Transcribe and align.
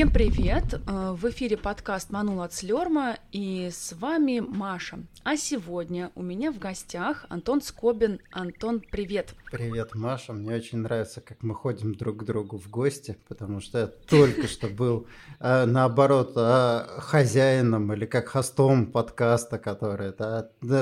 Всем 0.00 0.14
привет! 0.14 0.80
Э, 0.86 1.12
в 1.12 1.26
эфире 1.28 1.58
подкаст 1.58 2.08
«Манул 2.08 2.40
от 2.40 2.54
Слерма» 2.54 3.18
и 3.32 3.68
с 3.70 3.92
вами 3.92 4.40
Маша. 4.40 5.00
А 5.24 5.36
сегодня 5.36 6.10
у 6.14 6.22
меня 6.22 6.52
в 6.52 6.58
гостях 6.58 7.26
Антон 7.28 7.60
Скобин. 7.60 8.18
Антон, 8.30 8.80
привет! 8.80 9.34
Привет, 9.52 9.94
Маша. 9.94 10.32
Мне 10.32 10.54
очень 10.54 10.78
нравится, 10.78 11.20
как 11.20 11.42
мы 11.42 11.54
ходим 11.54 11.94
друг 11.94 12.20
к 12.20 12.24
другу 12.24 12.56
в 12.56 12.70
гости, 12.70 13.18
потому 13.28 13.60
что 13.60 13.78
я 13.78 13.86
только 13.88 14.48
что 14.48 14.68
был, 14.68 15.06
э, 15.38 15.66
наоборот, 15.66 16.32
э, 16.34 16.86
хозяином 17.00 17.92
или 17.92 18.06
как 18.06 18.28
хостом 18.28 18.86
подкаста, 18.86 19.58
который 19.58 20.12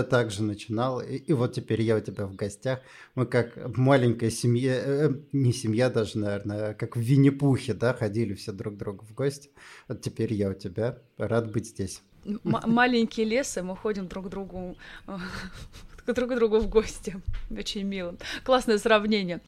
также 0.05 0.45
начинал. 0.45 1.01
И 1.01 1.33
вот 1.33 1.55
теперь 1.55 1.83
я 1.83 1.97
у 1.97 2.01
тебя 2.01 2.27
в 2.27 2.37
гостях. 2.37 2.83
Мы 3.17 3.27
как 3.27 3.57
в 3.57 3.81
маленькой 3.81 4.31
семье, 4.31 5.25
не 5.33 5.53
семья 5.53 5.91
даже, 5.91 6.19
наверное, 6.19 6.71
а 6.71 6.75
как 6.75 6.97
в 6.97 7.01
Винни-Пухе, 7.01 7.75
да, 7.75 7.95
ходили 7.95 8.35
все 8.35 8.53
друг 8.53 8.77
к 8.77 8.79
другу 8.79 9.08
в 9.09 9.15
гости. 9.15 9.51
Вот 9.89 10.01
теперь 10.01 10.33
я 10.33 10.51
у 10.51 10.55
тебя. 10.55 10.99
Рад 11.17 11.51
быть 11.51 11.67
здесь. 11.67 12.03
М- 12.25 12.41
маленький 12.45 13.25
лес, 13.25 13.57
и 13.57 13.63
мы 13.63 13.77
ходим 13.77 14.07
друг 14.09 14.27
к 14.27 14.29
другу 14.29 14.77
друг 16.07 16.31
к 16.31 16.35
другу 16.35 16.59
в 16.59 16.69
гости. 16.69 17.21
Очень 17.51 17.85
мило. 17.85 18.15
Классное 18.45 18.79
сравнение. 18.79 19.41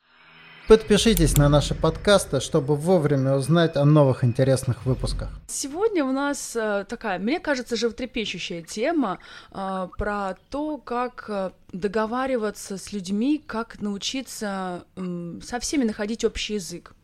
Подпишитесь 0.69 1.37
на 1.37 1.49
наши 1.49 1.75
подкасты, 1.75 2.39
чтобы 2.39 2.77
вовремя 2.77 3.35
узнать 3.35 3.77
о 3.77 3.85
новых 3.85 4.23
интересных 4.23 4.87
выпусках. 4.87 5.31
Сегодня 5.49 6.05
у 6.05 6.13
нас 6.13 6.55
э, 6.55 6.85
такая, 6.89 7.19
мне 7.19 7.41
кажется, 7.41 7.75
животрепещущая 7.75 8.63
тема 8.63 9.19
э, 9.51 9.89
про 9.99 10.37
то, 10.49 10.79
как 10.79 11.25
э, 11.29 11.51
договариваться 11.73 12.77
с 12.77 12.93
людьми, 12.93 13.43
как 13.45 13.81
научиться 13.81 14.85
э, 14.95 15.41
со 15.43 15.59
всеми 15.59 15.83
находить 15.83 16.25
общий 16.25 16.55
язык. 16.55 16.95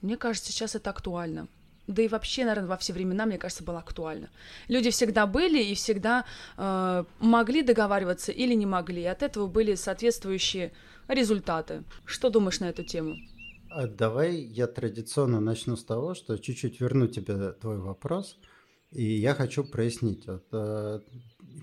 Мне 0.00 0.16
кажется, 0.16 0.50
сейчас 0.50 0.74
это 0.74 0.88
актуально 0.88 1.48
да 1.86 2.02
и 2.02 2.08
вообще, 2.08 2.44
наверное, 2.44 2.68
во 2.68 2.76
все 2.76 2.92
времена, 2.92 3.26
мне 3.26 3.38
кажется, 3.38 3.64
было 3.64 3.78
актуально. 3.78 4.30
Люди 4.68 4.90
всегда 4.90 5.26
были 5.26 5.62
и 5.62 5.74
всегда 5.74 6.24
э, 6.56 7.04
могли 7.20 7.62
договариваться 7.62 8.32
или 8.32 8.54
не 8.54 8.66
могли. 8.66 9.02
И 9.02 9.06
от 9.06 9.22
этого 9.22 9.46
были 9.46 9.74
соответствующие 9.74 10.72
результаты. 11.08 11.84
Что 12.04 12.30
думаешь 12.30 12.60
на 12.60 12.66
эту 12.66 12.84
тему? 12.84 13.16
А 13.70 13.86
давай 13.86 14.36
я 14.36 14.66
традиционно 14.66 15.40
начну 15.40 15.76
с 15.76 15.84
того, 15.84 16.14
что 16.14 16.38
чуть-чуть 16.38 16.80
верну 16.80 17.06
тебе 17.06 17.52
твой 17.52 17.78
вопрос. 17.78 18.38
И 18.92 19.04
я 19.04 19.34
хочу 19.34 19.64
прояснить, 19.64 20.26
вот, 20.26 20.44
э, 20.52 21.00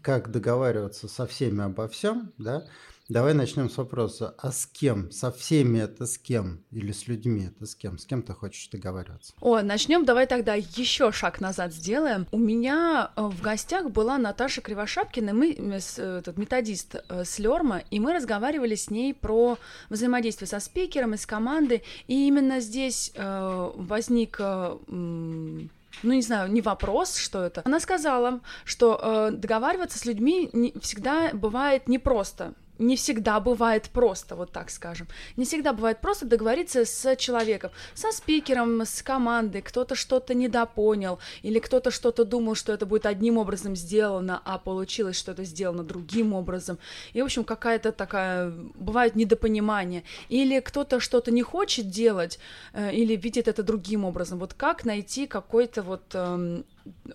как 0.03 0.31
договариваться 0.31 1.07
со 1.07 1.25
всеми 1.25 1.63
обо 1.63 1.87
всем, 1.87 2.33
да, 2.37 2.67
Давай 3.11 3.33
начнем 3.33 3.69
с 3.69 3.75
вопроса. 3.75 4.35
А 4.37 4.53
с 4.53 4.65
кем? 4.65 5.11
Со 5.11 5.33
всеми 5.33 5.79
это 5.79 6.05
с 6.05 6.17
кем? 6.17 6.63
Или 6.71 6.93
с 6.93 7.09
людьми 7.09 7.47
это 7.53 7.65
с 7.65 7.75
кем? 7.75 7.97
С 7.97 8.05
кем 8.05 8.21
ты 8.21 8.31
хочешь 8.31 8.69
договариваться? 8.69 9.33
О, 9.41 9.61
начнем. 9.61 10.05
Давай 10.05 10.27
тогда 10.27 10.53
еще 10.53 11.11
шаг 11.11 11.41
назад 11.41 11.73
сделаем. 11.73 12.25
У 12.31 12.37
меня 12.37 13.11
э, 13.17 13.21
в 13.21 13.41
гостях 13.41 13.91
была 13.91 14.17
Наташа 14.17 14.61
Кривошапкина, 14.61 15.33
мы, 15.33 15.51
э, 15.51 16.17
этот 16.19 16.37
методист 16.37 16.95
э, 16.95 17.25
с 17.25 17.37
Лерма, 17.37 17.83
и 17.91 17.99
мы 17.99 18.13
разговаривали 18.13 18.75
с 18.75 18.89
ней 18.89 19.13
про 19.13 19.57
взаимодействие 19.89 20.47
со 20.47 20.61
спикером 20.61 21.13
и 21.13 21.17
с 21.17 21.25
командой. 21.25 21.83
И 22.07 22.29
именно 22.29 22.61
здесь 22.61 23.11
э, 23.13 23.71
возник 23.75 24.37
э, 24.39 24.77
ну 24.87 26.13
не 26.13 26.21
знаю, 26.21 26.49
не 26.49 26.61
вопрос, 26.61 27.17
что 27.17 27.43
это. 27.43 27.61
Она 27.65 27.81
сказала, 27.81 28.39
что 28.63 28.97
э, 29.03 29.31
договариваться 29.35 29.99
с 29.99 30.05
людьми 30.05 30.49
не, 30.53 30.73
всегда 30.79 31.31
бывает 31.33 31.89
непросто 31.89 32.53
не 32.81 32.95
всегда 32.95 33.39
бывает 33.39 33.89
просто, 33.89 34.35
вот 34.35 34.51
так 34.51 34.69
скажем. 34.69 35.07
Не 35.37 35.45
всегда 35.45 35.73
бывает 35.73 36.01
просто 36.01 36.25
договориться 36.25 36.83
с 36.85 37.15
человеком, 37.15 37.71
со 37.93 38.11
спикером, 38.11 38.81
с 38.81 39.01
командой, 39.01 39.61
кто-то 39.61 39.95
что-то 39.95 40.33
недопонял, 40.33 41.19
или 41.43 41.59
кто-то 41.59 41.91
что-то 41.91 42.25
думал, 42.25 42.55
что 42.55 42.73
это 42.73 42.85
будет 42.85 43.05
одним 43.05 43.37
образом 43.37 43.75
сделано, 43.75 44.41
а 44.43 44.57
получилось, 44.57 45.17
что 45.17 45.31
это 45.31 45.43
сделано 45.43 45.83
другим 45.83 46.33
образом. 46.33 46.79
И, 47.13 47.21
в 47.21 47.25
общем, 47.25 47.43
какая-то 47.43 47.91
такая, 47.91 48.51
бывает 48.75 49.15
недопонимание. 49.15 50.03
Или 50.29 50.59
кто-то 50.59 50.99
что-то 50.99 51.31
не 51.31 51.43
хочет 51.43 51.89
делать, 51.89 52.39
э, 52.73 52.93
или 52.93 53.15
видит 53.15 53.47
это 53.47 53.63
другим 53.63 54.05
образом. 54.05 54.39
Вот 54.39 54.53
как 54.53 54.85
найти 54.85 55.27
какой-то 55.27 55.83
вот 55.83 56.03
э, 56.13 56.63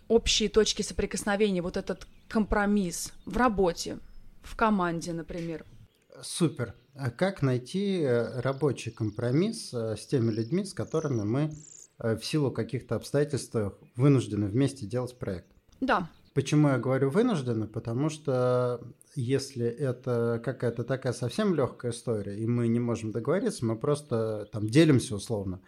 общие 0.09 0.49
точки 0.49 0.83
соприкосновения, 0.83 1.63
вот 1.63 1.77
этот 1.77 2.07
компромисс 2.29 3.13
в 3.25 3.37
работе, 3.37 3.99
в 4.47 4.57
команде, 4.57 5.13
например. 5.13 5.65
Супер. 6.23 6.75
А 6.95 7.11
как 7.11 7.43
найти 7.43 8.01
э, 8.01 8.41
рабочий 8.41 8.91
компромисс 8.91 9.75
э, 9.75 9.97
с 9.97 10.07
теми 10.07 10.31
людьми, 10.31 10.65
с 10.65 10.73
которыми 10.73 11.25
мы 11.25 11.53
э, 11.99 12.17
в 12.17 12.25
силу 12.25 12.51
каких-то 12.51 12.95
обстоятельств 12.97 13.55
вынуждены 13.97 14.47
вместе 14.47 14.87
делать 14.87 15.19
проект? 15.19 15.49
Да. 15.81 16.09
Почему 16.33 16.69
я 16.69 16.79
говорю 16.79 17.11
вынуждены? 17.11 17.67
Потому 17.67 18.09
что 18.09 18.81
если 19.15 19.67
это 19.67 20.41
какая-то 20.43 20.85
такая 20.85 21.13
совсем 21.13 21.55
легкая 21.55 21.93
история, 21.93 22.39
и 22.39 22.47
мы 22.47 22.69
не 22.69 22.81
можем 22.81 23.13
договориться, 23.13 23.65
мы 23.65 23.77
просто 23.77 24.49
там 24.53 24.67
делимся 24.69 25.17
условно. 25.17 25.61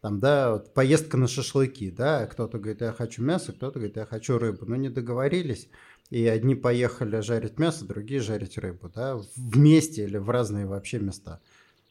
Там, 0.00 0.20
да, 0.20 0.52
вот 0.52 0.74
поездка 0.74 1.16
на 1.16 1.26
шашлыки, 1.26 1.90
да, 1.90 2.26
кто-то 2.26 2.58
говорит, 2.58 2.82
я 2.82 2.92
хочу 2.92 3.22
мясо, 3.22 3.52
кто-то 3.52 3.78
говорит, 3.78 3.96
я 3.96 4.04
хочу 4.04 4.38
рыбу. 4.38 4.66
Но 4.66 4.76
не 4.76 4.90
договорились, 4.90 5.68
и 6.10 6.26
одни 6.26 6.54
поехали 6.54 7.20
жарить 7.20 7.58
мясо, 7.58 7.84
другие 7.86 8.20
жарить 8.20 8.58
рыбу, 8.58 8.90
да, 8.94 9.18
вместе 9.36 10.04
или 10.04 10.18
в 10.18 10.30
разные 10.30 10.66
вообще 10.66 10.98
места. 10.98 11.40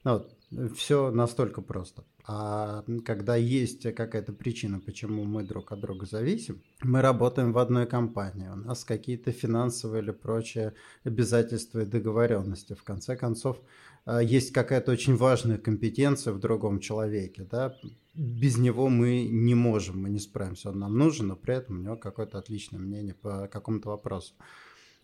Ну, 0.04 0.14
вот, 0.14 0.76
все 0.78 1.12
настолько 1.12 1.62
просто. 1.62 2.04
А 2.26 2.86
когда 3.06 3.36
есть 3.36 3.84
какая-то 3.94 4.32
причина, 4.32 4.80
почему 4.80 5.26
мы 5.26 5.44
друг 5.44 5.72
от 5.72 5.80
друга 5.80 6.06
зависим, 6.06 6.62
мы 6.82 7.02
работаем 7.02 7.52
в 7.52 7.58
одной 7.58 7.86
компании, 7.86 8.48
у 8.48 8.56
нас 8.56 8.86
какие-то 8.86 9.32
финансовые 9.32 10.04
или 10.04 10.12
прочие 10.12 10.74
обязательства 11.04 11.82
и 11.82 11.86
договоренности. 11.86 12.76
В 12.76 12.84
конце 12.84 13.18
концов, 13.18 13.60
есть 14.06 14.52
какая-то 14.52 14.92
очень 14.92 15.16
важная 15.16 15.58
компетенция 15.58 16.34
в 16.34 16.40
другом 16.40 16.80
человеке, 16.80 17.48
да, 17.50 17.76
без 18.14 18.58
него 18.58 18.90
мы 18.90 19.26
не 19.26 19.56
можем, 19.56 20.02
мы 20.02 20.10
не 20.10 20.20
справимся, 20.20 20.70
он 20.70 20.80
нам 20.80 20.98
нужен, 20.98 21.28
но 21.28 21.36
при 21.36 21.56
этом 21.56 21.78
у 21.78 21.82
него 21.82 21.96
какое-то 21.96 22.38
отличное 22.38 22.80
мнение 22.80 23.16
по 23.16 23.48
какому-то 23.48 23.90
вопросу. 23.90 24.34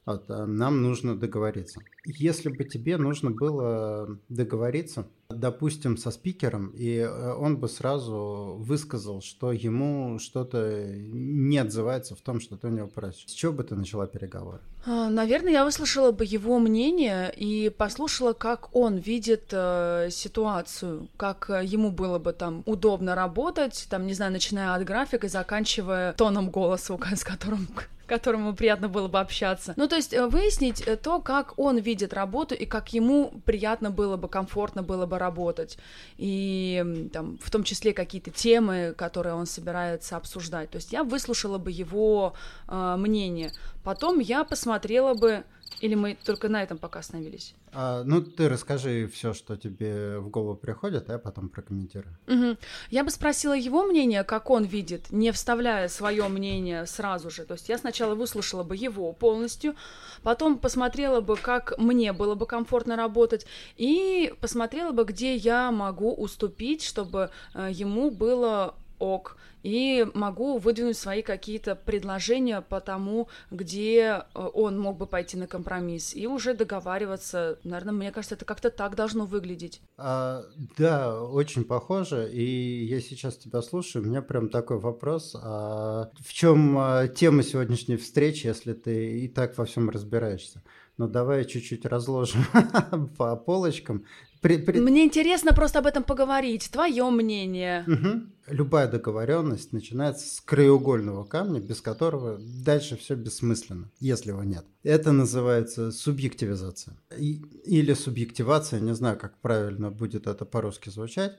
Вот, 0.10 0.26
а 0.30 0.48
нам 0.48 0.82
нужно 0.82 1.16
договориться. 1.16 1.82
Если 2.04 2.50
бы 2.50 2.64
тебе 2.64 2.98
нужно 2.98 3.30
было 3.30 4.18
договориться, 4.28 5.06
допустим, 5.30 5.98
со 5.98 6.10
спикером, 6.10 6.70
и 6.70 6.96
э, 6.96 7.34
он 7.34 7.58
бы 7.58 7.70
сразу 7.70 8.56
высказал, 8.58 9.22
что 9.22 9.52
ему 9.52 10.18
что-то 10.18 10.88
не 10.96 11.60
отзывается 11.60 12.16
в 12.16 12.22
том, 12.22 12.40
что 12.40 12.58
ты 12.58 12.68
у 12.68 12.72
него 12.72 12.88
просишь. 12.88 13.28
С 13.28 13.34
чего 13.34 13.54
бы 13.54 13.64
ты 13.64 13.76
начала 13.76 14.08
переговоры? 14.08 14.58
А, 14.84 15.12
наверное, 15.12 15.52
я 15.52 15.64
выслушала 15.64 16.12
бы 16.12 16.26
его 16.26 16.58
мнение 16.58 17.32
и 17.32 17.70
послушала, 17.70 18.34
как 18.34 18.76
он 18.76 18.98
видит 18.98 19.50
э, 19.52 20.08
ситуацию, 20.10 21.08
как 21.18 21.52
э, 21.52 21.64
ему 21.64 21.92
было 21.92 22.18
бы 22.18 22.34
там 22.34 22.64
удобно 22.66 23.14
работать, 23.14 23.86
там, 23.92 24.08
не 24.08 24.16
знаю, 24.16 24.32
начиная 24.32 24.74
от 24.74 24.84
графика 24.86 25.28
и 25.28 25.30
заканчивая 25.30 26.14
тоном 26.14 26.50
голоса, 26.50 26.98
с 27.16 27.24
которым 27.24 27.68
которому 28.10 28.54
приятно 28.54 28.90
было 28.90 29.08
бы 29.08 29.20
общаться. 29.20 29.74
Ну, 29.78 29.88
то 29.88 29.96
есть 29.96 30.14
э, 30.14 30.28
выяснить 30.28 30.82
э, 30.82 30.98
то, 30.98 31.22
как 31.22 31.58
он 31.58 31.78
видит 31.78 32.14
работу 32.14 32.56
и 32.56 32.66
как 32.66 32.94
ему 32.94 33.42
приятно 33.46 33.92
было 33.92 34.18
бы, 34.18 34.28
комфортно 34.28 34.84
было 34.84 35.06
бы 35.06 35.18
работать. 35.18 35.78
И 36.18 37.10
там, 37.14 37.38
в 37.42 37.50
том 37.50 37.64
числе 37.64 37.94
какие-то 37.94 38.32
темы, 38.32 38.94
которые 38.98 39.36
он 39.36 39.46
собирается 39.46 40.18
обсуждать. 40.18 40.72
То 40.72 40.78
есть 40.78 40.92
я 40.92 41.04
выслушала 41.04 41.58
бы 41.58 41.72
его 41.72 42.34
э, 42.68 42.96
мнение. 42.98 43.52
Потом 43.84 44.20
я 44.20 44.44
посмотрела 44.44 45.14
бы 45.14 45.44
или 45.82 45.96
мы 45.96 46.18
только 46.24 46.50
на 46.50 46.64
этом 46.64 46.78
пока 46.78 47.00
остановились? 47.00 47.56
А, 47.72 48.04
ну, 48.04 48.22
ты 48.22 48.50
расскажи 48.50 49.08
все, 49.08 49.34
что 49.34 49.56
тебе 49.56 50.20
в 50.20 50.30
голову 50.30 50.56
приходит, 50.56 51.10
а 51.10 51.14
я 51.14 51.20
потом 51.20 51.50
прокомментирую. 51.50 52.18
Угу. 52.28 52.58
Я 52.90 53.04
бы 53.04 53.12
спросила 53.12 53.56
его 53.56 53.84
мнение, 53.84 54.24
как 54.24 54.50
он 54.50 54.66
видит, 54.66 55.12
не 55.12 55.32
вставляя 55.32 55.88
свое 55.88 56.28
мнение 56.28 56.86
сразу 56.86 57.30
же. 57.30 57.46
То 57.46 57.54
есть 57.54 57.70
я 57.70 57.78
сначала 57.78 58.16
выслушала 58.16 58.64
бы 58.64 58.76
его 58.76 59.14
полностью, 59.14 59.76
потом 60.24 60.58
посмотрела 60.58 61.22
бы, 61.22 61.38
как 61.38 61.78
мне 61.78 62.14
было 62.14 62.36
бы 62.36 62.46
комфортно 62.46 62.96
работать, 62.96 63.46
и 63.78 64.34
посмотрела 64.42 64.92
бы, 64.92 65.04
где 65.04 65.36
я 65.36 65.72
могу 65.72 66.14
уступить, 66.14 66.84
чтобы 66.84 67.30
э, 67.54 67.70
ему 67.72 68.12
было 68.12 68.76
ок, 69.00 69.38
и 69.64 70.08
могу 70.14 70.58
выдвинуть 70.58 70.98
свои 70.98 71.22
какие-то 71.22 71.76
предложения 71.76 72.62
по 72.62 72.80
тому, 72.80 73.28
где 73.52 74.24
э, 74.34 74.50
он 74.54 74.80
мог 74.80 74.98
бы 74.98 75.06
пойти 75.06 75.38
на 75.38 75.48
компромисс, 75.48 76.16
и 76.16 76.28
уже 76.28 76.54
договариваться. 76.54 77.60
Наверное, 77.64 77.94
мне 77.94 78.12
кажется, 78.12 78.36
это 78.36 78.46
как-то 78.46 78.70
так 78.70 78.96
должно 78.96 79.26
выглядеть. 79.26 79.82
А, 79.98 80.44
да, 80.78 81.22
очень 81.22 81.64
похоже, 81.64 82.30
и 82.32 82.86
я 82.86 83.02
сейчас 83.02 83.38
тебя 83.38 83.62
слушаю, 83.62 84.04
у 84.04 84.08
меня 84.08 84.22
прям 84.22 84.50
такой 84.50 84.80
вопрос. 84.80 85.36
А 85.42 86.10
в 86.20 86.34
чем 86.34 86.78
а, 86.78 87.08
тема 87.08 87.44
сегодняшней 87.44 87.98
встречи, 87.98 88.48
если 88.48 88.74
ты 88.74 89.20
и 89.20 89.28
так 89.28 89.58
во 89.58 89.66
всем 89.66 89.90
разбираешься? 89.90 90.62
Ну, 90.98 91.08
давай 91.08 91.46
чуть-чуть 91.46 91.86
разложим 91.86 92.44
по 93.18 93.38
полочкам. 93.38 94.06
При, 94.42 94.58
при... 94.58 94.80
Мне 94.80 95.04
интересно 95.04 95.54
просто 95.54 95.80
об 95.80 95.86
этом 95.86 96.04
поговорить. 96.04 96.70
Твое 96.72 97.10
мнение. 97.10 97.84
Угу. 97.88 98.56
любая 98.56 98.88
договоренность 98.88 99.74
начинается 99.74 100.36
с 100.36 100.40
краеугольного 100.42 101.26
камня, 101.26 101.60
без 101.60 101.82
которого 101.82 102.40
дальше 102.40 102.96
все 102.96 103.16
бессмысленно, 103.16 103.92
если 104.00 104.30
его 104.30 104.44
нет. 104.44 104.66
Это 104.84 105.12
называется 105.12 105.92
субъективизация. 105.92 106.98
И, 107.18 107.42
или 107.66 107.94
субъективация, 107.94 108.80
не 108.80 108.96
знаю, 108.96 109.18
как 109.18 109.38
правильно 109.40 109.92
будет 109.92 110.28
это 110.28 110.46
по-русски 110.46 110.90
звучать. 110.90 111.38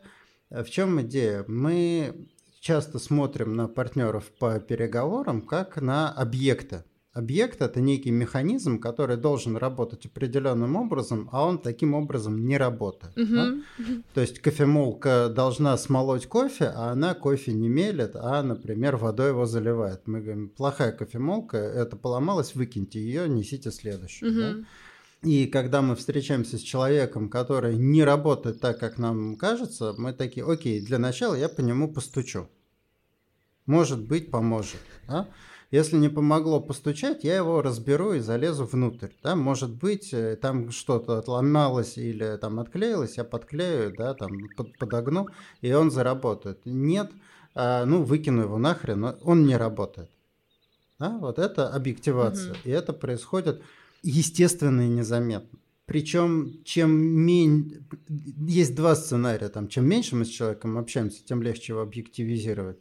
В 0.50 0.64
чем 0.64 1.00
идея? 1.00 1.44
Мы 1.48 2.28
часто 2.60 2.98
смотрим 2.98 3.54
на 3.54 3.68
партнеров 3.68 4.30
по 4.38 4.60
переговорам 4.60 5.40
как 5.40 5.80
на 5.80 6.10
объекты. 6.12 6.84
Объект– 7.12 7.60
это 7.60 7.80
некий 7.80 8.12
механизм, 8.12 8.78
который 8.78 9.16
должен 9.16 9.56
работать 9.56 10.06
определенным 10.06 10.76
образом, 10.76 11.28
а 11.32 11.44
он 11.44 11.58
таким 11.58 11.94
образом 11.94 12.46
не 12.46 12.56
работает. 12.56 13.16
Uh-huh. 13.16 13.62
Да? 13.78 13.84
То 14.14 14.20
есть 14.20 14.38
кофемолка 14.38 15.28
должна 15.28 15.76
смолоть 15.76 16.26
кофе, 16.26 16.66
а 16.66 16.92
она 16.92 17.14
кофе 17.14 17.52
не 17.52 17.68
мелет, 17.68 18.12
а, 18.14 18.44
например, 18.44 18.96
водой 18.96 19.30
его 19.30 19.44
заливает. 19.44 20.06
Мы 20.06 20.20
говорим, 20.20 20.50
плохая 20.50 20.92
кофемолка, 20.92 21.56
это 21.56 21.96
поломалось, 21.96 22.54
выкиньте 22.54 23.00
ее, 23.00 23.28
несите 23.28 23.72
следующую. 23.72 24.30
Uh-huh. 24.30 24.62
Да? 24.62 25.28
И 25.28 25.46
когда 25.46 25.82
мы 25.82 25.96
встречаемся 25.96 26.58
с 26.58 26.62
человеком, 26.62 27.28
который 27.28 27.76
не 27.76 28.04
работает 28.04 28.60
так, 28.60 28.78
как 28.78 28.98
нам 28.98 29.36
кажется, 29.36 29.94
мы 29.98 30.12
такие, 30.12 30.46
окей, 30.46 30.80
для 30.80 30.98
начала 30.98 31.34
я 31.34 31.48
по 31.48 31.60
нему 31.60 31.92
постучу. 31.92 32.48
Может 33.66 34.00
быть, 34.06 34.30
поможет. 34.30 34.80
Да? 35.08 35.28
Если 35.70 35.96
не 35.96 36.08
помогло 36.08 36.60
постучать, 36.60 37.22
я 37.22 37.36
его 37.36 37.62
разберу 37.62 38.12
и 38.14 38.18
залезу 38.18 38.64
внутрь. 38.64 39.10
Да? 39.22 39.36
Может 39.36 39.70
быть, 39.70 40.12
э, 40.12 40.36
там 40.36 40.72
что-то 40.72 41.18
отломалось 41.18 41.96
или 41.96 42.36
там 42.38 42.58
отклеилось, 42.58 43.16
я 43.18 43.24
подклею, 43.24 43.94
да, 43.96 44.14
там 44.14 44.48
под, 44.56 44.76
подогну, 44.78 45.28
и 45.60 45.72
он 45.72 45.92
заработает. 45.92 46.60
Нет, 46.64 47.12
а, 47.54 47.84
ну, 47.84 48.02
выкину 48.02 48.42
его 48.42 48.58
нахрен, 48.58 49.16
он 49.22 49.46
не 49.46 49.56
работает. 49.56 50.10
Да? 50.98 51.16
Вот 51.18 51.38
это 51.38 51.68
объективация. 51.68 52.52
Угу. 52.52 52.58
И 52.64 52.70
это 52.70 52.92
происходит 52.92 53.62
естественно 54.02 54.80
и 54.80 54.88
незаметно. 54.88 55.58
Причем, 55.86 56.62
чем 56.64 56.92
меньше... 56.92 57.82
Есть 58.08 58.76
два 58.76 58.94
сценария. 58.94 59.48
Там, 59.48 59.66
чем 59.66 59.86
меньше 59.88 60.14
мы 60.14 60.24
с 60.24 60.28
человеком 60.28 60.78
общаемся, 60.78 61.24
тем 61.24 61.42
легче 61.42 61.72
его 61.72 61.82
объективизировать. 61.82 62.78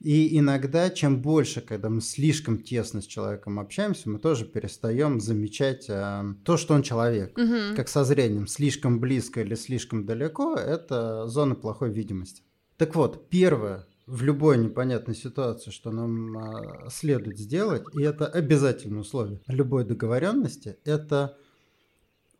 И 0.00 0.38
иногда, 0.38 0.90
чем 0.90 1.22
больше, 1.22 1.60
когда 1.60 1.88
мы 1.88 2.00
слишком 2.00 2.58
тесно 2.58 3.00
с 3.00 3.06
человеком 3.06 3.58
общаемся, 3.58 4.10
мы 4.10 4.18
тоже 4.18 4.44
перестаем 4.44 5.20
замечать 5.20 5.86
э, 5.88 6.34
то, 6.44 6.56
что 6.56 6.74
он 6.74 6.82
человек. 6.82 7.36
Угу. 7.36 7.76
Как 7.76 7.88
со 7.88 8.04
зрением, 8.04 8.46
слишком 8.46 9.00
близко 9.00 9.40
или 9.40 9.54
слишком 9.54 10.04
далеко, 10.04 10.54
это 10.54 11.26
зона 11.28 11.54
плохой 11.54 11.90
видимости. 11.90 12.42
Так 12.76 12.94
вот, 12.94 13.30
первое, 13.30 13.86
в 14.06 14.22
любой 14.22 14.58
непонятной 14.58 15.14
ситуации, 15.14 15.70
что 15.70 15.90
нам 15.90 16.38
э, 16.38 16.90
следует 16.90 17.38
сделать, 17.38 17.82
и 17.94 18.02
это 18.02 18.26
обязательное 18.26 19.00
условие 19.00 19.40
любой 19.46 19.84
договоренности, 19.84 20.78
это 20.84 21.38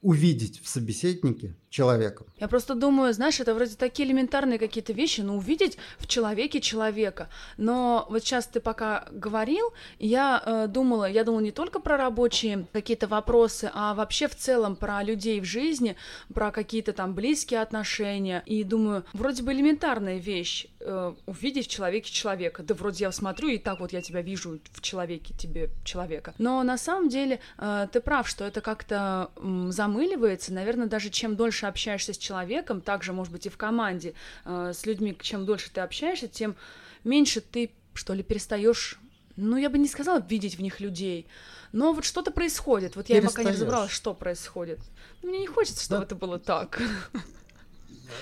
увидеть 0.03 0.63
в 0.63 0.69
собеседнике 0.69 1.57
человека. 1.71 2.25
Я 2.39 2.49
просто 2.49 2.75
думаю, 2.75 3.13
знаешь, 3.13 3.41
это 3.41 3.55
вроде 3.55 3.77
такие 3.77 4.09
элементарные 4.09 4.59
какие-то 4.59 4.93
вещи, 4.93 5.21
но 5.21 5.37
увидеть 5.37 5.79
в 5.99 6.07
человеке 6.07 6.61
человека. 6.61 7.29
Но 7.57 8.07
вот 8.09 8.23
сейчас 8.23 8.47
ты 8.47 8.61
пока 8.61 9.07
говорил, 9.11 9.73
я 9.99 10.43
э, 10.45 10.67
думала, 10.69 11.11
я 11.11 11.25
думала 11.25 11.41
не 11.41 11.51
только 11.51 11.81
про 11.81 11.97
рабочие 11.97 12.67
какие-то 12.73 13.09
вопросы, 13.09 13.71
а 13.75 13.95
вообще 13.95 14.29
в 14.29 14.37
целом 14.37 14.77
про 14.77 15.03
людей 15.03 15.41
в 15.41 15.45
жизни, 15.45 15.97
про 16.33 16.51
какие-то 16.51 16.93
там 16.93 17.15
близкие 17.15 17.61
отношения. 17.61 18.43
И 18.47 18.65
думаю, 18.65 19.05
вроде 19.13 19.43
бы 19.43 19.53
элементарная 19.53 20.19
вещь 20.19 20.67
э, 20.87 21.15
увидеть 21.27 21.67
в 21.67 21.71
человеке 21.71 22.13
человека. 22.13 22.63
Да 22.63 22.75
вроде 22.75 23.05
я 23.05 23.13
смотрю, 23.13 23.49
и 23.49 23.59
так 23.59 23.81
вот 23.81 23.93
я 23.93 24.01
тебя 24.01 24.23
вижу 24.23 24.61
в 24.73 24.81
человеке, 24.81 25.35
тебе 25.35 25.71
человека. 25.85 26.35
Но 26.39 26.63
на 26.63 26.79
самом 26.79 27.09
деле 27.09 27.41
э, 27.59 27.89
ты 27.93 28.01
прав, 28.01 28.29
что 28.29 28.45
это 28.45 28.61
как-то 28.61 29.31
э, 29.37 29.67
замыливается. 29.71 30.53
Наверное, 30.53 30.87
даже 30.87 31.11
чем 31.11 31.37
дольше 31.37 31.67
общаешься 31.67 32.13
с 32.13 32.19
человеком, 32.19 32.81
также, 32.81 33.13
может 33.13 33.33
быть, 33.33 33.47
и 33.47 33.49
в 33.49 33.57
команде 33.57 34.15
э, 34.45 34.73
с 34.75 34.87
людьми, 34.87 35.17
чем 35.21 35.45
дольше 35.45 35.71
ты 35.73 35.81
общаешься, 35.81 36.29
тем 36.29 36.57
меньше 37.05 37.41
ты, 37.41 37.71
что 37.95 38.15
ли, 38.15 38.23
перестаешь 38.23 38.99
ну, 39.37 39.59
я 39.59 39.69
бы 39.69 39.77
не 39.79 39.87
сказала 39.87 40.25
видеть 40.27 40.57
в 40.57 40.63
них 40.63 40.81
людей, 40.81 41.27
но 41.73 41.93
вот 41.93 42.05
что-то 42.05 42.31
происходит. 42.31 42.97
Вот 42.97 43.11
я 43.11 43.21
пока 43.21 43.45
не 43.45 43.51
разобралась, 43.51 43.91
что 43.91 44.15
происходит. 44.15 44.81
Мне 45.23 45.41
не 45.41 45.47
хочется, 45.47 45.85
чтобы 45.85 46.01
да. 46.01 46.07
это 46.07 46.15
было 46.15 46.39
так. 46.39 46.81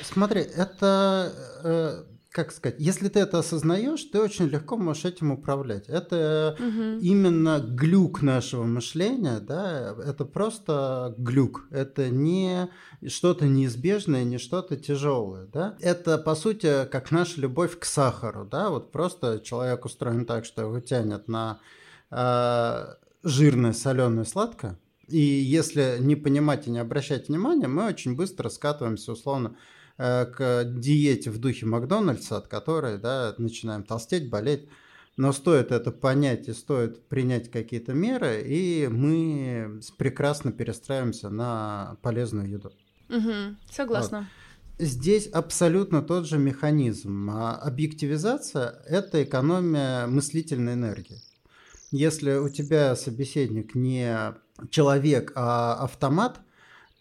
Смотри, 0.03 0.41
это 0.41 1.33
э, 1.63 2.05
как 2.35 2.51
сказать, 2.51 2.81
если 2.81 3.09
ты 3.09 3.21
это 3.21 3.39
осознаешь, 3.39 4.03
ты 4.03 4.21
очень 4.21 4.47
легко 4.47 4.77
можешь 4.77 5.05
этим 5.05 5.31
управлять. 5.31 5.89
Это 5.89 6.57
угу. 6.59 6.99
именно 7.01 7.61
глюк 7.61 8.23
нашего 8.23 8.65
мышления, 8.65 9.39
да, 9.39 9.95
это 10.05 10.25
просто 10.25 11.15
глюк. 11.17 11.69
Это 11.71 12.11
не 12.11 12.69
что-то 13.07 13.47
неизбежное, 13.47 14.25
не 14.25 14.39
что-то 14.39 14.77
тяжелое, 14.77 15.47
да. 15.47 15.77
Это, 15.81 16.19
по 16.19 16.35
сути, 16.35 16.87
как 16.91 17.13
наша 17.13 17.41
любовь 17.41 17.79
к 17.79 17.85
сахару, 17.85 18.45
да, 18.45 18.69
вот 18.69 18.91
просто 18.91 19.39
человек 19.39 19.85
устроен 19.85 20.27
так, 20.27 20.45
что 20.45 20.63
его 20.63 20.81
тянет 20.81 21.29
на 21.29 21.61
э, 22.11 22.95
жирное, 23.23 23.73
соленое, 23.73 24.25
сладкое. 24.25 24.77
И 25.07 25.21
если 25.21 25.99
не 26.01 26.17
понимать 26.17 26.67
и 26.67 26.71
не 26.71 26.81
обращать 26.81 27.29
внимания, 27.29 27.69
мы 27.69 27.87
очень 27.87 28.17
быстро 28.17 28.49
скатываемся, 28.49 29.13
условно, 29.13 29.55
к 29.97 30.65
диете 30.65 31.31
в 31.31 31.39
духе 31.39 31.67
Макдональдса, 31.67 32.39
от 32.39 32.49
которой 32.49 32.99
да, 32.99 33.35
начинаем 33.39 33.85
толстеть, 33.85 34.29
болеть. 34.29 34.69
Но 35.17 35.33
стоит 35.33 35.71
это 35.71 35.93
понять 35.93 36.49
и 36.49 36.53
стоит 36.53 37.07
принять 37.07 37.49
какие-то 37.49 37.95
меры, 37.95 38.43
и 38.45 38.89
мы 38.91 39.81
прекрасно 39.97 40.51
перестраиваемся 40.51 41.31
на 41.31 41.97
полезную 42.03 42.51
еду. 42.51 42.73
Угу, 43.09 43.57
согласна. 43.71 44.29
Вот. 44.79 44.89
Здесь 44.89 45.29
абсолютно 45.29 46.03
тот 46.03 46.27
же 46.27 46.39
механизм. 46.39 47.31
А 47.31 47.55
объективизация– 47.55 48.83
это 48.89 49.23
экономия 49.23 50.09
мыслительной 50.09 50.73
энергии. 50.73 51.23
Если 51.93 52.33
у 52.33 52.49
тебя 52.49 52.97
собеседник 52.97 53.77
не 53.77 54.35
человек, 54.71 55.31
а 55.37 55.75
автомат– 55.75 56.41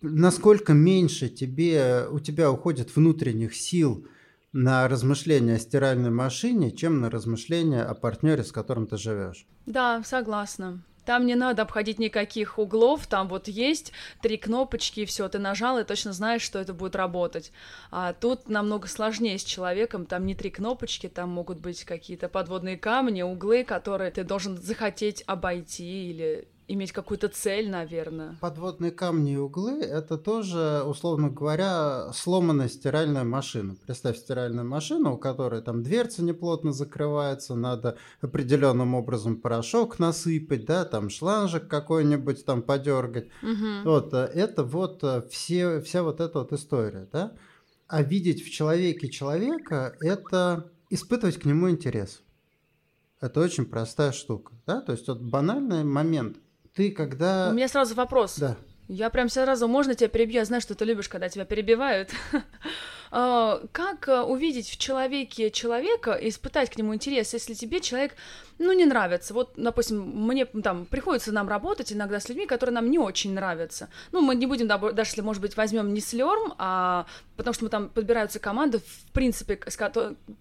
насколько 0.04 0.74
меньше 0.74 1.30
тебе, 1.30 2.06
у 2.12 2.20
тебя 2.20 2.52
уходит 2.52 2.96
внутренних 2.96 3.56
сил 3.56 4.06
на 4.52 4.88
размышления 4.88 5.56
о 5.56 5.60
стиральной 5.60 6.12
машине, 6.12 6.72
чем 6.72 7.02
на 7.02 7.10
размышления 7.10 7.82
о 7.82 7.96
партнере, 7.96 8.44
с 8.44 8.52
которым 8.52 8.86
ты 8.86 8.98
живешь. 8.98 9.48
Да, 9.66 10.04
согласна. 10.06 10.84
Там 11.06 11.26
не 11.26 11.36
надо 11.36 11.64
обходить 11.64 12.00
никаких 12.00 12.58
углов, 12.58 13.08
там 13.08 13.28
вот 13.28 13.48
есть 13.50 13.92
три 14.22 14.38
кнопочки, 14.38 15.02
и 15.02 15.06
все, 15.06 15.28
ты 15.28 15.38
нажал 15.38 15.78
и 15.80 15.84
точно 15.84 16.14
знаешь, 16.14 16.42
что 16.42 16.60
это 16.60 16.74
будет 16.74 16.96
работать. 16.96 17.52
А 17.92 18.14
тут 18.14 18.48
намного 18.48 18.88
сложнее 18.88 19.38
с 19.38 19.44
человеком, 19.44 20.06
там 20.06 20.26
не 20.26 20.34
три 20.34 20.50
кнопочки, 20.50 21.10
там 21.10 21.30
могут 21.30 21.60
быть 21.60 21.84
какие-то 21.84 22.30
подводные 22.30 22.78
камни, 22.78 23.22
углы, 23.22 23.66
которые 23.66 24.12
ты 24.12 24.24
должен 24.24 24.58
захотеть 24.58 25.24
обойти 25.28 26.10
или 26.10 26.48
иметь 26.68 26.92
какую-то 26.92 27.28
цель, 27.30 27.70
наверное. 27.70 28.38
Подводные 28.40 28.92
камни 28.92 29.34
и 29.34 29.38
углы– 29.38 29.82
это 29.82 30.18
тоже, 30.18 30.84
условно 30.86 31.30
говоря, 31.30 32.12
сломанная 32.14 32.70
стиральная 32.70 33.24
машина. 33.24 33.76
Представь 33.86 34.18
стиральную 34.18 34.68
машину, 34.68 35.14
у 35.14 35.18
которой 35.18 35.62
там 35.62 35.84
дверца 35.84 36.24
неплотно 36.24 36.72
закрывается, 36.72 37.56
надо 37.56 37.98
определенным 38.22 38.96
образом 38.96 39.38
порошок 39.38 40.00
насыпать, 40.00 40.66
да, 40.66 40.86
там 40.86 41.10
шланжик 41.10 41.68
какой-нибудь 41.68 42.46
там 42.46 42.62
подергать. 42.62 43.28
Угу. 43.42 43.84
Вот, 43.86 44.14
э, 44.14 44.30
это 44.34 44.64
вот 44.64 45.04
э, 45.04 45.24
все, 45.30 45.82
вся 45.82 46.04
вот 46.04 46.20
эта 46.20 46.40
вот 46.40 46.54
история, 46.54 47.08
да. 47.12 47.34
А 47.88 48.02
видеть 48.02 48.44
в 48.44 48.50
человеке 48.50 49.10
человека– 49.10 49.96
это 50.02 50.72
испытывать 50.90 51.38
к 51.38 51.46
нему 51.46 51.70
интерес. 51.70 52.22
Это 53.20 53.40
очень 53.40 53.66
простая 53.66 54.12
штука, 54.12 54.54
да, 54.66 54.82
то 54.82 54.92
есть 54.92 55.08
вот 55.08 55.22
банальный 55.22 55.86
момент 55.86 56.38
ты 56.76 56.92
когда... 56.92 57.50
У 57.50 57.54
меня 57.54 57.68
сразу 57.68 57.96
вопрос. 57.96 58.38
Да. 58.38 58.58
Я 58.88 59.10
прям 59.10 59.30
сразу, 59.30 59.68
можно 59.68 59.96
тебя 59.96 60.10
перебью? 60.10 60.36
Я 60.36 60.46
знаю, 60.46 60.62
что 60.62 60.76
ты 60.76 60.86
любишь, 60.86 61.08
когда 61.08 61.30
тебя 61.30 61.46
перебивают. 61.46 62.12
А, 63.16 63.62
как 63.72 64.08
э, 64.08 64.22
увидеть 64.22 64.68
в 64.68 64.80
человеке 64.80 65.52
человека 65.52 66.14
и 66.14 66.30
испытать 66.30 66.72
к 66.72 66.78
нему 66.78 66.96
интерес, 66.96 67.32
если 67.34 67.54
тебе 67.54 67.80
человек, 67.80 68.16
ну, 68.60 68.72
не 68.74 68.86
нравится? 68.86 69.34
Вот, 69.34 69.54
допустим, 69.56 70.00
мне 70.00 70.46
там 70.46 70.86
приходится 70.86 71.32
нам 71.32 71.48
работать 71.48 71.92
иногда 71.92 72.20
с 72.20 72.30
людьми, 72.30 72.46
которые 72.46 72.74
нам 72.74 72.90
не 72.90 73.00
очень 73.00 73.34
нравятся. 73.34 73.90
Ну, 74.12 74.22
мы 74.22 74.36
не 74.36 74.46
будем, 74.46 74.68
даже 74.68 75.10
если, 75.10 75.22
может 75.22 75.42
быть, 75.42 75.58
возьмем 75.58 75.94
не 75.94 76.02
слерм, 76.02 76.54
а 76.58 77.06
потому 77.38 77.54
что 77.54 77.64
мы 77.66 77.70
там 77.70 77.90
подбираются 77.90 78.40
команды, 78.40 78.80
в 78.80 79.12
принципе, 79.12 79.60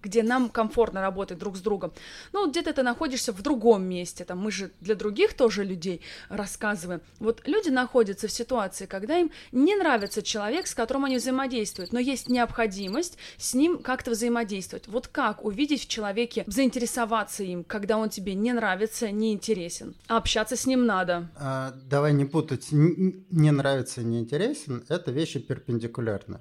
где 0.02 0.22
нам 0.22 0.48
комфортно 0.48 1.00
работать 1.00 1.38
друг 1.38 1.56
с 1.56 1.60
другом. 1.60 1.92
Ну, 2.32 2.50
где-то 2.50 2.72
ты 2.72 2.82
находишься 2.82 3.32
в 3.32 3.42
другом 3.42 3.84
месте, 3.84 4.24
там 4.24 4.38
мы 4.38 4.50
же 4.50 4.70
для 4.80 4.94
других 4.94 5.34
тоже 5.34 5.64
людей 5.64 6.00
рассказываем. 6.28 7.00
Вот 7.18 7.42
люди 7.46 7.70
находятся 7.70 8.28
в 8.28 8.32
ситуации, 8.32 8.86
когда 8.86 9.18
им 9.18 9.30
не 9.52 9.74
нравится 9.76 10.22
человек, 10.22 10.66
с 10.66 10.74
которым 10.74 11.04
они 11.06 11.16
взаимодействуют, 11.16 11.92
но 11.92 11.98
есть 11.98 12.28
необходимость 12.28 13.18
с 13.36 13.54
ним 13.54 13.78
как-то 13.78 14.10
взаимодействовать. 14.10 14.88
Вот 14.88 15.08
как 15.08 15.44
увидеть 15.44 15.84
в 15.84 15.88
человеке, 15.88 16.44
заинтересоваться 16.46 17.42
им, 17.42 17.64
когда 17.64 17.96
он 17.96 18.01
тебе 18.08 18.34
не 18.34 18.52
нравится, 18.52 19.10
не 19.10 19.32
интересен, 19.32 19.94
а 20.08 20.16
общаться 20.16 20.56
с 20.56 20.66
ним 20.66 20.86
надо. 20.86 21.28
А, 21.36 21.74
давай 21.86 22.12
не 22.12 22.24
путать, 22.24 22.68
не 22.70 23.50
нравится, 23.50 24.02
не 24.02 24.20
интересен, 24.20 24.84
это 24.88 25.10
вещи 25.10 25.40
перпендикулярны. 25.40 26.40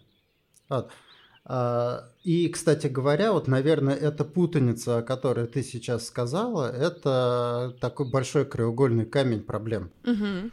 Вот. 0.69 0.91
А, 1.43 2.09
и, 2.23 2.47
кстати 2.49 2.87
говоря, 2.87 3.33
вот, 3.33 3.47
наверное, 3.47 3.95
эта 3.95 4.23
путаница, 4.23 4.99
о 4.99 5.01
которой 5.01 5.47
ты 5.47 5.63
сейчас 5.63 6.05
сказала, 6.05 6.71
это 6.71 7.75
такой 7.81 8.09
большой 8.09 8.45
краеугольный 8.45 9.05
камень 9.05 9.41
проблем. 9.41 9.91
Угу. 10.03 10.51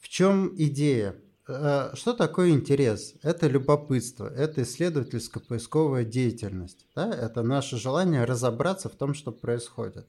В 0.00 0.08
чем 0.08 0.54
идея? 0.56 1.14
Э, 1.46 1.90
что 1.94 2.14
такое 2.14 2.50
интерес? 2.50 3.14
Это 3.22 3.48
любопытство, 3.48 4.28
это 4.28 4.62
исследовательско-поисковая 4.62 6.04
деятельность. 6.04 6.86
Да? 6.94 7.10
Это 7.12 7.42
наше 7.42 7.76
желание 7.76 8.24
разобраться 8.24 8.88
в 8.88 8.94
том, 8.94 9.14
что 9.14 9.32
происходит. 9.32 10.06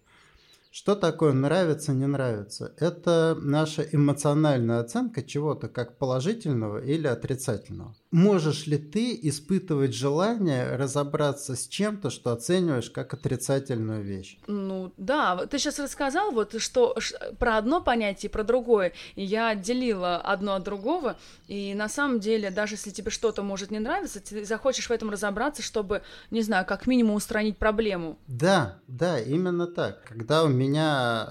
Что 0.73 0.95
такое 0.95 1.33
нравится, 1.33 1.91
не 1.93 2.07
нравится? 2.07 2.73
Это 2.77 3.37
наша 3.37 3.83
эмоциональная 3.83 4.79
оценка 4.79 5.21
чего-то 5.21 5.67
как 5.67 5.97
положительного 5.97 6.77
или 6.81 7.07
отрицательного. 7.07 7.93
Можешь 8.11 8.67
ли 8.67 8.77
ты 8.77 9.17
испытывать 9.23 9.95
желание 9.95 10.75
разобраться 10.75 11.55
с 11.55 11.65
чем-то, 11.65 12.09
что 12.09 12.33
оцениваешь 12.33 12.89
как 12.89 13.13
отрицательную 13.13 14.03
вещь? 14.03 14.37
Ну 14.47 14.91
да, 14.97 15.45
ты 15.45 15.57
сейчас 15.57 15.79
рассказал 15.79 16.31
вот 16.31 16.61
что 16.61 16.97
про 17.39 17.57
одно 17.57 17.81
понятие, 17.81 18.29
про 18.29 18.43
другое, 18.43 18.91
и 19.15 19.23
я 19.23 19.49
отделила 19.49 20.17
одно 20.17 20.55
от 20.55 20.63
другого, 20.63 21.15
и 21.47 21.73
на 21.73 21.87
самом 21.87 22.19
деле 22.19 22.51
даже 22.51 22.75
если 22.75 22.89
тебе 22.89 23.11
что-то 23.11 23.43
может 23.43 23.71
не 23.71 23.79
нравиться, 23.79 24.19
ты 24.19 24.43
захочешь 24.43 24.89
в 24.89 24.91
этом 24.91 25.09
разобраться, 25.09 25.61
чтобы, 25.61 26.01
не 26.31 26.41
знаю, 26.41 26.65
как 26.65 26.87
минимум 26.87 27.15
устранить 27.15 27.57
проблему. 27.57 28.19
Да, 28.27 28.79
да, 28.87 29.19
именно 29.19 29.67
так. 29.67 30.03
Когда 30.03 30.43
у 30.43 30.49
меня 30.49 31.27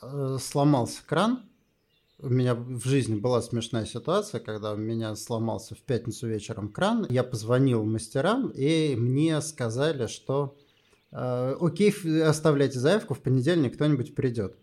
э, 0.00 0.38
сломался 0.40 1.00
кран, 1.06 1.42
у 2.22 2.28
меня 2.28 2.54
в 2.54 2.84
жизни 2.86 3.16
была 3.16 3.42
смешная 3.42 3.84
ситуация, 3.84 4.40
когда 4.40 4.72
у 4.72 4.76
меня 4.76 5.14
сломался 5.16 5.74
в 5.74 5.80
пятницу 5.82 6.28
вечером 6.28 6.68
кран. 6.68 7.06
Я 7.10 7.24
позвонил 7.24 7.84
мастерам, 7.84 8.48
и 8.50 8.94
мне 8.96 9.40
сказали, 9.40 10.06
что 10.06 10.56
э, 11.10 11.56
окей, 11.60 11.92
оставляйте 12.22 12.78
заявку, 12.78 13.14
в 13.14 13.20
понедельник 13.20 13.74
кто-нибудь 13.74 14.14
придет. 14.14 14.56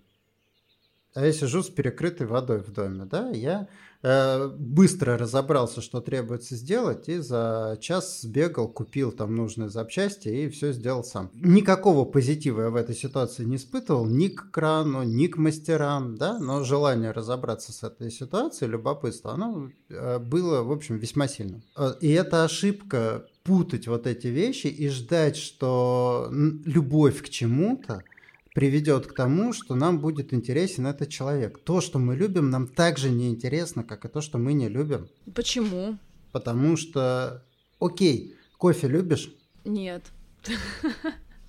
А 1.13 1.25
я 1.25 1.33
сижу 1.33 1.63
с 1.63 1.69
перекрытой 1.69 2.27
водой 2.27 2.59
в 2.59 2.71
доме, 2.71 3.05
да, 3.05 3.29
я 3.29 3.67
Э, 4.01 4.47
быстро 4.47 5.17
разобрался, 5.17 5.81
что 5.81 5.99
требуется 5.99 6.55
сделать, 6.55 7.09
и 7.09 7.17
за 7.17 7.77
час 7.81 8.21
сбегал, 8.21 8.69
купил 8.69 9.11
там 9.11 9.35
нужные 9.35 9.69
запчасти 9.69 10.29
и 10.29 10.49
все 10.49 10.71
сделал 10.71 11.03
сам. 11.03 11.31
Никакого 11.33 12.05
позитива 12.05 12.61
я 12.61 12.69
в 12.69 12.77
этой 12.77 12.95
ситуации 12.95 13.43
не 13.43 13.57
испытывал, 13.57 14.05
ни 14.05 14.29
к 14.29 14.51
крану, 14.51 15.03
ни 15.03 15.27
к 15.27 15.35
мастерам, 15.35 16.15
да, 16.15 16.39
но 16.39 16.63
желание 16.63 17.11
разобраться 17.11 17.73
с 17.73 17.83
этой 17.83 18.09
ситуацией, 18.09 18.71
любопытство, 18.71 19.33
оно 19.33 19.69
э, 19.89 20.19
было, 20.19 20.63
в 20.63 20.71
общем, 20.71 20.97
весьма 20.97 21.27
сильным. 21.27 21.61
Э, 21.75 21.91
и 21.99 22.09
эта 22.09 22.45
ошибка 22.45 23.25
путать 23.43 23.87
вот 23.87 24.07
эти 24.07 24.27
вещи 24.27 24.67
и 24.67 24.87
ждать, 24.87 25.35
что 25.35 26.29
любовь 26.31 27.21
к 27.21 27.27
чему-то 27.27 28.03
приведет 28.53 29.07
к 29.07 29.13
тому, 29.15 29.53
что 29.53 29.75
нам 29.75 29.99
будет 29.99 30.33
интересен 30.33 30.87
этот 30.87 31.09
человек. 31.09 31.59
То, 31.63 31.81
что 31.81 31.99
мы 31.99 32.15
любим, 32.15 32.49
нам 32.49 32.67
так 32.67 32.97
же 32.97 33.09
неинтересно, 33.09 33.83
как 33.83 34.05
и 34.05 34.07
то, 34.07 34.21
что 34.21 34.37
мы 34.37 34.53
не 34.53 34.69
любим. 34.69 35.07
Почему? 35.35 35.97
Потому 36.31 36.77
что, 36.77 37.43
окей, 37.79 38.35
кофе 38.57 38.87
любишь? 38.87 39.31
Нет. 39.65 40.03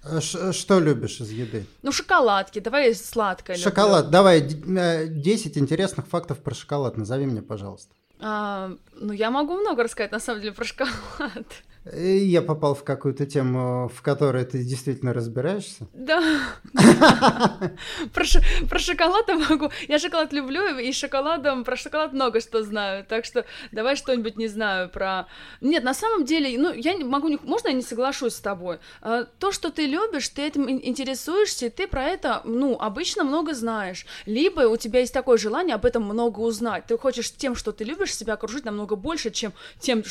А 0.02 0.20
ш- 0.20 0.52
что 0.52 0.80
любишь 0.80 1.20
из 1.20 1.30
еды? 1.30 1.66
Ну, 1.82 1.92
шоколадки, 1.92 2.58
давай 2.58 2.94
сладкое. 2.94 3.56
Шоколад, 3.56 4.04
люблю. 4.06 4.12
давай 4.12 4.40
10 4.42 5.58
интересных 5.58 6.06
фактов 6.06 6.38
про 6.38 6.54
шоколад, 6.54 6.96
назови 6.96 7.26
мне, 7.26 7.42
пожалуйста. 7.42 7.94
А, 8.18 8.72
ну, 8.94 9.12
я 9.12 9.30
могу 9.30 9.54
много 9.56 9.82
рассказать, 9.82 10.12
на 10.12 10.20
самом 10.20 10.40
деле, 10.40 10.54
про 10.54 10.64
шоколад. 10.64 11.46
Я 11.84 12.42
попал 12.42 12.74
в 12.74 12.84
какую-то 12.84 13.24
тему, 13.24 13.90
в 13.94 14.02
которой 14.02 14.44
ты 14.44 14.62
действительно 14.62 15.14
разбираешься. 15.14 15.86
Да. 15.94 16.22
Про, 18.12 18.78
шоколад 18.78 19.28
я 19.28 19.38
могу. 19.38 19.70
Я 19.88 19.98
шоколад 19.98 20.34
люблю, 20.34 20.76
и 20.78 20.92
шоколадом 20.92 21.64
про 21.64 21.76
шоколад 21.76 22.12
много 22.12 22.40
что 22.40 22.62
знаю. 22.62 23.06
Так 23.06 23.24
что 23.24 23.46
давай 23.72 23.96
что-нибудь 23.96 24.36
не 24.36 24.46
знаю 24.46 24.90
про. 24.90 25.26
Нет, 25.62 25.82
на 25.82 25.94
самом 25.94 26.26
деле, 26.26 26.58
ну, 26.58 26.74
я 26.74 26.92
не 26.92 27.02
могу. 27.02 27.30
Можно 27.44 27.68
я 27.68 27.74
не 27.74 27.82
соглашусь 27.82 28.34
с 28.34 28.40
тобой? 28.40 28.78
А, 29.00 29.24
то, 29.38 29.50
что 29.50 29.70
ты 29.70 29.86
любишь, 29.86 30.28
ты 30.28 30.42
этим 30.42 30.68
интересуешься, 30.70 31.66
и 31.66 31.70
ты 31.70 31.86
про 31.86 32.04
это, 32.04 32.42
ну, 32.44 32.76
обычно 32.78 33.24
много 33.24 33.54
знаешь. 33.54 34.04
Либо 34.26 34.68
у 34.68 34.76
тебя 34.76 35.00
есть 35.00 35.14
такое 35.14 35.38
желание 35.38 35.76
об 35.76 35.86
этом 35.86 36.02
много 36.02 36.40
узнать. 36.40 36.84
Ты 36.86 36.98
хочешь 36.98 37.32
тем, 37.32 37.54
что 37.54 37.72
ты 37.72 37.84
любишь, 37.84 38.14
себя 38.14 38.34
окружить 38.34 38.66
намного 38.66 38.96
больше, 38.96 39.30
чем 39.30 39.54
тем, 39.78 40.02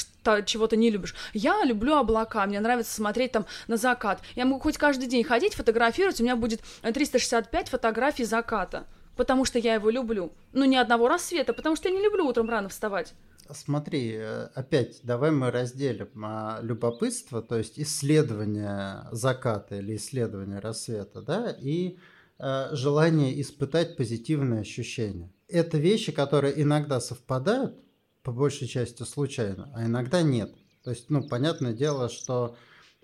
чего 0.45 0.65
ты 0.65 0.75
не 0.75 0.89
любишь. 0.89 1.13
Я 1.33 1.58
люблю 1.63 1.95
облака, 1.95 2.45
мне 2.45 2.59
нравится 2.59 2.93
смотреть 2.93 3.31
там 3.31 3.45
на 3.67 3.77
закат. 3.77 4.21
Я 4.35 4.45
могу 4.45 4.59
хоть 4.59 4.77
каждый 4.77 5.07
день 5.07 5.23
ходить, 5.23 5.53
фотографировать, 5.53 6.19
у 6.19 6.23
меня 6.23 6.35
будет 6.35 6.61
365 6.81 7.69
фотографий 7.69 8.25
заката, 8.25 8.85
потому 9.15 9.45
что 9.45 9.59
я 9.59 9.75
его 9.75 9.89
люблю. 9.89 10.31
Ну, 10.53 10.65
ни 10.65 10.75
одного 10.75 11.07
рассвета, 11.07 11.53
потому 11.53 11.75
что 11.75 11.89
я 11.89 11.95
не 11.95 12.03
люблю 12.03 12.25
утром 12.25 12.49
рано 12.49 12.69
вставать. 12.69 13.13
Смотри, 13.51 14.13
э, 14.13 14.49
опять 14.53 14.99
давай 15.03 15.31
мы 15.31 15.49
разделим 15.49 16.09
а, 16.23 16.59
любопытство, 16.61 17.41
то 17.41 17.57
есть 17.57 17.79
исследование 17.79 19.07
заката 19.11 19.77
или 19.77 19.95
исследование 19.95 20.59
рассвета, 20.59 21.21
да, 21.21 21.55
и 21.59 21.97
э, 22.37 22.69
желание 22.73 23.41
испытать 23.41 23.97
позитивные 23.97 24.61
ощущения. 24.61 25.31
Это 25.47 25.79
вещи, 25.79 26.11
которые 26.11 26.61
иногда 26.61 27.01
совпадают, 27.01 27.79
по 28.21 28.31
большей 28.31 28.67
части 28.67 29.01
случайно, 29.01 29.71
а 29.73 29.85
иногда 29.85 30.21
нет. 30.21 30.53
То 30.83 30.91
есть, 30.91 31.09
ну, 31.09 31.27
понятное 31.27 31.73
дело, 31.73 32.09
что 32.09 32.55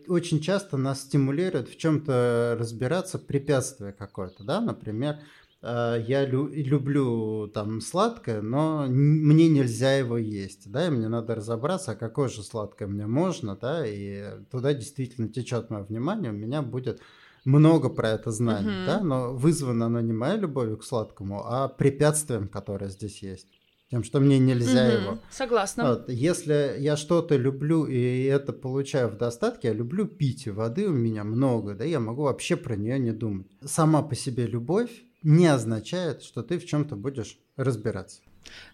очень 0.07 0.41
часто 0.41 0.77
нас 0.77 1.01
стимулирует 1.01 1.69
в 1.69 1.77
чем-то 1.77 2.55
разбираться 2.59 3.19
препятствие 3.19 3.93
какое-то, 3.93 4.43
да, 4.43 4.61
например, 4.61 5.17
э, 5.61 6.03
я 6.07 6.25
лю- 6.25 6.49
люблю 6.51 7.47
там 7.47 7.81
сладкое, 7.81 8.41
но 8.41 8.85
мне 8.87 9.49
нельзя 9.49 9.97
его 9.97 10.17
есть, 10.17 10.71
да, 10.71 10.87
и 10.87 10.89
мне 10.89 11.07
надо 11.07 11.35
разобраться, 11.35 11.91
а 11.91 11.95
какое 11.95 12.29
же 12.29 12.43
сладкое 12.43 12.87
мне 12.87 13.07
можно, 13.07 13.55
да, 13.55 13.85
и 13.85 14.41
туда 14.51 14.73
действительно 14.73 15.27
течет 15.27 15.69
мое 15.69 15.83
внимание, 15.83 16.31
у 16.31 16.35
меня 16.35 16.61
будет 16.61 17.01
много 17.45 17.89
про 17.89 18.09
это 18.09 18.31
знаний, 18.31 18.69
uh-huh. 18.69 18.85
да, 18.85 19.03
но 19.03 19.33
вызвано 19.33 19.85
оно 19.85 20.01
не 20.01 20.13
моей 20.13 20.39
любовью 20.39 20.77
к 20.77 20.83
сладкому, 20.83 21.43
а 21.45 21.67
препятствием, 21.67 22.47
которое 22.47 22.89
здесь 22.89 23.21
есть 23.21 23.47
тем, 23.95 24.03
что 24.03 24.19
мне 24.19 24.39
нельзя 24.39 24.87
угу, 24.87 24.91
его. 24.91 25.19
Согласна. 25.31 25.87
Вот, 25.87 26.09
если 26.09 26.75
я 26.79 26.97
что-то 26.97 27.37
люблю 27.37 27.85
и 27.85 28.23
это 28.23 28.51
получаю 28.51 29.07
в 29.07 29.17
достатке, 29.17 29.69
я 29.69 29.73
люблю 29.73 30.05
пить, 30.05 30.47
и 30.47 30.51
воды 30.51 30.85
у 30.85 30.91
меня 30.91 31.23
много, 31.23 31.75
да, 31.75 31.85
я 31.85 32.01
могу 32.01 32.23
вообще 32.23 32.57
про 32.57 32.75
нее 32.75 32.99
не 32.99 33.13
думать. 33.13 33.47
Сама 33.63 34.03
по 34.03 34.13
себе 34.13 34.47
любовь 34.47 34.91
не 35.23 35.47
означает, 35.47 36.23
что 36.23 36.43
ты 36.43 36.59
в 36.59 36.65
чем-то 36.65 36.97
будешь 36.97 37.39
разбираться. 37.55 38.19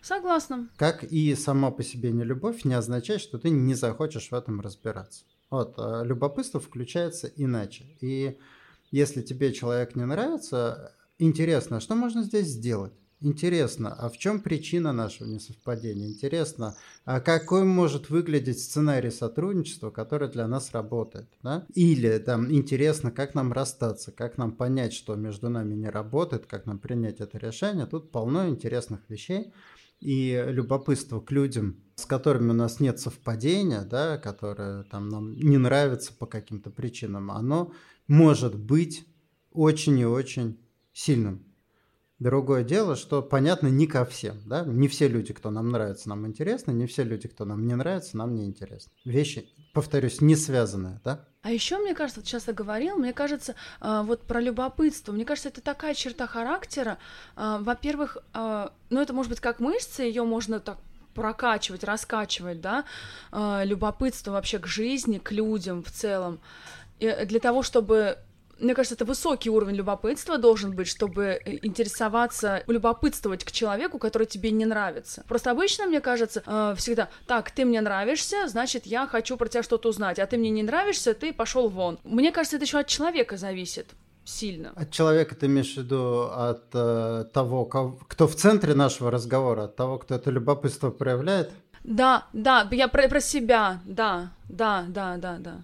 Согласна. 0.02 0.70
Как 0.76 1.04
и 1.04 1.36
сама 1.36 1.70
по 1.70 1.84
себе 1.84 2.12
не 2.12 2.24
любовь 2.24 2.66
не 2.66 2.74
означает, 2.74 3.22
что 3.22 3.38
ты 3.38 3.52
не 3.52 3.76
захочешь 3.76 4.32
в 4.32 4.34
этом 4.34 4.60
разбираться. 4.60 5.26
Вот, 5.52 5.76
а 5.78 6.02
любопытство 6.04 6.60
включается 6.60 7.28
иначе. 7.28 7.86
И 8.02 8.40
если 8.90 9.22
тебе 9.22 9.54
человек 9.54 9.96
не 9.96 10.08
нравится, 10.08 10.96
интересно, 11.20 11.78
а 11.78 11.80
что 11.80 11.94
можно 11.94 12.24
здесь 12.24 12.48
сделать? 12.48 12.94
Интересно, 13.24 13.94
а 13.94 14.10
в 14.10 14.18
чем 14.18 14.42
причина 14.42 14.92
нашего 14.94 15.28
несовпадения? 15.28 16.08
Интересно, 16.08 16.76
а 17.06 17.20
какой 17.20 17.64
может 17.64 18.10
выглядеть 18.10 18.60
сценарий 18.60 19.12
сотрудничества, 19.12 19.92
который 19.92 20.28
для 20.28 20.48
нас 20.48 20.72
работает? 20.72 21.30
Да? 21.44 21.64
Или 21.76 22.18
там 22.18 22.52
интересно, 22.52 23.12
как 23.12 23.36
нам 23.36 23.54
расстаться, 23.54 24.12
как 24.12 24.40
нам 24.40 24.52
понять, 24.52 24.94
что 24.94 25.14
между 25.16 25.50
нами 25.50 25.76
не 25.76 25.88
работает, 25.88 26.48
как 26.48 26.66
нам 26.66 26.80
принять 26.80 27.20
это 27.20 27.38
решение. 27.38 27.86
Тут 27.86 28.12
полно 28.12 28.50
интересных 28.50 29.02
вещей. 29.08 29.54
И 30.00 30.44
любопытство 30.48 31.20
к 31.20 31.32
людям, 31.32 31.80
с 31.94 32.08
которыми 32.08 32.50
у 32.50 32.56
нас 32.56 32.80
нет 32.80 33.00
совпадения, 33.00 33.84
да, 33.84 34.18
которые 34.18 34.84
там 34.86 35.10
нам 35.10 35.36
не 35.36 35.60
нравятся 35.60 36.12
по 36.12 36.26
каким-то 36.26 36.72
причинам, 36.72 37.30
оно 37.30 37.72
может 38.08 38.56
быть 38.56 39.06
очень 39.52 40.00
и 40.00 40.06
очень 40.06 40.58
сильным. 40.92 41.51
Другое 42.22 42.64
дело, 42.64 42.96
что 42.96 43.24
понятно 43.24 43.66
не 43.66 43.88
ко 43.88 44.06
всем, 44.06 44.38
да, 44.46 44.64
не 44.64 44.88
все 44.88 45.08
люди, 45.08 45.34
кто 45.34 45.50
нам 45.50 45.70
нравится, 45.70 46.08
нам 46.08 46.28
интересны, 46.28 46.72
не 46.72 46.86
все 46.86 47.04
люди, 47.04 47.28
кто 47.28 47.46
нам 47.46 47.66
не 47.66 47.74
нравится, 47.74 48.16
нам 48.16 48.36
не 48.36 48.46
интересны. 48.46 48.92
Вещи, 49.06 49.50
повторюсь, 49.74 50.22
не 50.22 50.36
связанные, 50.36 51.02
да. 51.04 51.26
А 51.42 51.50
еще, 51.50 51.80
мне 51.80 51.96
кажется, 51.96 52.20
вот 52.20 52.28
часто 52.28 52.54
говорил, 52.54 52.98
мне 52.98 53.12
кажется, 53.12 53.56
э, 53.82 54.04
вот 54.06 54.22
про 54.22 54.40
любопытство, 54.40 55.14
мне 55.14 55.26
кажется, 55.26 55.50
это 55.50 55.62
такая 55.62 55.96
черта 55.96 56.28
характера, 56.28 57.00
э, 57.36 57.58
во-первых, 57.60 58.20
э, 58.36 58.70
ну 58.92 59.02
это 59.02 59.14
может 59.14 59.32
быть 59.32 59.40
как 59.40 59.60
мышца, 59.60 60.04
ее 60.04 60.24
можно 60.24 60.60
так 60.60 60.78
прокачивать, 61.16 61.84
раскачивать, 61.84 62.62
да, 62.62 62.86
любопытство 63.66 64.32
вообще 64.32 64.60
к 64.60 64.68
жизни, 64.68 65.18
к 65.18 65.32
людям 65.32 65.84
в 65.84 65.90
целом, 65.90 66.40
и 67.00 67.26
для 67.26 67.40
того, 67.40 67.64
чтобы 67.64 68.20
мне 68.62 68.76
кажется, 68.76 68.96
это 68.96 69.06
высокий 69.06 69.50
уровень 69.50 69.76
любопытства 69.76 70.38
должен 70.38 70.76
быть, 70.76 70.88
чтобы 70.88 71.42
э, 71.44 71.60
интересоваться, 71.64 72.64
любопытствовать 72.68 73.44
к 73.44 73.52
человеку, 73.52 73.98
который 73.98 74.28
тебе 74.28 74.52
не 74.52 74.66
нравится. 74.66 75.24
Просто 75.28 75.52
обычно, 75.52 75.88
мне 75.88 76.00
кажется, 76.00 76.44
э, 76.46 76.76
всегда, 76.78 77.10
так, 77.28 77.52
ты 77.52 77.66
мне 77.66 77.82
нравишься, 77.82 78.48
значит, 78.48 78.86
я 78.86 79.08
хочу 79.08 79.36
про 79.38 79.48
тебя 79.48 79.64
что-то 79.64 79.90
узнать, 79.90 80.20
а 80.20 80.28
ты 80.28 80.38
мне 80.38 80.50
не 80.50 80.64
нравишься, 80.64 81.14
ты 81.14 81.34
пошел 81.34 81.70
вон. 81.70 82.00
Мне 82.04 82.32
кажется, 82.32 82.58
это 82.58 82.66
еще 82.66 82.80
от 82.80 82.88
человека 82.88 83.38
зависит 83.38 83.88
сильно. 84.24 84.72
От 84.76 84.92
человека 84.92 85.36
ты 85.36 85.48
имеешь 85.48 85.74
в 85.74 85.78
виду 85.78 86.30
от 86.32 86.66
э, 86.74 87.26
того, 87.34 87.66
кто 87.66 88.28
в 88.28 88.36
центре 88.36 88.76
нашего 88.76 89.10
разговора, 89.10 89.64
от 89.64 89.76
того, 89.76 89.98
кто 89.98 90.16
это 90.16 90.30
любопытство 90.30 90.92
проявляет? 90.92 91.52
Да, 91.84 92.28
да, 92.32 92.68
я 92.72 92.88
про, 92.88 93.08
про 93.08 93.20
себя, 93.20 93.82
да, 93.86 94.32
да, 94.48 94.86
да, 94.88 95.18
да, 95.18 95.38
да 95.40 95.64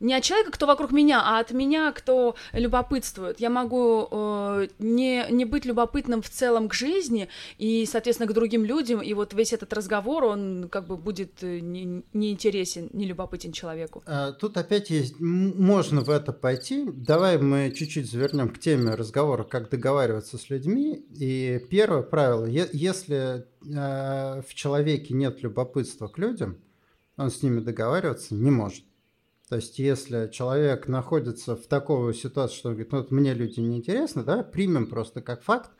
не 0.00 0.14
от 0.14 0.22
человека, 0.22 0.50
кто 0.50 0.66
вокруг 0.66 0.92
меня, 0.92 1.22
а 1.22 1.40
от 1.40 1.52
меня, 1.52 1.92
кто 1.92 2.36
любопытствует. 2.52 3.40
Я 3.40 3.50
могу 3.50 4.08
э, 4.10 4.68
не, 4.78 5.26
не 5.30 5.44
быть 5.44 5.64
любопытным 5.64 6.22
в 6.22 6.28
целом 6.28 6.68
к 6.68 6.74
жизни 6.74 7.28
и, 7.58 7.86
соответственно, 7.86 8.30
к 8.30 8.34
другим 8.34 8.64
людям, 8.64 9.00
и 9.00 9.14
вот 9.14 9.34
весь 9.34 9.52
этот 9.52 9.72
разговор, 9.72 10.24
он 10.24 10.68
как 10.70 10.86
бы 10.86 10.96
будет 10.96 11.42
э, 11.42 11.60
неинтересен, 11.60 12.90
не, 12.92 13.00
не 13.00 13.06
любопытен 13.06 13.52
человеку. 13.52 14.02
А, 14.06 14.32
тут 14.32 14.56
опять 14.56 14.90
есть, 14.90 15.18
можно 15.20 16.02
в 16.02 16.10
это 16.10 16.32
пойти. 16.32 16.84
Давай 16.92 17.38
мы 17.38 17.70
чуть-чуть 17.70 18.10
завернем 18.10 18.50
к 18.50 18.58
теме 18.58 18.94
разговора, 18.94 19.44
как 19.44 19.70
договариваться 19.70 20.38
с 20.38 20.50
людьми. 20.50 21.06
И 21.18 21.60
первое 21.70 22.02
правило, 22.02 22.44
если 22.46 23.46
э, 23.64 24.42
в 24.42 24.54
человеке 24.54 25.14
нет 25.14 25.42
любопытства 25.42 26.08
к 26.08 26.18
людям, 26.18 26.58
он 27.16 27.30
с 27.30 27.42
ними 27.42 27.60
договариваться 27.60 28.34
не 28.34 28.50
может. 28.50 28.84
То 29.48 29.56
есть, 29.56 29.78
если 29.78 30.28
человек 30.32 30.88
находится 30.88 31.54
в 31.54 31.66
такой 31.66 32.14
ситуации, 32.14 32.56
что 32.56 32.68
он 32.68 32.74
говорит, 32.74 32.92
ну, 32.92 32.98
вот 32.98 33.10
мне 33.12 33.32
люди 33.32 33.60
не 33.60 33.78
интересны, 33.78 34.24
да, 34.24 34.42
примем 34.42 34.86
просто 34.86 35.20
как 35.20 35.42
факт. 35.42 35.70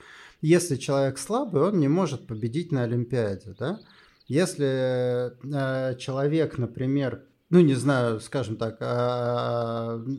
Если 0.40 0.76
человек 0.76 1.18
слабый, 1.18 1.62
он 1.62 1.80
не 1.80 1.88
может 1.88 2.26
победить 2.26 2.70
на 2.70 2.84
Олимпиаде, 2.84 3.56
да. 3.58 3.80
Если 4.28 5.32
э, 5.32 5.96
человек, 5.98 6.58
например, 6.58 7.24
ну, 7.48 7.60
не 7.60 7.74
знаю, 7.74 8.20
скажем 8.20 8.56
так, 8.56 8.78
э, 8.80 8.84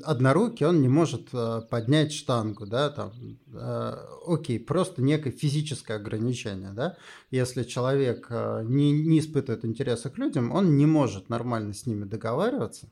однорукий, 0.04 0.66
он 0.66 0.82
не 0.82 0.88
может 0.88 1.28
э, 1.34 1.62
поднять 1.70 2.14
штангу, 2.14 2.66
да, 2.66 2.90
там, 2.90 3.12
э, 3.54 3.94
окей, 4.26 4.60
просто 4.60 5.02
некое 5.02 5.32
физическое 5.32 5.96
ограничение, 5.96 6.72
да. 6.72 6.96
Если 7.30 7.64
человек 7.64 8.30
не, 8.30 8.92
не 8.92 9.20
испытывает 9.20 9.66
интереса 9.66 10.10
к 10.10 10.18
людям, 10.18 10.52
он 10.54 10.78
не 10.78 10.86
может 10.86 11.28
нормально 11.28 11.74
с 11.74 11.86
ними 11.86 12.06
договариваться, 12.06 12.90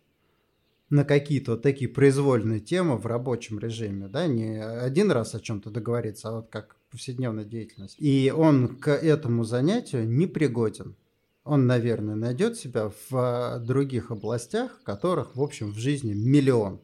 на 0.90 1.04
какие-то 1.04 1.52
вот 1.52 1.64
такие 1.64 1.90
произвольные 1.90 2.60
темы 2.60 2.98
в 2.98 3.06
рабочем 3.06 3.60
режиме, 3.60 4.08
да, 4.08 4.28
не 4.28 4.64
один 4.64 5.12
раз 5.12 5.34
о 5.34 5.40
чем-то 5.40 5.72
договориться, 5.72 6.30
а 6.30 6.32
вот 6.38 6.50
как 6.50 6.78
повседневная 6.92 7.44
деятельность. 7.44 7.96
И 8.00 8.32
он 8.36 8.78
к 8.78 8.92
этому 8.92 9.44
занятию 9.44 10.08
не 10.08 10.28
пригоден. 10.28 10.96
Он, 11.44 11.68
наверное, 11.68 12.16
найдет 12.16 12.58
себя 12.58 12.90
в 12.90 13.16
а, 13.16 13.60
других 13.60 14.10
областях, 14.10 14.82
которых, 14.84 15.36
в 15.36 15.42
общем, 15.42 15.72
в 15.72 15.78
жизни 15.78 16.14
миллион. 16.14 16.82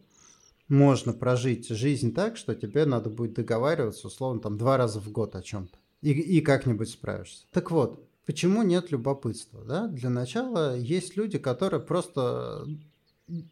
Можно 0.67 1.13
прожить 1.13 1.67
жизнь 1.69 2.13
так, 2.13 2.37
что 2.37 2.53
тебе 2.53 2.85
надо 2.85 3.09
будет 3.09 3.33
договариваться, 3.33 4.07
условно, 4.07 4.39
там, 4.39 4.57
два 4.57 4.77
раза 4.77 4.99
в 4.99 5.11
год 5.11 5.35
о 5.35 5.41
чем-то. 5.41 5.77
И, 6.01 6.11
и 6.11 6.41
как-нибудь 6.41 6.89
справишься. 6.89 7.45
Так 7.51 7.71
вот, 7.71 8.07
почему 8.25 8.61
нет 8.61 8.91
любопытства? 8.91 9.63
Да? 9.63 9.87
Для 9.87 10.09
начала 10.09 10.77
есть 10.77 11.17
люди, 11.17 11.39
которые 11.39 11.81
просто 11.81 12.65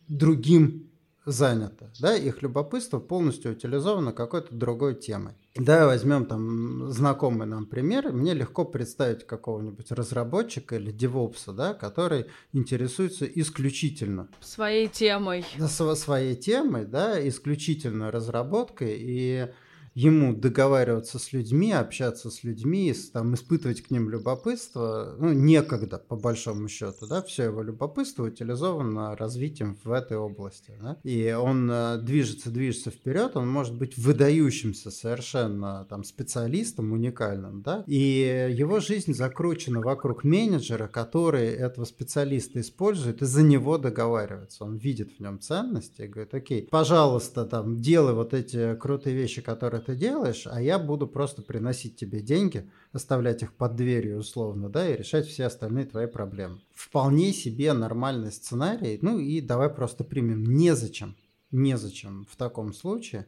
другим 0.08 0.90
занято, 1.26 1.92
да, 2.00 2.16
их 2.16 2.42
любопытство 2.42 3.00
полностью 3.00 3.52
утилизовано 3.52 4.14
какой-то 4.14 4.54
другой 4.54 4.96
темой. 4.96 5.34
Да, 5.56 5.86
возьмем 5.86 6.26
там 6.26 6.92
знакомый 6.92 7.48
нам 7.48 7.66
пример, 7.66 8.12
мне 8.12 8.34
легко 8.34 8.66
представить 8.66 9.26
какого-нибудь 9.26 9.92
разработчика 9.92 10.78
или 10.78 10.92
девопса, 10.92 11.52
да, 11.52 11.74
который 11.74 12.26
интересуется 12.54 13.26
исключительно 13.26 14.30
своей 14.40 14.88
темой. 14.88 15.46
Своей 15.68 16.36
темой, 16.36 16.86
да, 16.86 17.28
исключительно 17.28 18.12
разработкой 18.12 18.98
и 19.00 19.48
ему 19.94 20.34
договариваться 20.34 21.20
с 21.20 21.34
людьми, 21.34 21.72
общаться 21.72 22.30
с 22.30 22.44
людьми, 22.44 22.94
там, 23.14 23.34
испытывать 23.34 23.82
к 23.82 23.92
ним 23.92 24.10
любопытство, 24.10 25.16
ну, 25.20 25.34
некогда, 25.34 25.98
по 25.98 26.16
большому 26.16 26.68
счету, 26.68 27.08
да, 27.08 27.22
все 27.22 27.46
его 27.46 27.62
любопытство 27.62 28.26
утилизовано 28.26 29.16
развитием 29.16 29.78
в 29.84 29.92
этой 29.92 30.18
области, 30.18 30.74
да, 30.82 30.98
и 31.04 31.32
он 31.32 31.70
э, 31.72 31.98
движется, 32.02 32.50
движется 32.50 32.92
вперед, 32.92 33.36
он 33.36 33.50
может 33.50 33.76
быть 33.76 33.98
выдающимся 33.98 34.92
совершенно 34.92 35.86
там 35.90 36.04
специалистом 36.04 36.92
уникальным, 36.92 37.62
да, 37.62 37.84
и 37.88 38.50
его 38.52 38.80
жизнь 38.80 39.14
закручена 39.14 39.82
вокруг 39.82 40.24
менеджера, 40.24 40.88
который 40.88 41.48
этого 41.48 41.86
специалиста 41.86 42.62
использует 42.62 43.22
и 43.22 43.26
за 43.26 43.44
него 43.44 43.78
договаривается, 43.78 44.64
он 44.64 44.78
видит 44.78 45.14
в 45.18 45.20
нем 45.20 45.40
ценности 45.40 46.04
и 46.04 46.08
говорит, 46.08 46.34
окей, 46.34 46.68
пожалуйста, 46.70 47.46
там, 47.46 47.78
делай 47.78 48.14
вот 48.14 48.34
эти 48.34 48.76
крутые 48.76 49.16
вещи, 49.16 49.42
которые 49.42 49.79
ты 49.80 49.96
делаешь, 49.96 50.48
а 50.50 50.62
я 50.62 50.80
буду 50.80 51.08
просто 51.08 51.42
приносить 51.42 51.96
тебе 51.96 52.22
деньги, 52.22 52.70
оставлять 52.92 53.44
их 53.44 53.54
под 53.54 53.76
дверью 53.76 54.20
условно, 54.20 54.70
да, 54.70 54.88
и 54.88 54.98
решать 54.98 55.28
все 55.28 55.46
остальные 55.46 55.86
твои 55.86 56.08
проблемы. 56.08 56.60
Вполне 56.74 57.34
себе 57.34 57.74
нормальный 57.74 58.32
сценарий, 58.32 59.00
ну 59.02 59.20
и 59.20 59.42
давай 59.42 59.70
просто 59.70 60.04
примем. 60.04 60.44
Незачем, 60.44 61.16
незачем 61.52 62.26
в 62.30 62.36
таком 62.36 62.74
случае 62.74 63.28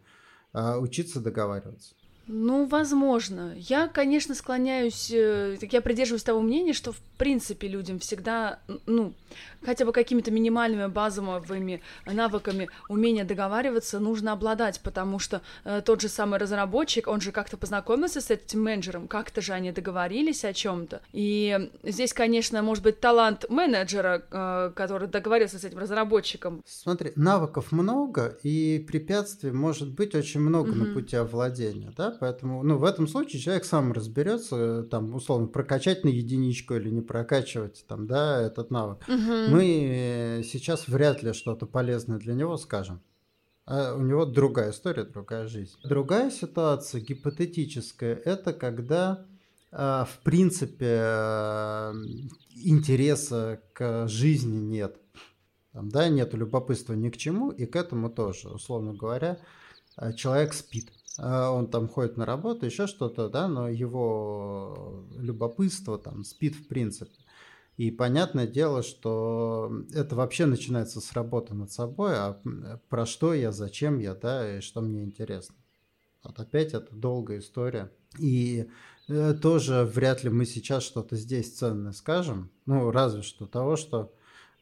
а, 0.54 0.78
учиться 0.78 1.20
договариваться. 1.20 1.96
Ну, 2.28 2.66
возможно. 2.66 3.54
Я, 3.58 3.88
конечно, 3.88 4.36
склоняюсь, 4.36 5.12
э, 5.12 5.58
я 5.62 5.82
придерживаюсь 5.82 6.24
того 6.24 6.42
мнения, 6.42 6.74
что 6.74 6.92
в 6.92 7.02
принципе 7.18 7.68
людям 7.68 8.00
всегда, 8.00 8.60
ну, 8.86 9.14
хотя 9.64 9.86
бы 9.86 9.92
какими-то 9.92 10.32
минимальными 10.32 10.88
базовыми 10.88 11.82
навыками 12.06 12.70
умения 12.90 13.26
договариваться 13.26 14.00
нужно 14.00 14.32
обладать, 14.32 14.82
потому 14.82 15.20
что 15.20 15.42
э, 15.66 15.82
тот 15.84 16.02
же 16.02 16.10
самый 16.10 16.40
разработчик, 16.40 17.08
он 17.08 17.22
же 17.22 17.32
как-то 17.32 17.58
познакомился 17.58 18.22
с 18.22 18.30
этим 18.30 18.64
менеджером, 18.64 19.08
как-то 19.08 19.42
же 19.42 19.54
они 19.54 19.72
договорились 19.72 20.46
о 20.46 20.54
чем-то. 20.54 21.02
И 21.14 21.70
здесь, 21.84 22.14
конечно, 22.14 22.62
может 22.62 22.84
быть 22.84 23.00
талант 23.00 23.46
менеджера, 23.50 24.24
э, 24.32 24.72
который 24.76 25.08
договорился 25.08 25.60
с 25.60 25.64
этим 25.64 25.80
разработчиком. 25.80 26.64
Смотри, 26.66 27.14
навыков 27.16 27.72
много, 27.72 28.38
и 28.44 28.84
препятствий 28.88 29.52
может 29.52 29.90
быть 29.90 30.16
очень 30.16 30.40
много 30.40 30.72
mm-hmm. 30.72 30.88
на 30.88 30.94
пути 30.94 31.16
овладения, 31.16 31.94
да, 31.96 32.11
поэтому, 32.20 32.64
ну, 32.64 32.78
в 32.78 32.84
этом 32.84 33.08
случае 33.08 33.42
человек 33.42 33.66
сам 33.66 33.92
разберется, 33.94 34.84
там, 34.84 35.14
условно, 35.16 35.48
прокачать 35.48 36.04
на 36.04 36.10
единичку 36.10 36.76
или 36.76 36.90
не 36.90 37.02
прокачивать, 37.02 37.86
там, 37.88 38.08
да, 38.08 38.42
этот 38.42 38.72
навык. 38.72 39.04
Угу. 39.08 39.52
Мы 39.52 40.42
сейчас 40.44 40.88
вряд 40.88 41.24
ли 41.24 41.34
что-то 41.34 41.66
полезное 41.66 42.18
для 42.18 42.34
него 42.34 42.58
скажем. 42.58 43.02
А 43.66 43.94
у 43.94 44.02
него 44.02 44.26
другая 44.26 44.72
история, 44.72 45.04
другая 45.04 45.48
жизнь. 45.48 45.76
Другая 45.84 46.32
ситуация, 46.32 47.00
гипотетическая, 47.00 48.16
это 48.16 48.54
когда, 48.54 49.26
а, 49.72 50.06
в 50.06 50.20
принципе, 50.24 51.00
а, 51.00 51.94
интереса 52.56 53.62
к 53.74 54.08
жизни 54.08 54.58
нет. 54.58 54.98
Там, 55.74 55.90
да, 55.90 56.10
нет 56.10 56.34
любопытства 56.34 56.94
ни 56.94 57.10
к 57.10 57.18
чему, 57.18 57.52
и 57.52 57.66
к 57.66 57.76
этому 57.76 58.10
тоже, 58.10 58.50
условно 58.50 58.94
говоря, 58.94 59.40
человек 60.16 60.54
спит. 60.54 60.92
А, 61.18 61.52
он 61.52 61.68
там 61.68 61.88
ходит 61.88 62.18
на 62.18 62.26
работу, 62.26 62.66
еще 62.66 62.88
что-то, 62.88 63.30
да, 63.30 63.48
но 63.48 63.70
его 63.70 65.06
любопытство 65.18 65.98
там 65.98 66.24
спит 66.24 66.56
в 66.56 66.68
принципе. 66.68 67.12
И 67.78 67.90
понятное 67.90 68.48
дело, 68.48 68.84
что 68.84 69.72
это 69.94 70.16
вообще 70.16 70.46
начинается 70.46 71.02
с 71.02 71.14
работы 71.14 71.54
над 71.54 71.72
собой, 71.72 72.14
а 72.16 72.40
про 72.90 73.06
что 73.06 73.34
я, 73.34 73.52
зачем 73.52 74.00
я, 74.00 74.14
да, 74.14 74.58
и 74.58 74.62
что 74.62 74.82
мне 74.82 75.04
интересно. 75.04 75.56
Вот 76.24 76.40
опять 76.40 76.74
это 76.74 76.94
долгая 76.94 77.40
история. 77.40 77.92
И 78.20 78.68
э, 79.08 79.34
тоже 79.34 79.90
вряд 79.92 80.24
ли 80.24 80.30
мы 80.30 80.46
сейчас 80.46 80.84
что-то 80.84 81.16
здесь 81.16 81.56
ценное 81.58 81.94
скажем. 81.94 82.52
Ну, 82.66 82.92
разве 82.92 83.24
что 83.24 83.48
того, 83.48 83.76
что 83.78 84.14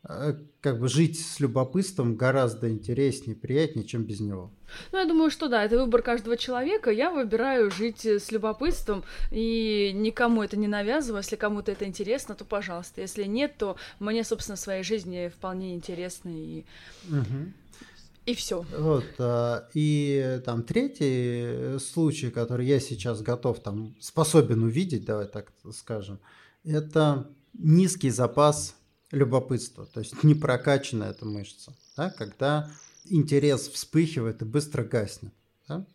как 0.02 0.80
бы 0.80 0.88
жить 0.88 1.20
с 1.20 1.40
любопытством 1.40 2.16
гораздо 2.16 2.70
интереснее, 2.70 3.36
приятнее, 3.36 3.86
чем 3.86 4.04
без 4.04 4.20
него. 4.22 4.52
Ну, 4.92 5.00
я 5.00 5.06
думаю, 5.06 5.30
что 5.30 5.50
да, 5.50 5.66
это 5.66 5.78
выбор 5.78 6.02
каждого 6.02 6.38
человека. 6.38 6.90
Я 6.90 7.12
выбираю 7.12 7.70
жить 7.70 8.06
с 8.06 8.32
любопытством 8.32 9.04
и 9.30 9.92
никому 9.94 10.42
это 10.42 10.58
не 10.58 10.68
навязываю. 10.68 11.22
Если 11.22 11.36
кому-то 11.36 11.72
это 11.72 11.86
интересно, 11.86 12.36
то 12.36 12.46
пожалуйста. 12.46 13.02
Если 13.02 13.26
нет, 13.26 13.58
то 13.58 13.76
мне, 14.00 14.24
собственно, 14.24 14.56
в 14.56 14.60
своей 14.60 14.84
жизни 14.84 15.32
вполне 15.36 15.76
интересно 15.76 16.30
и... 16.30 16.66
Угу. 17.10 17.54
И 18.26 18.36
все. 18.36 18.64
Вот, 18.78 19.06
а, 19.18 19.68
и 19.74 20.40
там 20.46 20.62
третий 20.62 21.80
случай, 21.80 22.30
который 22.30 22.68
я 22.68 22.80
сейчас 22.80 23.22
готов, 23.24 23.60
там, 23.60 23.96
способен 24.00 24.62
увидеть, 24.62 25.04
давай 25.06 25.28
так 25.28 25.52
скажем, 25.74 26.20
это 26.64 27.28
низкий 27.54 28.12
запас 28.12 28.76
любопытства, 29.12 29.86
то 29.86 30.00
есть 30.00 30.24
не 30.24 30.36
прокачана 30.36 31.06
эта 31.06 31.26
мышца, 31.26 31.76
да, 31.98 32.10
когда 32.10 32.72
интерес 33.06 33.68
вспыхивает 33.70 34.42
и 34.42 34.46
быстро 34.46 34.84
гаснет. 34.84 35.34
Да? 35.68 35.86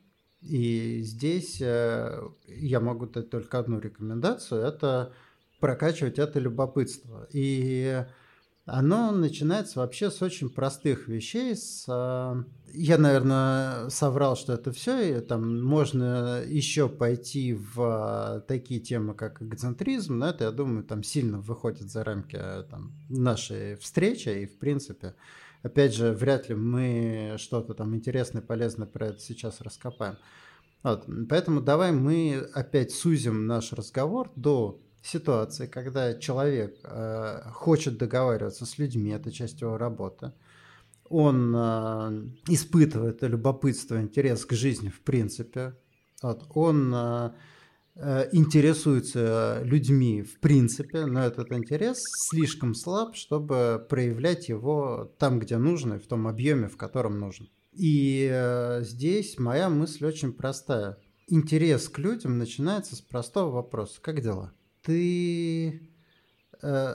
И 0.42 1.00
здесь 1.02 1.58
э, 1.60 2.20
я 2.48 2.80
могу 2.80 3.06
дать 3.06 3.30
только 3.30 3.58
одну 3.58 3.78
рекомендацию, 3.78 4.62
это 4.62 5.12
прокачивать 5.60 6.18
это 6.18 6.38
любопытство. 6.38 7.26
И 7.32 8.04
оно 8.66 9.10
начинается 9.12 9.80
вообще 9.80 10.10
с 10.10 10.22
очень 10.22 10.48
простых 10.48 11.06
вещей. 11.06 11.54
С, 11.54 11.84
э, 11.86 12.44
я, 12.72 12.98
наверное, 12.98 13.90
соврал, 13.90 14.36
что 14.36 14.54
это 14.54 14.72
все. 14.72 15.18
И 15.18 15.20
там 15.20 15.62
можно 15.62 16.42
еще 16.46 16.88
пойти 16.88 17.52
в 17.54 18.42
такие 18.48 18.80
темы, 18.80 19.14
как 19.14 19.42
эгоцентризм, 19.42 20.18
но 20.18 20.28
это, 20.28 20.44
я 20.44 20.50
думаю, 20.50 20.82
там 20.82 21.02
сильно 21.02 21.40
выходит 21.40 21.90
за 21.90 22.04
рамки 22.04 22.36
э, 22.40 22.64
там, 22.70 22.92
нашей 23.10 23.76
встречи. 23.76 24.30
И, 24.30 24.46
в 24.46 24.58
принципе, 24.58 25.14
опять 25.62 25.94
же, 25.94 26.12
вряд 26.12 26.48
ли 26.48 26.54
мы 26.54 27.36
что-то 27.38 27.74
там 27.74 27.94
интересное, 27.94 28.40
полезное 28.40 28.86
про 28.86 29.08
это 29.08 29.20
сейчас 29.20 29.60
раскопаем. 29.60 30.16
Вот. 30.82 31.06
Поэтому 31.28 31.60
давай 31.60 31.92
мы 31.92 32.48
опять 32.54 32.92
сузим 32.92 33.46
наш 33.46 33.74
разговор 33.74 34.30
до 34.36 34.80
ситуации, 35.04 35.66
когда 35.66 36.14
человек 36.14 36.78
э, 36.82 37.42
хочет 37.52 37.98
договариваться 37.98 38.64
с 38.64 38.78
людьми, 38.78 39.10
это 39.10 39.30
часть 39.30 39.60
его 39.60 39.76
работы, 39.76 40.32
он 41.08 41.54
э, 41.54 42.30
испытывает 42.48 43.22
любопытство, 43.22 44.00
интерес 44.00 44.46
к 44.46 44.52
жизни 44.52 44.88
в 44.88 45.02
принципе, 45.02 45.76
вот, 46.22 46.44
он 46.54 46.94
э, 46.94 47.32
интересуется 48.32 49.60
людьми 49.62 50.22
в 50.22 50.40
принципе, 50.40 51.04
но 51.04 51.22
этот 51.22 51.52
интерес 51.52 52.02
слишком 52.30 52.74
слаб, 52.74 53.14
чтобы 53.14 53.86
проявлять 53.90 54.48
его 54.48 55.12
там, 55.18 55.38
где 55.38 55.58
нужно, 55.58 55.94
и 55.94 55.98
в 55.98 56.06
том 56.06 56.26
объеме, 56.26 56.68
в 56.68 56.78
котором 56.78 57.20
нужно. 57.20 57.46
И 57.72 58.78
здесь 58.82 59.38
моя 59.38 59.68
мысль 59.68 60.06
очень 60.06 60.32
простая. 60.32 60.96
Интерес 61.26 61.88
к 61.88 61.98
людям 61.98 62.38
начинается 62.38 62.94
с 62.94 63.00
простого 63.00 63.50
вопроса. 63.50 64.00
Как 64.00 64.20
дела? 64.20 64.52
Ты 64.84 65.90
э, 66.62 66.94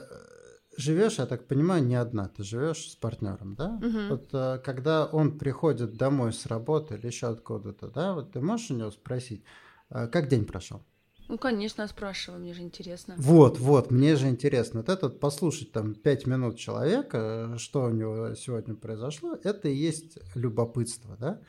живешь, 0.76 1.18
я 1.18 1.26
так 1.26 1.46
понимаю, 1.46 1.84
не 1.84 1.96
одна, 1.96 2.28
ты 2.28 2.44
живешь 2.44 2.90
с 2.90 2.96
партнером, 2.96 3.54
да? 3.56 3.78
Угу. 3.82 3.98
Вот 4.08 4.28
э, 4.32 4.60
когда 4.64 5.06
он 5.06 5.38
приходит 5.38 5.96
домой 5.96 6.32
с 6.32 6.46
работы 6.46 6.94
или 6.94 7.06
еще 7.06 7.26
откуда-то, 7.28 7.88
да, 7.88 8.14
вот 8.14 8.32
ты 8.32 8.40
можешь 8.40 8.70
у 8.70 8.74
него 8.74 8.90
спросить, 8.90 9.42
э, 9.90 10.06
как 10.06 10.28
день 10.28 10.44
прошел? 10.44 10.82
Ну, 11.28 11.38
конечно, 11.38 11.86
спрашиваю, 11.86 12.40
мне 12.40 12.54
же 12.54 12.62
интересно. 12.62 13.14
Вот, 13.16 13.60
вот, 13.60 13.92
мне 13.92 14.16
же 14.16 14.28
интересно. 14.28 14.80
Вот 14.80 14.88
этот 14.88 15.20
послушать 15.20 15.70
там 15.70 15.94
пять 15.94 16.26
минут 16.26 16.58
человека, 16.58 17.54
что 17.56 17.84
у 17.84 17.90
него 17.90 18.34
сегодня 18.34 18.74
произошло, 18.74 19.38
это 19.44 19.68
и 19.68 19.74
есть 19.74 20.18
любопытство, 20.34 21.16
да? 21.18 21.40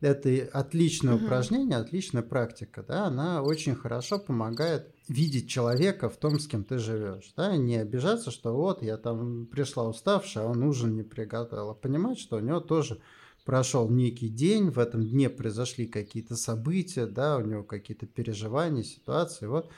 Это 0.00 0.48
отличное 0.52 1.14
угу. 1.14 1.24
упражнение, 1.24 1.78
отличная 1.78 2.22
практика, 2.22 2.84
да, 2.86 3.06
она 3.06 3.42
очень 3.42 3.74
хорошо 3.74 4.18
помогает 4.18 4.94
видеть 5.08 5.48
человека 5.48 6.10
в 6.10 6.18
том, 6.18 6.38
с 6.38 6.46
кем 6.46 6.64
ты 6.64 6.78
живешь, 6.78 7.32
да, 7.34 7.56
не 7.56 7.76
обижаться, 7.76 8.30
что 8.30 8.54
вот 8.54 8.82
я 8.82 8.98
там 8.98 9.46
пришла 9.46 9.88
уставшая, 9.88 10.44
а 10.44 10.48
он 10.48 10.62
ужин 10.64 10.94
не 10.96 11.02
приготовил, 11.02 11.70
а 11.70 11.74
понимать, 11.74 12.18
что 12.18 12.36
у 12.36 12.40
него 12.40 12.60
тоже 12.60 13.00
прошел 13.46 13.88
некий 13.88 14.28
день, 14.28 14.70
в 14.70 14.78
этом 14.78 15.02
дне 15.02 15.30
произошли 15.30 15.86
какие-то 15.86 16.36
события, 16.36 17.06
да, 17.06 17.38
у 17.38 17.40
него 17.40 17.62
какие-то 17.62 18.04
переживания, 18.04 18.82
ситуации. 18.82 19.46
Вот 19.46 19.70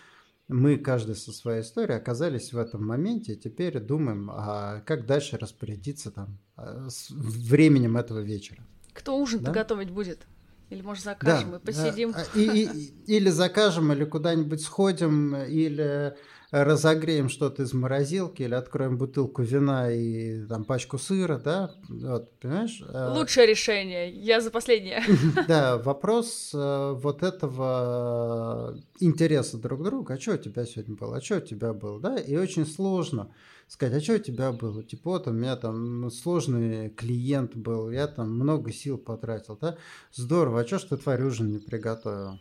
мы, 0.48 0.78
каждый 0.78 1.14
со 1.14 1.30
своей 1.30 1.60
историей, 1.60 1.98
оказались 1.98 2.52
в 2.54 2.58
этом 2.58 2.84
моменте, 2.84 3.34
и 3.34 3.38
теперь 3.38 3.78
думаем, 3.78 4.30
а 4.30 4.80
как 4.80 5.06
дальше 5.06 5.36
распорядиться 5.36 6.10
там 6.10 6.38
а, 6.56 6.88
с 6.88 7.10
временем 7.10 7.98
этого 7.98 8.20
вечера. 8.20 8.64
Кто 8.98 9.16
ужин-то 9.16 9.46
да? 9.46 9.52
готовить 9.52 9.90
будет? 9.90 10.26
Или, 10.70 10.82
может, 10.82 11.04
закажем 11.04 11.52
да, 11.52 11.56
и 11.56 11.60
посидим? 11.60 12.14
И, 12.34 12.40
и, 12.42 13.16
или 13.16 13.30
закажем, 13.30 13.92
или 13.92 14.04
куда-нибудь 14.04 14.60
сходим, 14.60 15.36
или 15.36 16.16
разогреем 16.50 17.28
что-то 17.28 17.62
из 17.62 17.74
морозилки 17.74 18.42
или 18.42 18.54
откроем 18.54 18.96
бутылку 18.96 19.42
вина 19.42 19.90
и 19.92 20.46
там 20.46 20.64
пачку 20.64 20.98
сыра, 20.98 21.38
да, 21.38 21.74
вот, 21.88 22.38
понимаешь? 22.40 22.82
Э, 22.88 23.12
Лучшее 23.14 23.46
решение, 23.46 24.10
я 24.10 24.40
за 24.40 24.50
последнее. 24.50 25.02
Да, 25.46 25.78
вопрос 25.78 26.50
э, 26.54 26.92
вот 26.96 27.22
этого 27.22 28.78
интереса 28.98 29.58
друг 29.58 29.80
к 29.80 29.84
другу, 29.84 30.12
а 30.12 30.18
что 30.18 30.32
у 30.32 30.36
тебя 30.38 30.64
сегодня 30.64 30.96
было, 30.96 31.16
а 31.18 31.20
что 31.20 31.36
у 31.36 31.40
тебя 31.40 31.72
было, 31.72 32.00
да, 32.00 32.16
и 32.16 32.36
очень 32.36 32.66
сложно 32.66 33.30
сказать, 33.68 34.00
а 34.00 34.04
что 34.04 34.14
у 34.14 34.18
тебя 34.18 34.50
было? 34.52 34.82
Типа, 34.82 35.10
вот 35.10 35.26
у 35.26 35.32
меня 35.32 35.54
там 35.56 36.10
сложный 36.10 36.88
клиент 36.90 37.54
был, 37.54 37.90
я 37.90 38.06
там 38.06 38.32
много 38.32 38.72
сил 38.72 38.96
потратил, 38.96 39.58
да? 39.60 39.76
Здорово, 40.14 40.60
а 40.62 40.66
что 40.66 40.78
ж 40.78 40.84
ты 40.84 40.96
тварь 40.96 41.22
ужин 41.22 41.52
не 41.52 41.58
приготовил? 41.58 42.38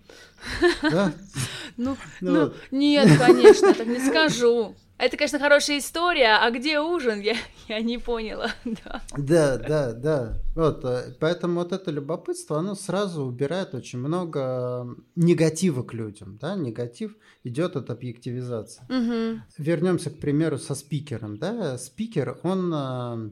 Ну, 1.80 1.96
ну, 2.22 2.32
ну 2.32 2.54
нет, 2.72 3.08
конечно, 3.20 3.72
так 3.72 3.86
не 3.98 4.10
скажу. 4.10 4.76
Это, 4.98 5.16
конечно, 5.16 5.38
хорошая 5.38 5.78
история, 5.78 6.38
а 6.38 6.50
где 6.50 6.80
ужин, 6.80 7.20
я, 7.20 7.36
я 7.68 7.82
не 7.82 8.00
поняла. 8.00 8.50
Да. 8.66 9.02
да, 9.16 9.58
да, 9.58 9.94
да. 9.94 10.42
Вот, 10.56 10.84
э, 10.86 11.16
поэтому 11.20 11.60
вот 11.62 11.72
это 11.72 11.92
любопытство, 11.92 12.58
оно 12.58 12.74
сразу 12.74 13.24
убирает 13.24 13.76
очень 13.76 14.00
много 14.00 14.88
негатива 15.16 15.84
к 15.84 15.94
людям, 15.94 16.38
да, 16.42 16.56
негатив 16.56 17.16
идет 17.44 17.76
от 17.76 17.92
объективизации. 17.92 18.84
Угу. 18.90 19.42
Вернемся 19.60 20.10
к 20.10 20.20
примеру 20.20 20.58
со 20.58 20.74
спикером, 20.74 21.38
да, 21.38 21.78
спикер, 21.78 22.40
он 22.42 22.74
э, 22.74 23.32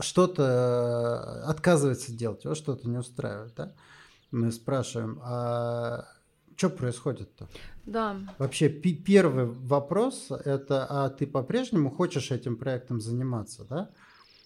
что-то 0.00 1.44
отказывается 1.44 2.12
делать, 2.12 2.44
его 2.44 2.54
что-то 2.54 2.88
не 2.88 2.96
устраивает, 2.96 3.52
да. 3.54 3.74
Мы 4.30 4.50
спрашиваем, 4.52 5.20
а 5.22 6.06
что 6.56 6.70
происходит-то? 6.70 7.48
Да. 7.86 8.16
Вообще, 8.38 8.68
первый 8.68 9.46
вопрос– 9.46 10.28
это, 10.44 10.86
а 10.88 11.10
ты 11.10 11.26
по-прежнему 11.26 11.90
хочешь 11.90 12.30
этим 12.30 12.56
проектом 12.56 13.00
заниматься, 13.00 13.64
да? 13.64 13.90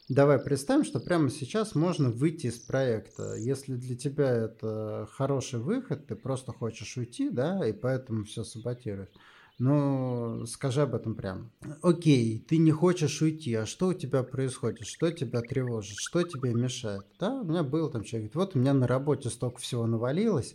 Давай 0.08 0.38
представим, 0.38 0.84
что 0.84 1.00
прямо 1.00 1.28
сейчас 1.28 1.74
можно 1.74 2.08
выйти 2.08 2.46
из 2.46 2.58
проекта. 2.58 3.34
Если 3.34 3.74
для 3.74 3.94
тебя 3.94 4.30
это 4.30 5.06
хороший 5.12 5.60
выход, 5.60 6.06
ты 6.06 6.16
просто 6.16 6.52
хочешь 6.52 6.96
уйти, 6.96 7.28
да, 7.28 7.66
и 7.66 7.72
поэтому 7.72 8.24
все 8.24 8.42
саботируешь. 8.42 9.10
Ну, 9.58 10.46
скажи 10.46 10.82
об 10.82 10.94
этом 10.94 11.14
прямо. 11.14 11.50
Окей, 11.82 12.38
ты 12.48 12.58
не 12.58 12.70
хочешь 12.70 13.20
уйти, 13.20 13.54
а 13.54 13.66
что 13.66 13.88
у 13.88 13.92
тебя 13.92 14.22
происходит? 14.22 14.86
Что 14.86 15.10
тебя 15.10 15.42
тревожит? 15.42 15.96
Что 15.98 16.22
тебе 16.22 16.54
мешает? 16.54 17.04
Да, 17.18 17.40
у 17.40 17.44
меня 17.44 17.62
был 17.62 17.90
там 17.90 18.02
человек, 18.02 18.34
вот 18.34 18.56
у 18.56 18.58
меня 18.60 18.72
на 18.72 18.86
работе 18.86 19.30
столько 19.30 19.58
всего 19.58 19.86
навалилось, 19.86 20.54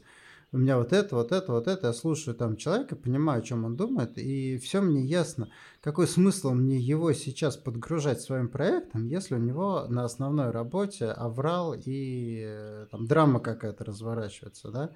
у 0.53 0.57
меня 0.59 0.77
вот 0.77 0.93
это, 0.93 1.15
вот 1.15 1.31
это, 1.31 1.51
вот 1.51 1.67
это, 1.67 1.87
я 1.87 1.93
слушаю 1.93 2.35
там 2.35 2.57
человека, 2.57 2.95
понимаю, 2.95 3.39
о 3.39 3.41
чем 3.41 3.65
он 3.65 3.75
думает, 3.75 4.19
и 4.19 4.57
все 4.59 4.81
мне 4.81 5.01
ясно, 5.01 5.49
какой 5.81 6.07
смысл 6.07 6.51
мне 6.51 6.77
его 6.77 7.11
сейчас 7.11 7.57
подгружать 7.57 8.21
своим 8.21 8.47
проектом, 8.47 9.07
если 9.07 9.33
у 9.33 9.39
него 9.39 9.87
на 9.89 10.05
основной 10.05 10.51
работе 10.51 11.07
аврал 11.07 11.73
и 11.73 12.43
э, 12.45 12.85
там 12.91 13.07
драма 13.07 13.39
какая-то 13.39 13.83
разворачивается, 13.83 14.69
да? 14.69 14.91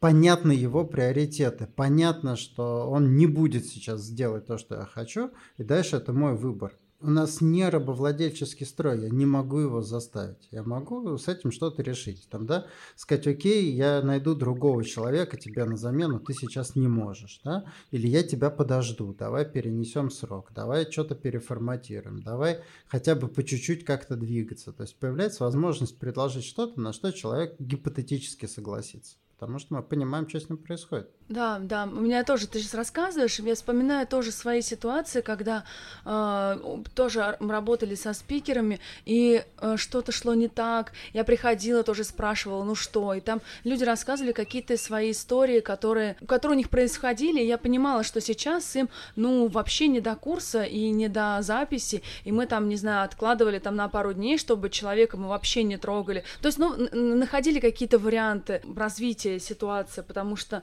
Понятны 0.00 0.52
его 0.52 0.84
приоритеты, 0.84 1.68
понятно, 1.74 2.34
что 2.34 2.90
он 2.90 3.14
не 3.14 3.26
будет 3.26 3.66
сейчас 3.66 4.00
сделать 4.00 4.46
то, 4.46 4.58
что 4.58 4.76
я 4.76 4.84
хочу, 4.84 5.30
и 5.58 5.62
дальше 5.62 5.96
это 5.96 6.12
мой 6.12 6.36
выбор 6.36 6.76
у 7.00 7.10
нас 7.10 7.40
не 7.40 7.68
рабовладельческий 7.68 8.66
строй, 8.66 9.02
я 9.02 9.08
не 9.08 9.24
могу 9.24 9.58
его 9.58 9.82
заставить. 9.82 10.48
Я 10.50 10.64
могу 10.64 11.16
с 11.16 11.28
этим 11.28 11.52
что-то 11.52 11.82
решить. 11.82 12.28
Там, 12.28 12.46
да, 12.46 12.66
сказать, 12.96 13.26
окей, 13.26 13.70
я 13.70 14.02
найду 14.02 14.34
другого 14.34 14.84
человека 14.84 15.36
тебе 15.36 15.64
на 15.64 15.76
замену, 15.76 16.18
ты 16.18 16.34
сейчас 16.34 16.74
не 16.74 16.88
можешь, 16.88 17.40
да, 17.44 17.64
или 17.92 18.08
я 18.08 18.22
тебя 18.24 18.50
подожду, 18.50 19.14
давай 19.14 19.44
перенесем 19.44 20.10
срок, 20.10 20.50
давай 20.54 20.90
что-то 20.90 21.14
переформатируем, 21.14 22.22
давай 22.22 22.62
хотя 22.88 23.14
бы 23.14 23.28
по 23.28 23.44
чуть-чуть 23.44 23.84
как-то 23.84 24.16
двигаться. 24.16 24.72
То 24.72 24.82
есть 24.82 24.98
появляется 24.98 25.44
возможность 25.44 25.98
предложить 25.98 26.44
что-то, 26.44 26.80
на 26.80 26.92
что 26.92 27.12
человек 27.12 27.54
гипотетически 27.58 28.46
согласится 28.46 29.16
потому 29.38 29.60
что 29.60 29.74
мы 29.74 29.84
понимаем, 29.84 30.28
что 30.28 30.40
с 30.40 30.48
ним 30.48 30.58
происходит. 30.58 31.08
Да, 31.28 31.58
да, 31.60 31.84
у 31.84 32.00
меня 32.00 32.24
тоже, 32.24 32.46
ты 32.46 32.58
сейчас 32.58 32.72
рассказываешь, 32.72 33.38
я 33.38 33.54
вспоминаю 33.54 34.06
тоже 34.06 34.32
свои 34.32 34.62
ситуации, 34.62 35.20
когда 35.20 35.64
э, 36.06 36.56
тоже 36.94 37.36
работали 37.38 37.96
со 37.96 38.14
спикерами, 38.14 38.80
и 39.04 39.44
э, 39.60 39.76
что-то 39.76 40.10
шло 40.10 40.32
не 40.32 40.48
так, 40.48 40.92
я 41.12 41.24
приходила, 41.24 41.82
тоже 41.82 42.04
спрашивала, 42.04 42.64
ну 42.64 42.74
что, 42.74 43.12
и 43.12 43.20
там 43.20 43.42
люди 43.64 43.84
рассказывали 43.84 44.32
какие-то 44.32 44.78
свои 44.78 45.10
истории, 45.10 45.60
которые, 45.60 46.16
которые 46.26 46.56
у 46.56 46.58
них 46.58 46.70
происходили, 46.70 47.42
и 47.42 47.46
я 47.46 47.58
понимала, 47.58 48.04
что 48.04 48.22
сейчас 48.22 48.74
им, 48.74 48.88
ну, 49.14 49.48
вообще 49.48 49.88
не 49.88 50.00
до 50.00 50.16
курса 50.16 50.62
и 50.62 50.88
не 50.88 51.08
до 51.08 51.40
записи, 51.42 52.02
и 52.24 52.32
мы 52.32 52.46
там, 52.46 52.70
не 52.70 52.76
знаю, 52.76 53.04
откладывали 53.04 53.58
там 53.58 53.76
на 53.76 53.88
пару 53.90 54.14
дней, 54.14 54.38
чтобы 54.38 54.70
человека 54.70 55.18
мы 55.18 55.28
вообще 55.28 55.62
не 55.62 55.76
трогали, 55.76 56.24
то 56.40 56.46
есть, 56.46 56.56
ну, 56.56 56.74
находили 56.92 57.60
какие-то 57.60 57.98
варианты 57.98 58.62
развития 58.74 59.38
ситуации, 59.38 60.00
потому 60.00 60.34
что 60.36 60.62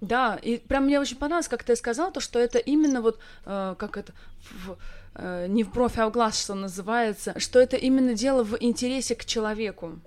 Да, 0.00 0.38
и 0.42 0.58
прям 0.58 0.84
мне 0.84 1.00
очень 1.00 1.16
понравилось, 1.16 1.48
как 1.48 1.64
ты 1.64 1.76
сказал, 1.76 2.12
то, 2.12 2.20
что 2.20 2.38
это 2.38 2.58
именно 2.58 3.00
вот, 3.00 3.18
э, 3.46 3.74
как 3.78 3.96
это, 3.96 4.12
в, 4.50 4.76
э, 5.14 5.46
не 5.48 5.64
в 5.64 5.72
бровь, 5.72 5.98
а 5.98 6.08
в 6.08 6.12
глаз, 6.12 6.42
что 6.42 6.54
называется, 6.54 7.38
что 7.38 7.58
это 7.60 7.76
именно 7.76 8.14
дело 8.14 8.44
в 8.44 8.56
интересе 8.60 9.14
к 9.14 9.24
человеку. 9.24 9.98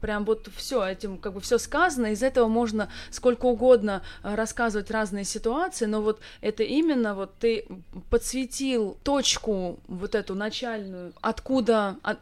Прям 0.00 0.26
вот 0.26 0.48
все 0.54 0.84
этим 0.84 1.16
как 1.16 1.32
бы 1.32 1.40
все 1.40 1.56
сказано, 1.56 2.12
из 2.12 2.22
этого 2.22 2.46
можно 2.46 2.90
сколько 3.10 3.46
угодно 3.46 4.02
э, 4.22 4.34
рассказывать 4.34 4.90
разные 4.90 5.24
ситуации, 5.24 5.86
но 5.86 6.02
вот 6.02 6.20
это 6.42 6.62
именно 6.62 7.14
вот 7.14 7.34
ты 7.38 7.66
подсветил 8.10 8.98
точку 9.02 9.80
вот 9.88 10.14
эту 10.14 10.34
начальную, 10.34 11.12
откуда 11.22 11.96
от, 12.02 12.18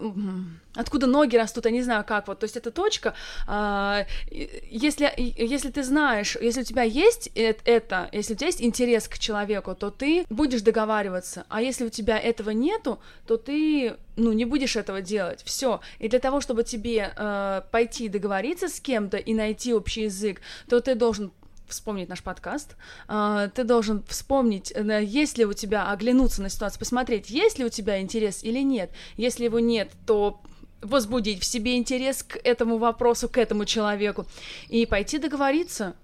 откуда 0.75 1.07
ноги 1.07 1.37
растут, 1.37 1.65
я 1.67 1.71
не 1.71 1.83
знаю 1.83 2.05
как 2.05 2.29
вот, 2.29 2.41
то 2.41 2.45
есть 2.45 2.57
эта 2.57 2.71
точка, 2.71 3.15
а, 3.47 4.07
если 4.31 5.13
если 5.17 5.71
ты 5.71 5.83
знаешь, 5.83 6.37
если 6.41 6.63
у 6.63 6.65
тебя 6.65 6.83
есть 6.83 7.31
это, 7.35 8.09
если 8.13 8.35
у 8.35 8.37
тебя 8.37 8.47
есть 8.47 8.63
интерес 8.63 9.09
к 9.09 9.19
человеку, 9.19 9.75
то 9.75 9.91
ты 9.91 10.25
будешь 10.31 10.63
договариваться, 10.63 11.45
а 11.49 11.63
если 11.63 11.85
у 11.85 11.91
тебя 11.91 12.19
этого 12.19 12.51
нету, 12.51 13.01
то 13.27 13.37
ты 13.37 13.97
ну, 14.17 14.33
не 14.33 14.45
будешь 14.45 14.77
этого 14.77 15.01
делать, 15.01 15.43
все. 15.45 15.81
И 15.99 16.09
для 16.09 16.19
того, 16.19 16.41
чтобы 16.41 16.65
тебе 16.65 17.13
э, 17.17 17.63
пойти 17.71 18.09
договориться 18.09 18.69
с 18.69 18.81
кем-то 18.81 19.17
и 19.17 19.35
найти 19.35 19.73
общий 19.75 20.03
язык, 20.03 20.41
то 20.69 20.81
ты 20.81 20.95
должен 20.95 21.33
вспомнить 21.67 22.09
наш 22.09 22.23
подкаст, 22.23 22.77
э, 23.09 23.49
ты 23.55 23.65
должен 23.65 24.05
вспомнить, 24.09 24.73
э, 24.75 25.03
есть 25.03 25.39
ли 25.39 25.47
у 25.47 25.53
тебя, 25.55 25.91
оглянуться 25.91 26.43
на 26.43 26.51
ситуацию, 26.51 26.79
посмотреть, 26.79 27.31
есть 27.31 27.59
ли 27.59 27.65
у 27.65 27.69
тебя 27.69 28.01
интерес 28.01 28.45
или 28.45 28.61
нет. 28.61 28.91
Если 29.17 29.45
его 29.45 29.61
нет, 29.61 29.91
то 30.07 30.41
возбудить 30.83 31.41
в 31.41 31.45
себе 31.45 31.77
интерес 31.77 32.23
к 32.23 32.37
этому 32.37 32.79
вопросу, 32.79 33.29
к 33.29 33.39
этому 33.39 33.65
человеку 33.65 34.27
и 34.69 34.85
пойти 34.87 35.19
договориться. 35.19 35.95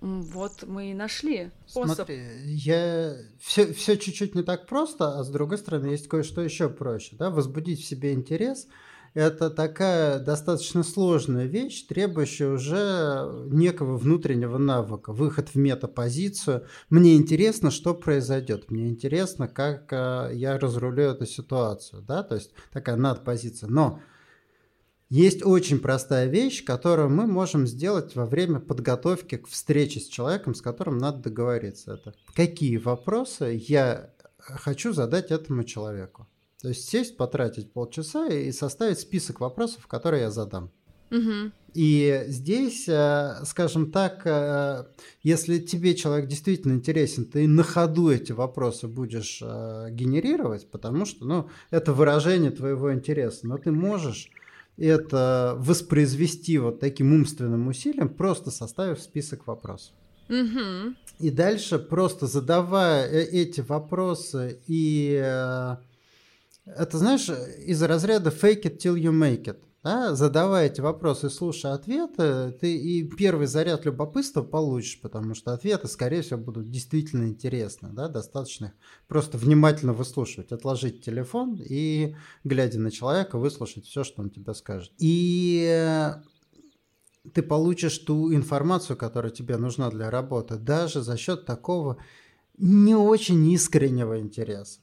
Вот 0.00 0.64
мы 0.66 0.90
и 0.90 0.94
нашли 0.94 1.50
способ. 1.66 1.94
Смотри, 1.94 2.24
я 2.44 3.16
все, 3.40 3.72
все 3.72 3.96
чуть-чуть 3.96 4.34
не 4.34 4.42
так 4.42 4.66
просто, 4.66 5.18
а 5.18 5.24
с 5.24 5.30
другой 5.30 5.56
стороны 5.56 5.86
есть 5.86 6.08
кое-что 6.08 6.42
еще 6.42 6.68
проще, 6.68 7.16
да, 7.16 7.30
возбудить 7.30 7.80
в 7.80 7.86
себе 7.86 8.12
интерес. 8.12 8.66
Это 9.14 9.48
такая 9.48 10.18
достаточно 10.18 10.82
сложная 10.82 11.46
вещь, 11.46 11.86
требующая 11.86 12.48
уже 12.48 13.46
некого 13.46 13.96
внутреннего 13.96 14.58
навыка, 14.58 15.12
выход 15.12 15.50
в 15.50 15.54
метапозицию. 15.54 16.66
Мне 16.90 17.14
интересно, 17.14 17.70
что 17.70 17.94
произойдет, 17.94 18.72
мне 18.72 18.88
интересно, 18.88 19.46
как 19.46 19.92
э, 19.92 20.30
я 20.34 20.58
разрулю 20.58 21.04
эту 21.04 21.26
ситуацию, 21.26 22.02
да, 22.02 22.24
то 22.24 22.34
есть 22.34 22.50
такая 22.72 22.96
надпозиция. 22.96 23.68
Но 23.70 24.00
есть 25.10 25.44
очень 25.44 25.78
простая 25.78 26.26
вещь, 26.26 26.64
которую 26.64 27.10
мы 27.10 27.26
можем 27.26 27.66
сделать 27.66 28.16
во 28.16 28.26
время 28.26 28.58
подготовки 28.60 29.36
к 29.36 29.46
встрече 29.48 30.00
с 30.00 30.08
человеком, 30.08 30.54
с 30.54 30.62
которым 30.62 30.98
надо 30.98 31.18
договориться. 31.18 31.94
Это 31.94 32.14
какие 32.34 32.78
вопросы 32.78 33.60
я 33.68 34.10
хочу 34.38 34.92
задать 34.92 35.30
этому 35.30 35.64
человеку. 35.64 36.26
То 36.60 36.68
есть 36.68 36.88
сесть, 36.88 37.16
потратить 37.16 37.72
полчаса 37.72 38.28
и 38.28 38.50
составить 38.50 38.98
список 38.98 39.40
вопросов, 39.40 39.86
которые 39.86 40.22
я 40.22 40.30
задам. 40.30 40.70
Угу. 41.10 41.52
И 41.74 42.24
здесь, 42.28 42.88
э, 42.88 43.44
скажем 43.44 43.90
так, 43.92 44.22
э, 44.24 44.84
если 45.22 45.58
тебе 45.58 45.94
человек 45.94 46.28
действительно 46.28 46.72
интересен, 46.72 47.24
ты 47.24 47.46
на 47.46 47.62
ходу 47.62 48.10
эти 48.10 48.32
вопросы 48.32 48.88
будешь 48.88 49.40
э, 49.42 49.88
генерировать, 49.90 50.70
потому 50.70 51.04
что 51.04 51.24
ну, 51.24 51.50
это 51.70 51.92
выражение 51.92 52.50
твоего 52.50 52.92
интереса, 52.94 53.46
но 53.46 53.58
ты 53.58 53.72
можешь 53.72 54.30
это 54.76 55.54
воспроизвести 55.58 56.58
вот 56.58 56.80
таким 56.80 57.12
умственным 57.12 57.68
усилием, 57.68 58.08
просто 58.08 58.50
составив 58.50 59.00
список 59.00 59.46
вопросов. 59.46 59.92
Угу. 60.28 60.94
И 61.20 61.30
дальше 61.30 61.78
просто 61.78 62.26
задавая 62.26 63.06
э, 63.06 63.24
эти 63.24 63.60
вопросы 63.60 64.58
и 64.66 65.20
э, 65.22 65.76
это 66.64 66.98
знаешь 66.98 67.28
из 67.66 67.82
разряда 67.82 68.30
fake 68.30 68.62
it 68.62 68.78
till 68.78 68.96
you 68.96 69.12
make 69.12 69.44
it 69.44 69.58
да, 69.84 70.14
задавая 70.14 70.68
эти 70.68 70.80
вопросы, 70.80 71.28
слушая 71.28 71.74
ответы, 71.74 72.56
ты 72.58 72.74
и 72.74 73.06
первый 73.06 73.46
заряд 73.46 73.84
любопытства 73.84 74.42
получишь, 74.42 74.98
потому 75.02 75.34
что 75.34 75.52
ответы, 75.52 75.88
скорее 75.88 76.22
всего, 76.22 76.40
будут 76.40 76.70
действительно 76.70 77.26
интересны, 77.26 77.90
да, 77.92 78.08
достаточно 78.08 78.72
просто 79.08 79.36
внимательно 79.36 79.92
выслушивать, 79.92 80.52
отложить 80.52 81.04
телефон 81.04 81.60
и, 81.62 82.16
глядя 82.44 82.80
на 82.80 82.90
человека, 82.90 83.36
выслушать 83.36 83.84
все, 83.84 84.04
что 84.04 84.22
он 84.22 84.30
тебе 84.30 84.54
скажет. 84.54 84.90
И 84.98 86.10
ты 87.34 87.42
получишь 87.42 87.98
ту 87.98 88.34
информацию, 88.34 88.96
которая 88.96 89.32
тебе 89.32 89.58
нужна 89.58 89.90
для 89.90 90.10
работы, 90.10 90.56
даже 90.56 91.02
за 91.02 91.18
счет 91.18 91.44
такого 91.44 91.98
не 92.56 92.94
очень 92.94 93.46
искреннего 93.50 94.18
интереса 94.18 94.80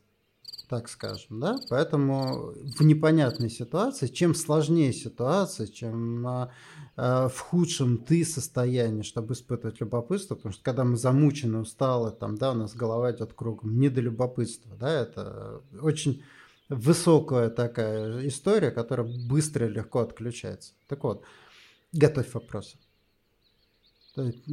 так 0.71 0.88
скажем, 0.88 1.41
да, 1.41 1.57
поэтому 1.69 2.53
в 2.55 2.81
непонятной 2.81 3.49
ситуации, 3.49 4.07
чем 4.07 4.34
сложнее 4.34 4.93
ситуация, 4.93 5.67
чем 5.67 6.25
а, 6.25 6.49
в 6.95 7.38
худшем 7.38 7.97
ты 7.97 8.23
состоянии, 8.23 9.01
чтобы 9.01 9.34
испытывать 9.34 9.81
любопытство, 9.81 10.36
потому 10.36 10.53
что 10.53 10.63
когда 10.63 10.86
мы 10.86 10.95
замучены, 10.95 11.60
усталы, 11.60 12.12
там, 12.12 12.38
да, 12.38 12.51
у 12.51 12.55
нас 12.55 12.73
голова 12.73 13.12
идет 13.12 13.34
кругом, 13.34 13.81
не 13.81 13.89
до 13.89 13.99
любопытства, 13.99 14.73
да, 14.79 15.01
это 15.01 15.62
очень 15.81 16.23
высокая 16.69 17.49
такая 17.49 18.25
история, 18.29 18.71
которая 18.71 19.05
быстро 19.27 19.67
и 19.67 19.73
легко 19.73 19.99
отключается. 19.99 20.71
Так 20.88 21.03
вот, 21.03 21.25
готовь 21.91 22.34
вопросы. 22.34 22.77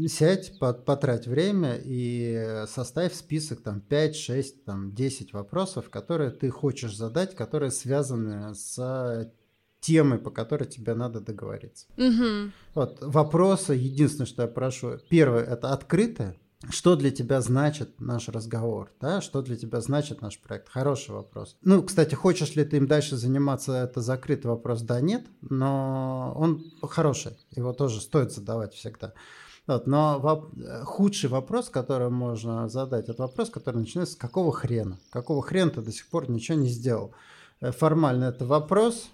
Сядь, 0.09 0.59
потрать 0.59 1.27
время 1.27 1.81
и 1.83 2.65
составь 2.69 3.15
список 3.15 3.63
там 3.63 3.81
5, 3.81 4.17
6, 4.17 4.65
там 4.65 4.95
10 4.95 5.33
вопросов, 5.33 5.91
которые 5.91 6.31
ты 6.31 6.51
хочешь 6.51 6.97
задать, 6.97 7.35
которые 7.35 7.71
связаны 7.71 8.55
с 8.55 9.33
темой, 9.81 10.19
по 10.19 10.31
которой 10.31 10.65
тебе 10.65 10.95
надо 10.95 11.21
договориться. 11.21 11.87
Угу. 11.97 12.53
Вот 12.75 12.99
вопросы, 13.01 13.75
единственное, 13.75 14.27
что 14.27 14.43
я 14.43 14.49
прошу. 14.49 14.99
Первое– 15.09 15.45
это 15.45 15.73
открытое. 15.73 16.37
Что 16.71 16.97
для 16.97 17.13
тебя 17.13 17.41
значит 17.41 18.01
наш 18.01 18.29
разговор? 18.29 18.91
Да? 19.01 19.21
Что 19.21 19.43
для 19.43 19.57
тебя 19.57 19.81
значит 19.81 20.23
наш 20.23 20.41
проект? 20.41 20.69
Хороший 20.69 21.13
вопрос. 21.13 21.57
Ну, 21.63 21.85
кстати, 21.85 22.17
хочешь 22.17 22.57
ли 22.57 22.65
ты 22.65 22.79
им 22.79 22.89
дальше 22.89 23.17
заниматься, 23.17 23.75
это 23.75 24.01
закрытый 24.01 24.51
вопрос, 24.51 24.83
да, 24.83 25.01
нет, 25.01 25.27
но 25.41 26.35
он 26.37 26.65
хороший, 26.83 27.39
его 27.53 27.73
тоже 27.73 28.01
стоит 28.01 28.33
задавать 28.33 28.75
всегда. 28.75 29.15
Вот, 29.69 29.87
но 29.87 30.19
воп... 30.19 30.51
худший 30.85 31.29
вопрос, 31.29 31.69
который 31.69 32.09
можно 32.09 32.69
задать, 32.71 33.11
это 33.11 33.23
вопрос, 33.23 33.51
который 33.51 33.77
начинается 33.77 34.15
с 34.15 34.17
какого 34.17 34.51
хрена? 34.51 34.99
Какого 35.11 35.43
хрена 35.43 35.71
ты 35.71 35.83
до 35.83 35.93
сих 35.93 36.07
пор 36.09 36.31
ничего 36.31 36.57
не 36.57 36.69
сделал? 36.69 37.13
Э, 37.61 37.71
формально 37.71 38.25
это 38.25 38.47
вопрос. 38.47 39.11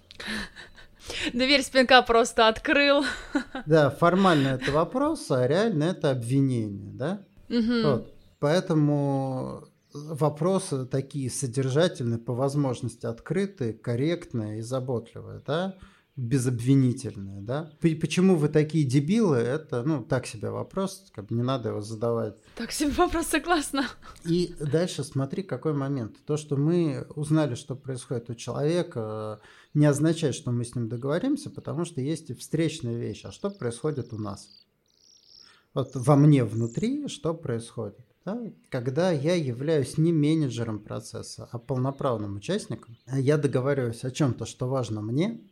Дверь 1.33 1.61
спинка 1.61 2.01
просто 2.01 2.47
открыл. 2.47 3.03
Да, 3.65 3.89
формально 3.89 4.47
это 4.47 4.71
вопрос, 4.71 5.29
а 5.29 5.45
реально 5.45 5.83
это 5.83 6.11
обвинение, 6.11 6.93
да? 6.93 7.21
Угу. 7.49 7.81
Вот. 7.83 8.13
Поэтому 8.39 9.67
вопросы 9.93 10.85
такие 10.85 11.29
содержательные, 11.29 12.17
по 12.17 12.33
возможности 12.33 13.05
открытые, 13.05 13.73
корректные 13.73 14.59
и 14.59 14.61
заботливые, 14.61 15.41
да? 15.45 15.75
Безобвинительное, 16.17 17.41
да? 17.41 17.71
Почему 17.81 18.35
вы 18.35 18.47
такие 18.47 18.85
дебилы? 18.85 19.37
Это, 19.37 19.83
ну, 19.83 20.03
так 20.03 20.25
себе 20.25 20.49
вопрос, 20.49 21.11
как 21.13 21.27
бы 21.27 21.35
не 21.35 21.43
надо 21.43 21.69
его 21.69 21.81
задавать. 21.81 22.37
Так 22.55 22.71
себе 22.71 22.91
вопрос, 22.91 23.27
согласна. 23.27 23.85
И 24.23 24.55
дальше 24.59 25.03
смотри, 25.03 25.43
какой 25.43 25.73
момент. 25.73 26.15
То, 26.25 26.37
что 26.37 26.55
мы 26.55 27.05
узнали, 27.15 27.55
что 27.55 27.75
происходит 27.75 28.29
у 28.29 28.35
человека, 28.35 29.41
не 29.73 29.85
означает, 29.85 30.35
что 30.35 30.51
мы 30.51 30.63
с 30.63 30.73
ним 30.73 30.87
договоримся, 30.87 31.49
потому 31.49 31.83
что 31.83 31.99
есть 31.99 32.29
и 32.29 32.33
встречная 32.33 32.95
вещь. 32.95 33.25
А 33.25 33.31
что 33.31 33.49
происходит 33.49 34.13
у 34.13 34.17
нас? 34.17 34.65
Вот 35.73 35.91
во 35.95 36.15
мне 36.15 36.45
внутри 36.45 37.09
что 37.09 37.33
происходит? 37.33 37.99
Да? 38.23 38.41
Когда 38.69 39.11
я 39.11 39.35
являюсь 39.35 39.97
не 39.97 40.13
менеджером 40.13 40.79
процесса, 40.79 41.49
а 41.51 41.59
полноправным 41.59 42.37
участником, 42.37 42.97
я 43.05 43.37
договариваюсь 43.37 44.05
о 44.05 44.11
чем-то, 44.11 44.45
что 44.45 44.69
важно 44.69 45.01
мне– 45.01 45.41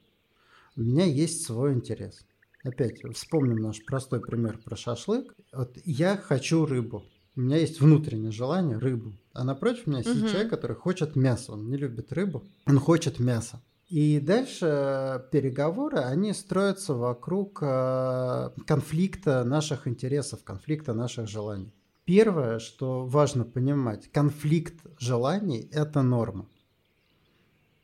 у 0.76 0.82
меня 0.82 1.06
есть 1.06 1.46
свой 1.46 1.74
интерес. 1.74 2.26
Опять 2.64 3.02
вспомним 3.14 3.58
наш 3.58 3.84
простой 3.86 4.22
пример 4.22 4.58
про 4.58 4.76
шашлык. 4.76 5.36
Вот 5.52 5.78
я 5.84 6.18
хочу 6.18 6.66
рыбу. 6.66 7.04
У 7.36 7.42
меня 7.42 7.58
есть 7.58 7.82
внутреннее 7.82 8.32
желание 8.32 8.78
рыбу. 8.78 9.14
А 9.34 9.44
напротив 9.44 9.88
меня 9.88 10.04
сидит 10.04 10.24
угу. 10.24 10.30
человек, 10.30 10.50
который 10.50 10.76
хочет 10.76 11.16
мясо. 11.16 11.54
Он 11.54 11.68
не 11.68 11.78
любит 11.78 12.14
рыбу, 12.14 12.44
он 12.66 12.80
хочет 12.80 13.20
мясо. 13.20 13.62
И 13.90 14.20
дальше 14.20 15.26
переговоры, 15.32 16.00
они 16.00 16.34
строятся 16.34 16.94
вокруг 16.94 17.60
э, 17.62 18.50
конфликта 18.66 19.44
наших 19.44 19.88
интересов, 19.88 20.44
конфликта 20.44 20.94
наших 20.94 21.28
желаний. 21.28 21.72
Первое, 22.06 22.60
что 22.60 23.06
важно 23.06 23.46
понимать, 23.46 24.12
конфликт 24.12 24.76
желаний– 25.00 25.70
это 25.72 26.02
норма. 26.02 26.48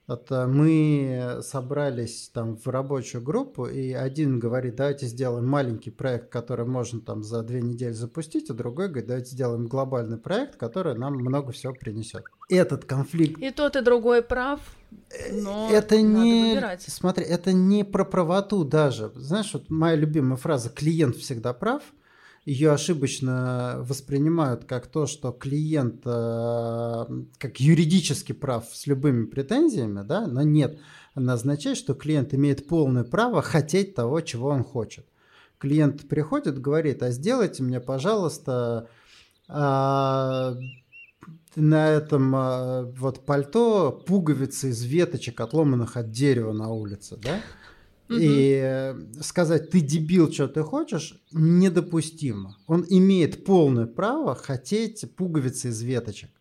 Это 0.09 0.47
мы 0.47 1.37
собрались 1.41 2.31
там 2.33 2.57
в 2.57 2.65
рабочую 2.67 3.23
группу, 3.23 3.67
и 3.67 3.93
один 3.93 4.39
говорит, 4.39 4.75
давайте 4.75 5.05
сделаем 5.05 5.47
маленький 5.47 5.91
проект, 5.91 6.29
который 6.29 6.65
можно 6.65 6.99
там 6.99 7.23
за 7.23 7.43
две 7.43 7.61
недели 7.61 7.91
запустить, 7.91 8.49
а 8.49 8.53
другой 8.53 8.87
говорит, 8.87 9.07
давайте 9.07 9.31
сделаем 9.31 9.67
глобальный 9.67 10.17
проект, 10.17 10.55
который 10.55 10.97
нам 10.97 11.13
много 11.13 11.51
всего 11.51 11.73
принесет. 11.73 12.23
Этот 12.49 12.85
конфликт... 12.85 13.39
И 13.39 13.51
тот, 13.51 13.75
и 13.75 13.81
другой 13.81 14.23
прав, 14.23 14.59
но 15.31 15.69
это 15.71 16.01
не, 16.01 16.53
выбирать. 16.53 16.83
смотри, 16.87 17.23
это 17.23 17.53
не 17.53 17.83
про 17.83 18.03
правоту 18.03 18.63
даже. 18.63 19.11
Знаешь, 19.13 19.53
вот 19.53 19.69
моя 19.69 19.95
любимая 19.95 20.37
фраза 20.37 20.69
«клиент 20.69 21.17
всегда 21.17 21.53
прав», 21.53 21.83
ее 22.49 22.71
ошибочно 22.71 23.77
воспринимают 23.81 24.65
как 24.65 24.87
то, 24.87 25.05
что 25.05 25.31
клиент 25.31 26.01
э, 26.03 27.05
как 27.37 27.59
юридически 27.59 28.31
прав 28.31 28.65
с 28.73 28.87
любыми 28.87 29.25
претензиями, 29.25 30.01
да, 30.03 30.25
но 30.25 30.41
нет. 30.41 30.79
Она 31.13 31.33
означает, 31.33 31.77
что 31.77 31.93
клиент 31.93 32.33
имеет 32.33 32.67
полное 32.67 33.03
право 33.03 33.43
хотеть 33.43 33.93
того, 33.93 34.21
чего 34.21 34.49
он 34.49 34.63
хочет. 34.63 35.05
Клиент 35.59 36.07
приходит, 36.09 36.59
говорит, 36.59 37.03
а 37.03 37.11
сделайте 37.11 37.61
мне, 37.61 37.79
пожалуйста, 37.79 38.89
а, 39.47 40.55
на 41.55 41.89
этом 41.89 42.33
а, 42.35 42.83
вот 42.97 43.27
пальто 43.27 43.91
пуговицы 43.91 44.69
из 44.69 44.83
веточек, 44.83 45.39
отломанных 45.39 45.97
от 45.97 46.09
дерева 46.09 46.53
на 46.53 46.69
улице, 46.69 47.15
да? 47.17 47.41
И 48.09 48.59
э, 48.63 48.95
сказать, 49.21 49.69
ты 49.69 49.81
дебил, 49.81 50.31
что 50.31 50.47
ты 50.47 50.63
хочешь, 50.63 51.21
недопустимо. 51.31 52.57
Он 52.65 52.83
имеет 52.89 53.45
полное 53.45 53.85
право 53.85 54.33
хотеть 54.33 55.05
пуговицы 55.15 55.69
из 55.69 55.81
веточек. 55.83 56.31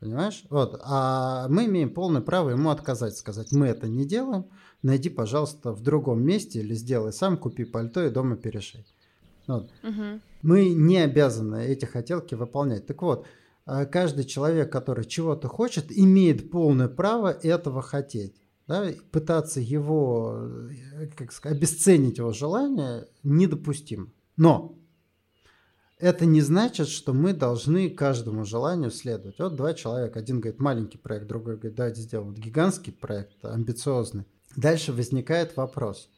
Понимаешь? 0.00 0.44
Вот. 0.50 0.80
А 0.82 1.46
мы 1.48 1.66
имеем 1.66 1.90
полное 1.90 2.22
право 2.22 2.50
ему 2.50 2.70
отказать, 2.70 3.16
сказать, 3.16 3.52
мы 3.52 3.66
это 3.66 3.86
не 3.86 4.04
делаем, 4.04 4.46
найди, 4.82 5.10
пожалуйста, 5.10 5.72
в 5.72 5.82
другом 5.82 6.24
месте 6.24 6.60
или 6.60 6.74
сделай 6.74 7.12
сам, 7.12 7.36
купи 7.36 7.64
пальто 7.64 8.04
и 8.04 8.10
дома 8.10 8.36
перешей. 8.36 8.86
Вот. 9.46 9.70
Мгм. 9.82 10.22
Мы 10.42 10.70
не 10.70 10.98
обязаны 10.98 11.66
эти 11.66 11.84
хотелки 11.84 12.34
выполнять. 12.34 12.86
Так 12.86 13.02
вот, 13.02 13.26
а, 13.66 13.84
каждый 13.84 14.24
человек, 14.24 14.72
который 14.72 15.04
чего-то 15.04 15.48
хочет, 15.48 15.86
имеет 15.90 16.50
полное 16.50 16.88
право 16.88 17.30
этого 17.30 17.82
хотеть. 17.82 18.34
Да? 18.70 18.86
Пытаться 19.10 19.58
его, 19.58 20.48
э, 20.94 21.08
как 21.16 21.32
сказать, 21.32 21.58
обесценить 21.58 22.18
его 22.18 22.32
желание 22.32 23.08
недопустимо. 23.24 24.12
Но 24.36 24.78
это 25.98 26.24
не 26.24 26.40
значит, 26.40 26.86
что 26.86 27.12
мы 27.12 27.32
должны 27.32 27.90
каждому 27.90 28.44
желанию 28.44 28.92
следовать. 28.92 29.40
Вот 29.40 29.56
два 29.56 29.74
человека, 29.74 30.20
один 30.20 30.38
говорит 30.38 30.60
маленький 30.60 30.98
проект, 30.98 31.26
другой 31.26 31.56
говорит, 31.56 31.74
давайте 31.74 32.02
сделаем 32.02 32.32
гигантский 32.32 32.92
проект, 32.92 33.44
амбициозный. 33.44 34.24
Дальше 34.54 34.92
возникает 34.92 35.56
вопрос, 35.56 36.08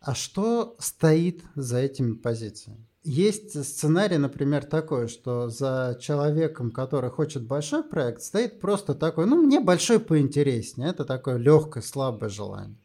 а 0.00 0.16
что 0.16 0.74
стоит 0.80 1.44
за 1.54 1.78
этими 1.78 2.14
позициями? 2.14 2.84
Есть 3.02 3.64
сценарий, 3.64 4.18
например, 4.18 4.66
такой, 4.66 5.08
что 5.08 5.48
за 5.48 5.98
человеком, 6.00 6.70
который 6.70 7.08
хочет 7.08 7.46
большой 7.46 7.82
проект, 7.82 8.20
стоит 8.20 8.60
просто 8.60 8.94
такой, 8.94 9.24
ну, 9.24 9.40
мне 9.40 9.58
большой 9.58 10.00
поинтереснее. 10.00 10.90
Это 10.90 11.06
такое 11.06 11.38
легкое, 11.38 11.82
слабое 11.82 12.28
желание. 12.28 12.76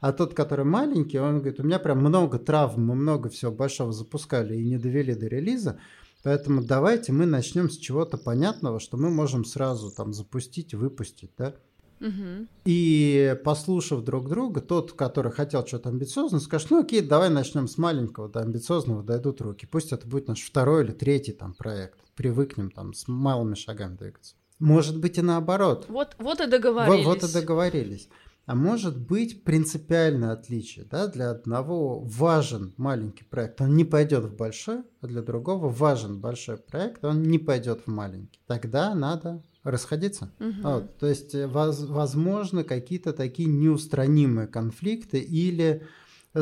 А 0.00 0.12
тот, 0.12 0.34
который 0.34 0.66
маленький, 0.66 1.18
он 1.18 1.38
говорит, 1.38 1.60
у 1.60 1.62
меня 1.62 1.78
прям 1.78 2.00
много 2.00 2.38
травм, 2.38 2.84
мы 2.84 2.94
много 2.94 3.30
всего 3.30 3.50
большого 3.50 3.92
запускали 3.92 4.56
и 4.56 4.64
не 4.64 4.76
довели 4.76 5.14
до 5.14 5.26
релиза, 5.26 5.78
поэтому 6.22 6.62
давайте 6.62 7.12
мы 7.12 7.24
начнем 7.24 7.70
с 7.70 7.78
чего-то 7.78 8.18
понятного, 8.18 8.78
что 8.78 8.98
мы 8.98 9.08
можем 9.10 9.44
сразу 9.44 9.90
там 9.90 10.12
запустить, 10.12 10.74
выпустить, 10.74 11.30
да. 11.38 11.54
Мгм. 12.02 12.48
И 12.64 13.36
послушав 13.44 14.04
друг 14.04 14.28
друга, 14.28 14.60
тот, 14.60 14.92
который 14.92 15.30
хотел 15.30 15.64
что-то 15.66 15.88
амбициозное, 15.90 16.40
скажет, 16.40 16.70
ну 16.70 16.80
окей, 16.80 17.00
давай 17.00 17.30
начнем 17.30 17.68
с 17.68 17.78
маленького 17.78 18.28
до 18.28 18.40
амбициозного, 18.40 19.02
дойдут 19.02 19.40
руки. 19.40 19.66
Пусть 19.66 19.92
это 19.92 20.06
будет 20.06 20.28
наш 20.28 20.42
второй 20.42 20.84
или 20.84 20.92
третий 20.92 21.32
там 21.32 21.54
проект. 21.54 22.00
Привыкнем 22.16 22.70
там 22.70 22.92
с 22.92 23.06
малыми 23.06 23.54
шагами 23.54 23.96
двигаться. 23.96 24.34
Может 24.58 24.98
быть 24.98 25.18
и 25.18 25.22
наоборот. 25.22 25.86
Вот, 25.88 26.16
вот 26.18 26.40
и 26.40 26.44
Во- 26.44 26.50
договорились. 26.50 27.06
Вот 27.06 27.22
и 27.22 27.32
договорились. 27.32 28.08
А 28.44 28.56
может 28.56 28.98
быть 28.98 29.44
принципиальное 29.44 30.32
отличие. 30.32 30.84
Да? 30.84 31.06
Для 31.06 31.30
одного 31.30 32.00
важен 32.00 32.74
маленький 32.76 33.24
проект, 33.24 33.60
он 33.60 33.76
не 33.76 33.84
пойдет 33.84 34.24
в 34.24 34.36
большой, 34.36 34.82
а 35.00 35.06
для 35.06 35.22
другого 35.22 35.68
важен 35.68 36.20
большой 36.20 36.56
проект, 36.56 37.04
он 37.04 37.22
не 37.22 37.38
пойдет 37.38 37.82
в 37.86 37.90
маленький. 37.90 38.40
Тогда 38.46 38.94
надо 38.94 39.42
расходиться. 39.62 40.32
Мгм. 40.38 40.62
Вот, 40.62 40.98
то 40.98 41.06
есть, 41.06 41.34
э, 41.34 41.46
воз- 41.46 41.86
возможно, 41.86 42.64
какие-то 42.64 43.12
такие 43.12 43.48
неустранимые 43.48 44.46
конфликты 44.46 45.18
или, 45.18 45.86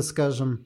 скажем, 0.00 0.64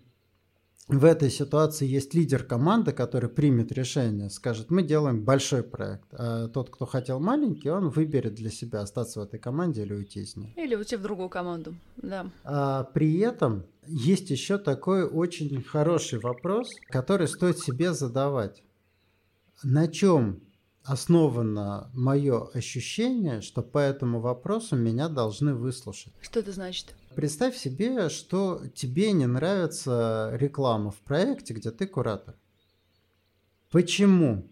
в 0.86 1.06
этой 1.06 1.30
ситуации 1.30 1.86
есть 1.86 2.12
лидер 2.12 2.44
команды, 2.44 2.92
который 2.92 3.30
примет 3.30 3.72
решение, 3.72 4.28
скажет, 4.28 4.70
мы 4.70 4.82
делаем 4.82 5.24
большой 5.24 5.62
проект, 5.62 6.08
а 6.12 6.48
тот, 6.48 6.68
кто 6.68 6.84
хотел 6.84 7.20
маленький, 7.20 7.70
он 7.70 7.88
выберет 7.88 8.34
для 8.34 8.50
себя 8.50 8.80
остаться 8.80 9.20
в 9.20 9.22
этой 9.22 9.40
команде 9.40 9.82
или 9.82 9.94
уйти 9.94 10.20
из 10.20 10.36
нее. 10.36 10.52
Или 10.56 10.74
уйти 10.74 10.96
в 10.96 11.02
другую 11.02 11.30
команду. 11.30 11.74
Да. 11.96 12.30
А 12.44 12.84
при 12.84 13.18
этом 13.20 13.64
есть 13.86 14.28
еще 14.28 14.58
такой 14.58 15.04
очень 15.04 15.62
хороший 15.62 16.18
вопрос, 16.18 16.70
который 16.88 17.28
стоит 17.28 17.58
себе 17.58 17.94
задавать. 17.94 18.62
На 19.62 19.88
чем 19.88 20.42
основано 20.84 21.90
мое 21.94 22.46
ощущение, 22.48 23.40
что 23.40 23.62
по 23.62 23.78
этому 23.78 24.20
вопросу 24.20 24.76
меня 24.76 25.08
должны 25.08 25.54
выслушать? 25.54 26.12
Что 26.20 26.40
это 26.40 26.52
значит? 26.52 26.94
Представь 27.14 27.56
себе, 27.56 28.08
что 28.08 28.62
тебе 28.74 29.12
не 29.12 29.26
нравится 29.26 30.30
реклама 30.34 30.90
в 30.90 30.96
проекте, 30.96 31.54
где 31.54 31.70
ты 31.70 31.86
куратор. 31.86 32.34
Почему 33.70 34.48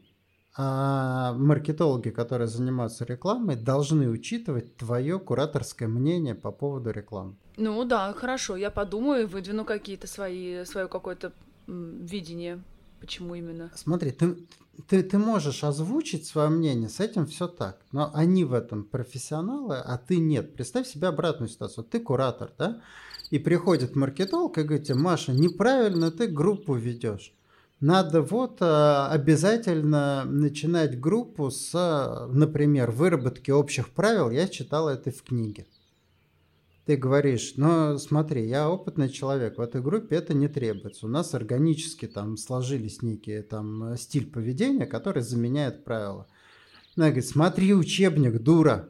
а, 0.57 1.33
маркетологи, 1.35 2.11
которые 2.11 2.49
занимаются 2.49 3.05
рекламой, 3.05 3.57
должны 3.57 4.09
учитывать 4.09 4.77
твое 4.77 5.19
кураторское 5.19 5.89
мнение 5.89 6.35
по 6.35 6.51
поводу 6.51 6.91
рекламы? 6.91 7.37
Ну 7.57 7.85
да, 7.85 8.13
хорошо, 8.15 8.57
я 8.57 8.71
подумаю 8.71 9.23
и 9.23 9.27
выдвину 9.27 9.65
какие-то 9.65 10.07
свои, 10.07 10.65
свое 10.65 10.89
какое-то 10.89 11.33
видение, 11.67 12.63
почему 13.03 13.35
именно. 13.35 13.71
Смотри, 13.75 14.13
ты, 14.13 14.37
ты, 14.89 15.03
ты 15.03 15.19
можешь 15.19 15.65
озвучить 15.65 16.25
свое 16.25 16.49
мнение, 16.49 16.89
с 16.89 17.01
этим 17.01 17.27
все 17.27 17.49
так. 17.49 17.81
Но 17.91 18.11
они 18.15 18.45
в 18.45 18.55
этом 18.55 18.85
профессионалы, 18.85 19.77
а 19.77 19.99
ты 19.99 20.19
нет. 20.19 20.55
Представь 20.55 20.87
себе 20.87 21.09
обратную 21.09 21.49
ситуацию. 21.49 21.85
Ты 21.85 22.01
куратор, 22.01 22.53
да? 22.57 22.81
И 23.31 23.39
приходит 23.39 23.97
маркетолог 23.97 24.57
и 24.59 24.63
говорит 24.63 24.87
тебе, 24.87 24.97
Маша, 24.97 25.33
неправильно 25.33 26.11
ты 26.11 26.29
группу 26.29 26.75
ведешь. 26.75 27.35
Надо 27.81 28.23
вот 28.23 28.59
а, 28.61 29.09
обязательно 29.11 30.25
начинать 30.25 31.01
группу 31.01 31.51
с, 31.51 31.73
а, 31.75 32.29
например, 32.29 32.93
выработки 32.93 33.51
общих 33.51 33.91
правил. 33.91 34.31
Я 34.31 34.47
читала 34.47 34.91
это 34.91 35.11
в 35.11 35.23
книге. 35.23 35.67
Ты 36.85 36.97
говоришь, 36.97 37.55
ну 37.57 37.97
смотри, 37.99 38.49
я 38.49 38.69
опытный 38.69 39.09
человек, 39.09 39.57
в 39.57 39.61
этой 39.61 39.81
группе 39.81 40.17
это 40.17 40.35
не 40.35 40.49
требуется. 40.49 41.07
У 41.07 41.09
нас 41.09 41.33
органически 41.33 42.09
там 42.09 42.37
сложились 42.37 43.03
некие 43.03 43.43
там 43.43 43.93
э, 43.93 43.97
стиль 43.97 44.29
поведения, 44.29 44.87
который 44.87 45.23
заменяет 45.23 45.85
правила. 45.85 46.27
Она 46.97 47.07
говорит, 47.07 47.27
смотри 47.27 47.73
учебник, 47.73 48.43
дура. 48.43 48.89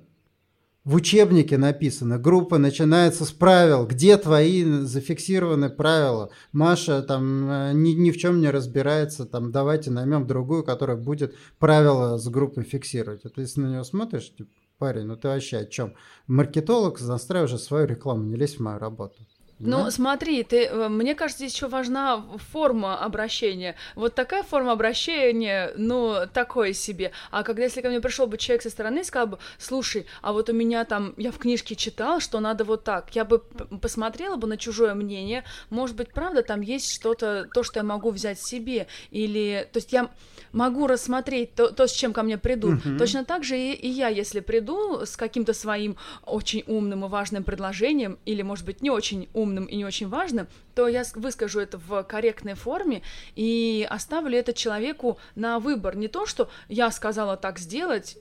В 0.84 0.94
учебнике 0.94 1.58
написано, 1.58 2.18
группа 2.18 2.56
начинается 2.56 3.26
с 3.26 3.30
правил. 3.30 3.86
Где 3.86 4.16
твои 4.16 4.64
зафиксированы 4.64 5.68
правила? 5.68 6.30
Маша 6.50 7.02
там 7.02 7.48
э, 7.48 7.72
ни, 7.74 7.90
ни 7.90 8.10
в 8.10 8.16
чем 8.16 8.40
не 8.40 8.48
разбирается. 8.48 9.26
Там 9.26 9.52
давайте 9.52 9.90
наймем 9.90 10.26
другую, 10.26 10.64
которая 10.64 10.96
будет 10.96 11.36
правила 11.58 12.16
с 12.16 12.26
группой 12.26 12.64
фиксировать. 12.64 13.26
А 13.26 13.28
ты 13.28 13.42
если 13.42 13.60
на 13.60 13.66
нее 13.66 13.84
смотришь, 13.84 14.34
типа, 14.34 14.50
парень, 14.82 15.06
ну 15.06 15.16
ты 15.16 15.28
вообще 15.28 15.58
о 15.58 15.64
чем? 15.64 15.94
Маркетолог, 16.26 17.00
настраивай 17.00 17.44
уже 17.44 17.58
свою 17.58 17.86
рекламу, 17.86 18.24
не 18.24 18.36
лезь 18.36 18.56
в 18.56 18.62
мою 18.62 18.78
работу. 18.80 19.24
Ну, 19.58 19.76
Понимаешь? 19.76 19.94
смотри, 19.94 20.42
ты, 20.42 20.64
э, 20.64 20.88
мне 20.88 21.14
кажется, 21.14 21.44
здесь 21.44 21.54
еще 21.54 21.68
важна 21.68 22.24
форма 22.50 22.98
обращения. 22.98 23.76
Вот 23.94 24.14
такая 24.14 24.42
форма 24.42 24.72
обращения, 24.72 25.72
ну, 25.76 26.26
такое 26.32 26.72
себе. 26.72 27.12
А 27.30 27.42
когда, 27.44 27.62
если 27.62 27.80
ко 27.80 27.88
мне 27.88 28.00
пришел 28.00 28.26
бы 28.26 28.38
человек 28.38 28.62
со 28.62 28.70
стороны 28.70 29.00
и 29.00 29.04
сказал 29.04 29.28
бы, 29.28 29.38
слушай, 29.58 30.06
а 30.20 30.32
вот 30.32 30.48
у 30.48 30.52
меня 30.52 30.84
там, 30.84 31.14
я 31.16 31.30
в 31.30 31.38
книжке 31.38 31.76
читал, 31.76 32.20
что 32.20 32.40
надо 32.40 32.64
вот 32.64 32.82
так, 32.82 33.14
я 33.14 33.24
бы 33.24 33.38
посмотрела 33.80 34.36
бы 34.36 34.48
на 34.48 34.56
чужое 34.56 34.94
мнение, 34.94 35.44
может 35.70 35.94
быть, 35.94 36.12
правда, 36.12 36.42
там 36.42 36.60
есть 36.60 36.92
что-то, 36.92 37.48
то, 37.52 37.62
что 37.62 37.78
я 37.78 37.84
могу 37.84 38.10
взять 38.10 38.40
себе, 38.40 38.88
или, 39.10 39.68
то 39.72 39.78
есть 39.78 39.92
я 39.92 40.10
могу 40.52 40.86
рассмотреть 40.86 41.54
то, 41.54 41.68
то 41.70 41.86
с 41.86 41.92
чем 41.92 42.12
ко 42.12 42.22
мне 42.22 42.36
придут. 42.36 42.84
Мгм. 42.84 42.98
Точно 42.98 43.24
так 43.24 43.44
же 43.44 43.58
и, 43.58 43.72
и 43.72 43.88
я, 43.88 44.08
если 44.08 44.40
приду 44.40 45.06
с 45.06 45.16
каким-то 45.16 45.52
своим 45.52 45.96
очень 46.26 46.64
умным 46.66 47.04
и 47.04 47.08
важным 47.08 47.44
предложением, 47.44 48.18
или, 48.26 48.42
может 48.42 48.66
быть, 48.66 48.82
не 48.82 48.90
очень 48.90 49.28
умным 49.32 49.51
и 49.60 49.76
не 49.76 49.84
очень 49.84 50.08
важным, 50.08 50.46
то 50.74 50.88
я 50.88 51.04
выскажу 51.14 51.60
это 51.60 51.78
в 51.78 52.02
корректной 52.04 52.54
форме 52.54 53.02
и 53.36 53.86
оставлю 53.88 54.38
это 54.38 54.52
человеку 54.52 55.18
на 55.34 55.58
выбор. 55.58 55.96
Не 55.96 56.08
то, 56.08 56.26
что 56.26 56.50
я 56.68 56.90
сказала 56.90 57.36
так 57.36 57.58
сделать, 57.58 58.18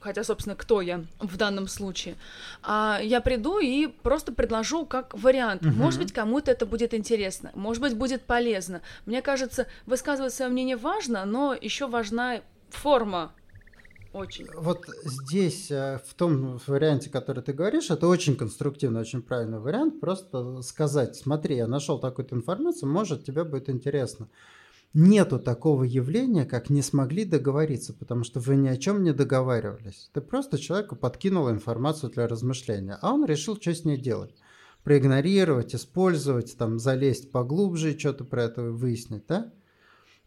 хотя, 0.00 0.24
собственно, 0.24 0.54
кто 0.54 0.80
я 0.80 1.04
в 1.18 1.36
данном 1.36 1.68
случае, 1.68 2.16
а 2.62 3.00
я 3.02 3.20
приду 3.20 3.58
и 3.58 3.86
просто 3.86 4.32
предложу 4.32 4.86
как 4.86 5.14
вариант. 5.14 5.62
Угу. 5.62 5.74
Может 5.74 6.00
быть, 6.00 6.12
кому-то 6.12 6.50
это 6.50 6.66
будет 6.66 6.94
интересно, 6.94 7.50
может 7.54 7.82
быть, 7.82 7.96
будет 7.96 8.22
полезно. 8.22 8.80
Мне 9.06 9.22
кажется, 9.22 9.66
высказывать 9.86 10.32
свое 10.32 10.50
мнение 10.50 10.76
важно, 10.76 11.24
но 11.24 11.54
еще 11.54 11.86
важна 11.88 12.40
форма 12.70 13.32
очень. 14.12 14.46
Вот 14.56 14.84
здесь, 15.04 15.70
э, 15.70 16.00
в 16.06 16.14
том 16.14 16.60
варианте, 16.66 17.10
который 17.10 17.42
ты 17.42 17.52
говоришь, 17.52 17.90
это 17.90 18.08
очень 18.08 18.36
конструктивный, 18.36 19.00
очень 19.00 19.22
правильный 19.22 19.60
вариант. 19.60 20.00
Просто 20.00 20.62
сказать, 20.62 21.16
смотри, 21.16 21.56
я 21.56 21.66
нашел 21.66 21.98
такую-то 21.98 22.34
информацию, 22.34 22.90
может, 22.90 23.24
тебе 23.24 23.44
будет 23.44 23.68
интересно. 23.68 24.28
Нету 24.94 25.38
такого 25.38 25.84
явления, 25.84 26.46
как 26.46 26.70
не 26.70 26.80
смогли 26.80 27.24
договориться, 27.24 27.92
потому 27.92 28.24
что 28.24 28.40
вы 28.40 28.56
ни 28.56 28.68
о 28.68 28.78
чем 28.78 29.02
не 29.02 29.12
договаривались. 29.12 30.10
Ты 30.14 30.22
просто 30.22 30.58
человеку 30.58 30.96
подкинул 30.96 31.50
информацию 31.50 32.10
для 32.10 32.26
размышления, 32.26 32.98
а 33.02 33.12
он 33.12 33.26
решил, 33.26 33.56
что 33.60 33.74
с 33.74 33.84
ней 33.84 33.98
делать. 33.98 34.34
Проигнорировать, 34.84 35.74
использовать, 35.74 36.56
там, 36.56 36.78
залезть 36.78 37.30
поглубже, 37.30 37.98
что-то 37.98 38.24
про 38.24 38.44
это 38.44 38.62
выяснить, 38.62 39.26
да? 39.28 39.52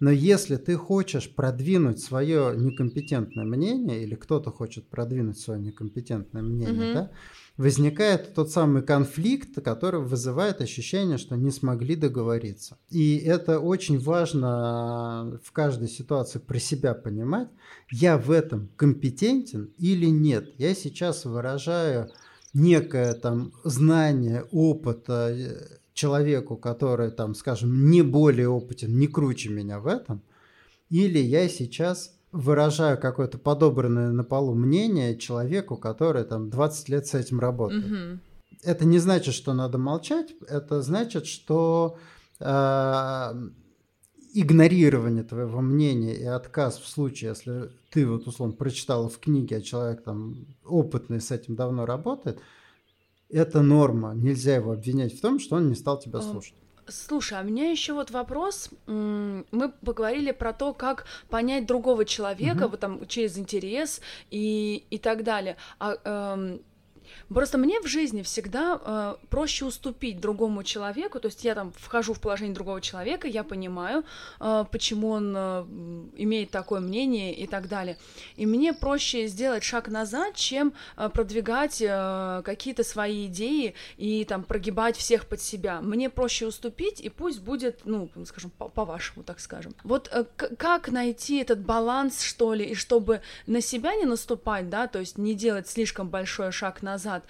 Но 0.01 0.09
если 0.09 0.55
ты 0.55 0.75
хочешь 0.77 1.33
продвинуть 1.33 1.99
свое 1.99 2.55
некомпетентное 2.57 3.45
мнение, 3.45 4.01
или 4.01 4.15
кто-то 4.15 4.49
хочет 4.49 4.89
продвинуть 4.89 5.37
свое 5.37 5.61
некомпетентное 5.61 6.41
мнение, 6.41 6.89
mm-hmm. 6.89 6.93
да, 6.93 7.11
возникает 7.55 8.33
тот 8.33 8.49
самый 8.49 8.81
конфликт, 8.81 9.61
который 9.63 10.01
вызывает 10.01 10.59
ощущение, 10.59 11.19
что 11.19 11.35
не 11.35 11.51
смогли 11.51 11.95
договориться. 11.95 12.79
И 12.89 13.17
это 13.17 13.59
очень 13.59 13.99
важно 13.99 15.39
в 15.43 15.51
каждой 15.51 15.87
ситуации 15.87 16.39
про 16.39 16.57
себя 16.57 16.95
понимать, 16.95 17.49
я 17.91 18.17
в 18.17 18.31
этом 18.31 18.71
компетентен 18.77 19.71
или 19.77 20.07
нет. 20.07 20.49
Я 20.57 20.73
сейчас 20.73 21.25
выражаю 21.25 22.09
некое 22.55 23.13
там 23.13 23.53
знание, 23.63 24.45
опыт, 24.51 25.05
э, 25.09 25.80
человеку, 26.01 26.57
который 26.57 27.11
там, 27.11 27.35
скажем, 27.35 27.91
не 27.91 28.01
более 28.01 28.49
опытен, 28.49 28.97
не 28.97 29.07
круче 29.07 29.49
меня 29.49 29.79
в 29.79 29.85
этом, 29.85 30.23
или 30.89 31.19
я 31.19 31.47
сейчас 31.47 32.15
выражаю 32.31 32.97
какое-то 32.97 33.37
подобранное 33.37 34.09
на 34.09 34.23
полу 34.23 34.55
мнение 34.55 35.15
человеку, 35.15 35.77
который 35.77 36.23
там 36.23 36.49
20 36.49 36.89
лет 36.89 37.05
с 37.05 37.13
этим 37.13 37.39
работает. 37.39 37.85
Угу. 37.85 38.19
Это 38.63 38.85
не 38.85 38.97
значит, 38.97 39.35
что 39.35 39.53
надо 39.53 39.77
молчать, 39.77 40.33
это 40.47 40.81
значит, 40.81 41.27
что 41.27 41.97
э, 42.39 43.49
игнорирование 44.33 45.23
твоего 45.23 45.61
мнения 45.61 46.15
и 46.15 46.25
отказ 46.25 46.79
в 46.79 46.87
случае, 46.87 47.29
если 47.29 47.69
ты 47.91 48.07
вот 48.07 48.25
условно 48.25 48.55
прочитал 48.55 49.07
в 49.07 49.19
книге, 49.19 49.57
а 49.57 49.61
человек 49.61 50.03
там 50.03 50.47
опытный 50.65 51.21
с 51.21 51.29
этим 51.29 51.55
давно 51.55 51.85
работает– 51.85 52.39
это 53.31 53.61
норма. 53.61 54.13
Нельзя 54.13 54.55
его 54.55 54.71
обвинять 54.71 55.17
в 55.17 55.21
том, 55.21 55.39
что 55.39 55.55
он 55.55 55.69
не 55.69 55.75
стал 55.75 55.99
тебя 55.99 56.21
слушать. 56.21 56.55
Слушай, 56.87 57.37
а 57.39 57.41
у 57.41 57.45
меня 57.45 57.69
еще 57.69 57.93
вот 57.93 58.11
вопрос. 58.11 58.69
Мы 58.87 59.69
поговорили 59.85 60.31
про 60.31 60.51
то, 60.51 60.73
как 60.73 61.05
понять 61.29 61.65
другого 61.65 62.05
человека, 62.05 62.63
угу. 62.63 62.71
вот 62.71 62.79
там 62.79 63.07
через 63.07 63.37
интерес 63.37 64.01
и, 64.29 64.83
и 64.89 64.97
так 64.97 65.23
далее. 65.23 65.57
А 65.79 65.95
эм, 66.03 66.61
Просто 67.29 67.57
мне 67.57 67.79
в 67.79 67.87
жизни 67.87 68.21
всегда 68.21 68.79
э, 68.83 69.15
проще 69.29 69.65
уступить 69.65 70.19
другому 70.19 70.63
человеку, 70.63 71.19
то 71.19 71.27
есть 71.27 71.43
я 71.43 71.55
там 71.55 71.71
вхожу 71.77 72.13
в 72.13 72.19
положение 72.19 72.53
другого 72.53 72.81
человека, 72.81 73.27
я 73.27 73.43
понимаю, 73.43 74.03
э, 74.39 74.65
почему 74.71 75.09
он 75.09 75.33
э, 75.35 75.65
имеет 76.17 76.51
такое 76.51 76.79
мнение 76.79 77.33
и 77.33 77.47
так 77.47 77.67
далее. 77.67 77.97
И 78.35 78.45
мне 78.45 78.73
проще 78.73 79.27
сделать 79.27 79.63
шаг 79.63 79.87
назад, 79.87 80.35
чем 80.35 80.73
э, 80.97 81.09
продвигать 81.09 81.81
э, 81.81 82.41
какие-то 82.43 82.83
свои 82.83 83.27
идеи 83.27 83.75
и 83.97 84.25
там 84.25 84.43
прогибать 84.43 84.97
всех 84.97 85.27
под 85.27 85.41
себя. 85.41 85.81
Мне 85.81 86.09
проще 86.09 86.47
уступить, 86.47 86.99
и 86.99 87.09
пусть 87.09 87.41
будет, 87.41 87.81
ну, 87.85 88.09
скажем, 88.25 88.51
по-вашему, 88.51 89.23
так 89.23 89.39
скажем. 89.39 89.73
Вот 89.83 90.09
э, 90.11 90.25
как 90.35 90.89
найти 90.89 91.37
этот 91.37 91.59
баланс, 91.59 92.21
что 92.21 92.53
ли, 92.53 92.65
и 92.65 92.75
чтобы 92.75 93.21
на 93.47 93.61
себя 93.61 93.95
не 93.95 94.05
наступать, 94.05 94.69
да, 94.69 94.87
то 94.87 94.99
есть 94.99 95.17
не 95.17 95.33
делать 95.33 95.67
слишком 95.67 96.09
большой 96.09 96.51
шаг 96.51 96.81
назад, 96.81 96.90
назад, 96.91 97.23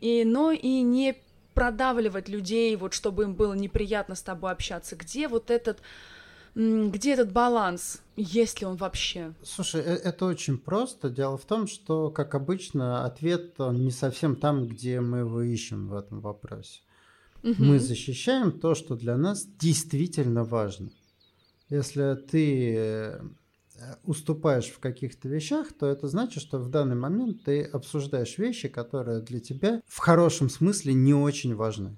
и, 0.00 0.24
но 0.24 0.52
и 0.52 0.80
не 0.82 1.16
продавливать 1.54 2.28
людей, 2.28 2.74
вот 2.76 2.94
чтобы 2.94 3.24
им 3.24 3.34
было 3.34 3.54
неприятно 3.54 4.14
с 4.14 4.22
тобой 4.22 4.52
общаться. 4.52 4.96
Где 4.96 5.28
вот 5.28 5.50
этот 5.50 5.80
где 6.54 7.14
этот 7.14 7.32
баланс, 7.32 8.02
есть 8.14 8.60
ли 8.60 8.66
он 8.66 8.76
вообще? 8.76 9.32
Слушай, 9.42 9.80
э, 9.80 9.94
это 9.94 10.26
очень 10.26 10.58
просто. 10.58 11.08
Дело 11.08 11.38
в 11.38 11.46
том, 11.46 11.66
что, 11.66 12.10
как 12.10 12.34
обычно, 12.34 13.06
ответ 13.06 13.58
не 13.58 13.90
совсем 13.90 14.36
там, 14.36 14.66
где 14.66 15.00
мы 15.00 15.20
его 15.20 15.40
ищем 15.40 15.88
в 15.88 15.94
этом 15.94 16.20
вопросе. 16.20 16.82
Угу. 17.42 17.54
Мы 17.56 17.78
защищаем 17.78 18.52
то, 18.52 18.74
что 18.74 18.96
для 18.96 19.16
нас 19.16 19.46
действительно 19.46 20.44
важно. 20.44 20.90
Если 21.70 22.16
ты 22.16 22.74
Э, 22.76 23.20
уступаешь 24.04 24.70
в 24.70 24.78
каких-то 24.78 25.28
вещах, 25.28 25.72
то 25.72 25.86
это 25.86 26.08
значит, 26.08 26.42
что 26.42 26.58
в 26.58 26.68
данный 26.68 26.96
момент 26.96 27.44
ты 27.44 27.62
обсуждаешь 27.62 28.38
вещи, 28.38 28.68
которые 28.68 29.20
для 29.20 29.40
тебя 29.40 29.82
в 29.86 29.98
хорошем 29.98 30.48
смысле 30.48 30.94
не 30.94 31.14
очень 31.14 31.54
важны. 31.54 31.96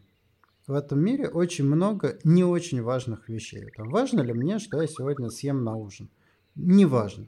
В 0.66 0.72
этом 0.72 1.00
мире 1.00 1.28
очень 1.28 1.64
много 1.64 2.18
не 2.24 2.44
очень 2.44 2.82
важных 2.82 3.28
вещей. 3.28 3.70
Там, 3.76 3.90
важно 3.90 4.20
ли 4.22 4.32
мне, 4.32 4.58
что 4.58 4.80
я 4.80 4.88
сегодня 4.88 5.28
съем 5.28 5.62
на 5.62 5.76
ужин? 5.76 6.08
Не 6.54 6.86
важно. 6.86 7.26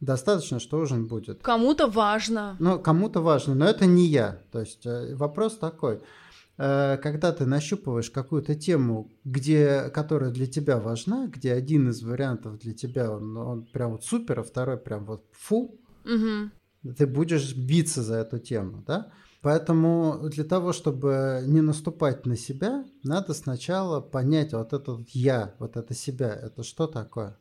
Достаточно, 0.00 0.60
что 0.60 0.78
ужин 0.78 1.06
будет. 1.06 1.42
Кому-то 1.42 1.88
важно. 1.88 2.56
Ну, 2.60 2.78
кому-то 2.78 3.20
важно, 3.20 3.54
но 3.54 3.64
это 3.66 3.86
не 3.86 4.06
я. 4.06 4.40
То 4.52 4.60
есть 4.60 4.86
э, 4.86 5.14
вопрос 5.14 5.56
такой– 5.58 6.00
когда 6.58 7.32
ты 7.32 7.46
нащупываешь 7.46 8.10
какую-то 8.10 8.56
тему, 8.56 9.12
где, 9.24 9.90
которая 9.94 10.32
для 10.32 10.46
тебя 10.46 10.78
важна, 10.78 11.28
где 11.28 11.52
один 11.52 11.88
из 11.88 12.02
вариантов 12.02 12.58
для 12.58 12.74
тебя, 12.74 13.12
он, 13.12 13.36
он 13.36 13.64
прям 13.66 13.92
вот 13.92 14.04
супер, 14.04 14.40
а 14.40 14.42
второй 14.42 14.76
прям 14.76 15.04
вот 15.04 15.24
фу, 15.30 15.78
угу. 16.04 16.92
ты 16.96 17.06
будешь 17.06 17.54
биться 17.54 18.02
за 18.02 18.16
эту 18.16 18.40
тему, 18.40 18.82
да? 18.84 19.12
Поэтому 19.40 20.28
для 20.30 20.42
того, 20.42 20.72
чтобы 20.72 21.44
не 21.46 21.60
наступать 21.60 22.26
на 22.26 22.36
себя, 22.36 22.84
надо 23.04 23.34
сначала 23.34 24.00
понять 24.00 24.52
вот 24.52 24.72
это 24.72 24.94
вот 24.94 25.08
я, 25.10 25.54
вот 25.60 25.76
это 25.76 25.94
себя, 25.94 26.28
это 26.28 26.64
что 26.64 26.88
такое 26.88 27.36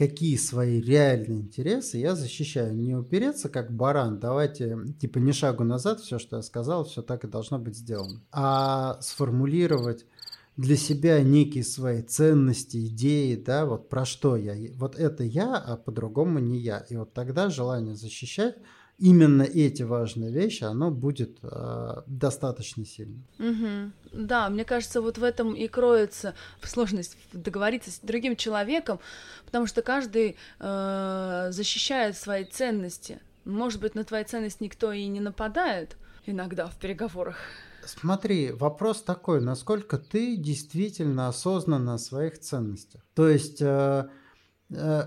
какие 0.00 0.36
свои 0.36 0.80
реальные 0.80 1.40
интересы 1.40 1.98
я 1.98 2.14
защищаю. 2.14 2.74
Не 2.74 2.94
упереться 2.94 3.50
как 3.50 3.70
баран, 3.70 4.18
давайте, 4.18 4.78
типа, 4.98 5.18
не 5.18 5.32
шагу 5.32 5.62
назад, 5.62 6.00
все, 6.00 6.18
что 6.18 6.36
я 6.36 6.42
сказал, 6.42 6.86
все 6.86 7.02
так 7.02 7.24
и 7.24 7.28
должно 7.28 7.58
быть 7.58 7.76
сделано. 7.76 8.22
А 8.32 8.96
сформулировать 9.02 10.06
для 10.56 10.78
себя 10.78 11.20
некие 11.20 11.64
свои 11.64 12.00
ценности, 12.00 12.86
идеи, 12.86 13.34
да, 13.34 13.66
вот 13.66 13.90
про 13.90 14.06
что 14.06 14.36
я. 14.36 14.54
Вот 14.76 14.98
это 14.98 15.22
я, 15.22 15.58
а 15.58 15.76
по-другому 15.76 16.38
не 16.38 16.56
я. 16.56 16.78
И 16.88 16.96
вот 16.96 17.12
тогда 17.12 17.50
желание 17.50 17.94
защищать 17.94 18.56
именно 19.00 19.42
эти 19.42 19.82
важные 19.82 20.30
вещи, 20.30 20.62
оно 20.64 20.90
будет 20.90 21.38
э, 21.42 22.02
достаточно 22.06 22.84
сильно. 22.84 23.22
Угу. 23.38 23.92
Да, 24.12 24.48
мне 24.50 24.64
кажется, 24.64 25.00
вот 25.00 25.18
в 25.18 25.24
этом 25.24 25.54
и 25.54 25.66
кроется 25.68 26.34
сложность 26.62 27.16
договориться 27.32 27.90
с 27.90 27.98
другим 28.00 28.36
человеком, 28.36 29.00
потому 29.46 29.66
что 29.66 29.82
каждый 29.82 30.36
э, 30.58 31.48
защищает 31.50 32.16
свои 32.16 32.44
ценности. 32.44 33.20
Может 33.44 33.80
быть, 33.80 33.94
на 33.94 34.04
твои 34.04 34.24
ценности 34.24 34.62
никто 34.62 34.92
и 34.92 35.06
не 35.06 35.20
нападает 35.20 35.96
иногда 36.26 36.66
в 36.66 36.76
переговорах. 36.76 37.36
Смотри, 37.86 38.52
вопрос 38.52 39.02
такой, 39.02 39.40
насколько 39.40 39.96
ты 39.96 40.36
действительно 40.36 41.28
осознанна 41.28 41.94
о 41.94 41.98
своих 41.98 42.38
ценностях. 42.38 43.00
То 43.14 43.28
есть 43.28 43.62
э, 43.62 44.08
э, 44.68 45.02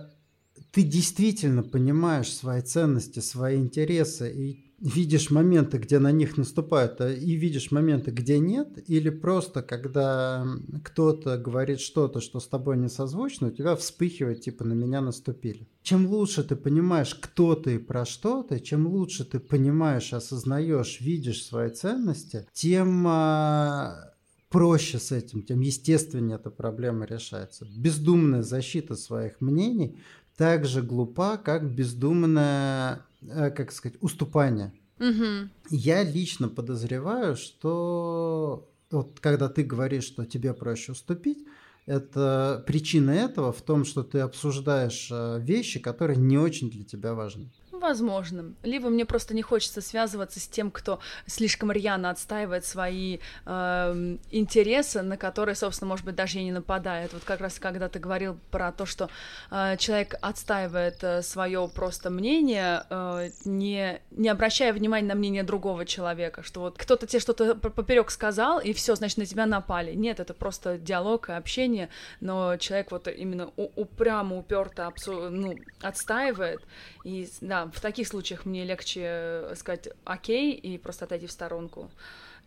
ты 0.74 0.82
действительно 0.82 1.62
понимаешь 1.62 2.34
свои 2.34 2.62
ценности, 2.62 3.20
свои 3.20 3.58
интересы 3.58 4.34
и 4.34 4.74
видишь 4.80 5.30
моменты, 5.30 5.78
где 5.78 6.00
на 6.00 6.12
них 6.12 6.36
наступают, 6.36 7.00
а 7.00 7.14
и 7.14 7.36
видишь 7.36 7.72
моменты, 7.72 8.10
где 8.10 8.40
нет, 8.40 8.84
или 8.90 9.10
просто 9.10 9.62
когда 9.62 10.46
кто-то 10.84 11.38
говорит 11.38 11.80
что-то, 11.80 12.22
что 12.22 12.40
с 12.40 12.48
тобой 12.48 12.78
не 12.78 12.90
созвучно, 12.90 13.48
у 13.48 13.52
тебя 13.52 13.76
вспыхивает, 13.76 14.42
типа, 14.42 14.66
на 14.66 14.74
меня 14.74 15.00
наступили. 15.02 15.68
Чем 15.84 16.08
лучше 16.08 16.44
ты 16.44 16.56
понимаешь, 16.56 17.14
кто 17.14 17.54
ты 17.54 17.76
и 17.76 17.78
про 17.78 18.04
что 18.04 18.42
ты, 18.42 18.60
чем 18.60 18.88
лучше 18.88 19.26
ты 19.26 19.40
понимаешь, 19.40 20.12
осознаешь, 20.12 21.00
видишь 21.02 21.46
свои 21.46 21.70
ценности, 21.70 22.48
тем 22.52 23.06
а, 23.08 24.14
проще 24.54 25.00
с 25.00 25.12
этим, 25.12 25.42
тем 25.42 25.62
естественнее 25.62 26.38
эта 26.38 26.52
проблема 26.52 27.06
решается. 27.06 27.66
Бездумная 27.76 28.44
защита 28.44 28.96
своих 28.96 29.42
мнений 29.42 29.98
так 30.38 30.66
же 30.66 30.82
глупа, 30.82 31.38
как 31.38 31.70
бездумное, 31.70 33.06
э, 33.22 33.52
как 33.52 33.72
сказать, 33.72 33.98
уступание. 34.02 34.74
Угу. 35.00 35.50
Я 35.70 36.04
лично 36.04 36.50
подозреваю, 36.50 37.36
что 37.36 38.70
вот 38.92 39.20
когда 39.20 39.50
ты 39.50 39.64
говоришь, 39.64 40.06
что 40.06 40.26
тебе 40.26 40.54
проще 40.54 40.92
уступить, 40.92 41.46
это 41.86 42.64
причина 42.66 43.12
этого 43.12 43.52
в 43.52 43.62
том, 43.62 43.84
что 43.86 44.04
ты 44.04 44.20
обсуждаешь 44.20 45.10
э, 45.12 45.40
вещи, 45.42 45.80
которые 45.80 46.18
не 46.18 46.38
очень 46.38 46.70
для 46.70 46.84
тебя 46.84 47.14
важны. 47.14 47.52
Возможно. 47.84 48.54
Либо 48.64 48.88
мне 48.88 49.04
просто 49.06 49.36
не 49.36 49.42
хочется 49.42 49.82
связываться 49.82 50.40
с 50.40 50.48
тем, 50.48 50.72
кто 50.72 51.02
слишком 51.28 51.70
рьяно 51.70 52.10
отстаивает 52.12 52.64
свои 52.64 53.20
э, 53.46 54.18
интересы, 54.32 55.02
на 55.02 55.18
которые, 55.18 55.56
собственно, 55.56 55.90
может 55.90 56.06
быть, 56.06 56.16
даже 56.16 56.40
и 56.40 56.46
не 56.46 56.54
нападает. 56.54 57.12
Вот 57.12 57.26
как 57.26 57.42
раз 57.42 57.60
когда 57.60 57.90
ты 57.90 58.00
говорил 58.00 58.40
про 58.52 58.72
то, 58.72 58.86
что 58.86 59.10
э, 59.52 59.76
человек 59.76 60.16
отстаивает 60.22 61.04
э, 61.04 61.22
свое 61.24 61.70
просто 61.76 62.10
мнение, 62.10 62.86
э, 62.90 63.32
не, 63.44 64.00
не 64.12 64.30
обращая 64.30 64.72
внимания 64.72 65.10
на 65.10 65.16
мнение 65.16 65.44
другого 65.44 65.86
человека, 65.86 66.42
что 66.42 66.62
вот 66.62 66.78
кто-то 66.78 67.06
тебе 67.06 67.20
что-то 67.20 67.54
поперек 67.56 68.12
сказал, 68.12 68.62
и 68.62 68.72
все, 68.72 68.96
значит, 68.96 69.18
на 69.18 69.26
тебя 69.26 69.46
напали. 69.46 69.94
Нет, 69.94 70.22
это 70.22 70.34
просто 70.34 70.78
диалог 70.78 71.28
и 71.28 71.34
общение, 71.34 71.90
но 72.22 72.56
человек 72.56 72.92
вот 72.92 73.10
именно 73.10 73.52
упрямо, 73.58 74.38
уперто 74.38 74.90
ну, 75.06 75.58
отстаивает. 75.82 76.62
И 77.04 77.28
да, 77.42 77.70
в 77.74 77.82
таких 77.82 78.08
случаях 78.08 78.46
мне 78.46 78.64
легче 78.64 79.02
э, 79.04 79.56
сказать 79.56 79.90
окей 80.06 80.54
и 80.54 80.78
просто 80.78 81.06
отойти 81.06 81.28
в 81.28 81.32
сторонку. 81.32 81.92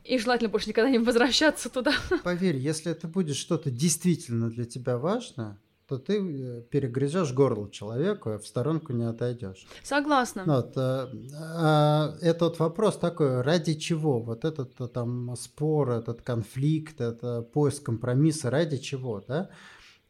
И 0.04 0.18
желательно 0.18 0.48
больше 0.48 0.68
никогда 0.68 0.88
не 0.88 0.98
возвращаться 0.98 1.68
туда. 1.68 1.92
Поверь, 2.24 2.56
если 2.56 2.92
это 2.92 3.08
будет 3.08 3.36
что-то 3.36 3.70
действительно 3.70 4.48
для 4.50 4.64
тебя 4.64 4.98
важное, 4.98 5.58
то 5.88 5.98
ты 5.98 6.18
э, 6.18 6.62
перегрызешь 6.62 7.32
горло 7.32 7.70
человеку, 7.70 8.30
а 8.30 8.38
в 8.38 8.46
сторонку 8.46 8.92
не 8.92 9.04
отойдешь. 9.04 9.66
Согласна. 9.82 10.44
Вот, 10.46 10.72
а, 10.76 11.10
а, 11.34 12.16
этот 12.20 12.58
вопрос 12.58 12.98
такой, 12.98 13.42
ради 13.42 13.74
чего? 13.74 14.20
Вот 14.20 14.44
этот 14.44 14.92
там 14.92 15.34
спор, 15.36 15.90
этот 15.90 16.22
конфликт, 16.22 17.00
это 17.00 17.42
поиск 17.42 17.84
компромисса, 17.84 18.50
ради 18.50 18.78
чего, 18.78 19.24
да? 19.26 19.50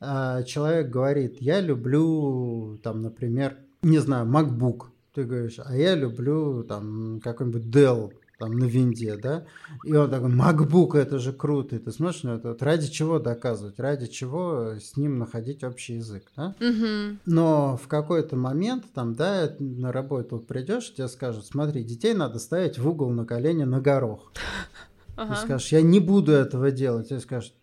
А, 0.00 0.42
человек 0.42 0.90
говорит, 0.90 1.40
я 1.40 1.60
люблю, 1.60 2.78
там, 2.82 3.02
например, 3.02 3.58
не 3.82 3.98
знаю, 3.98 4.26
MacBook, 4.26 4.88
ты 5.16 5.24
говоришь, 5.24 5.58
а 5.64 5.74
я 5.74 5.94
люблю 5.94 6.62
там 6.62 7.20
какой-нибудь 7.24 7.62
Dell 7.62 8.12
там 8.38 8.52
на 8.58 8.64
винде, 8.64 9.16
да, 9.16 9.46
и 9.82 9.94
он 9.94 10.10
такой, 10.10 10.30
MacBook, 10.30 10.94
это 10.94 11.18
же 11.18 11.32
круто, 11.32 11.74
и 11.74 11.78
ты 11.78 11.90
смотришь 11.90 12.22
на 12.22 12.34
это, 12.34 12.48
вот 12.48 12.62
ради 12.62 12.86
чего 12.88 13.18
доказывать, 13.18 13.80
ради 13.80 14.08
чего 14.08 14.74
с 14.78 14.98
ним 14.98 15.16
находить 15.16 15.64
общий 15.64 15.94
язык, 15.94 16.24
да, 16.36 16.54
угу. 16.60 17.16
но 17.24 17.80
в 17.82 17.88
какой-то 17.88 18.36
момент, 18.36 18.84
там, 18.92 19.14
да, 19.14 19.50
на 19.58 19.90
работу 19.90 20.38
придешь, 20.38 20.92
тебе 20.92 21.08
скажут, 21.08 21.46
смотри, 21.46 21.82
детей 21.82 22.12
надо 22.12 22.38
ставить 22.38 22.78
в 22.78 22.86
угол 22.86 23.08
на 23.08 23.24
колени 23.24 23.64
на 23.64 23.80
горох, 23.80 24.30
ага. 25.16 25.34
ты 25.34 25.40
скажешь, 25.40 25.72
я 25.72 25.80
не 25.80 25.98
буду 25.98 26.32
этого 26.32 26.70
делать, 26.70 27.08
тебе 27.08 27.20
скажут, 27.20 27.54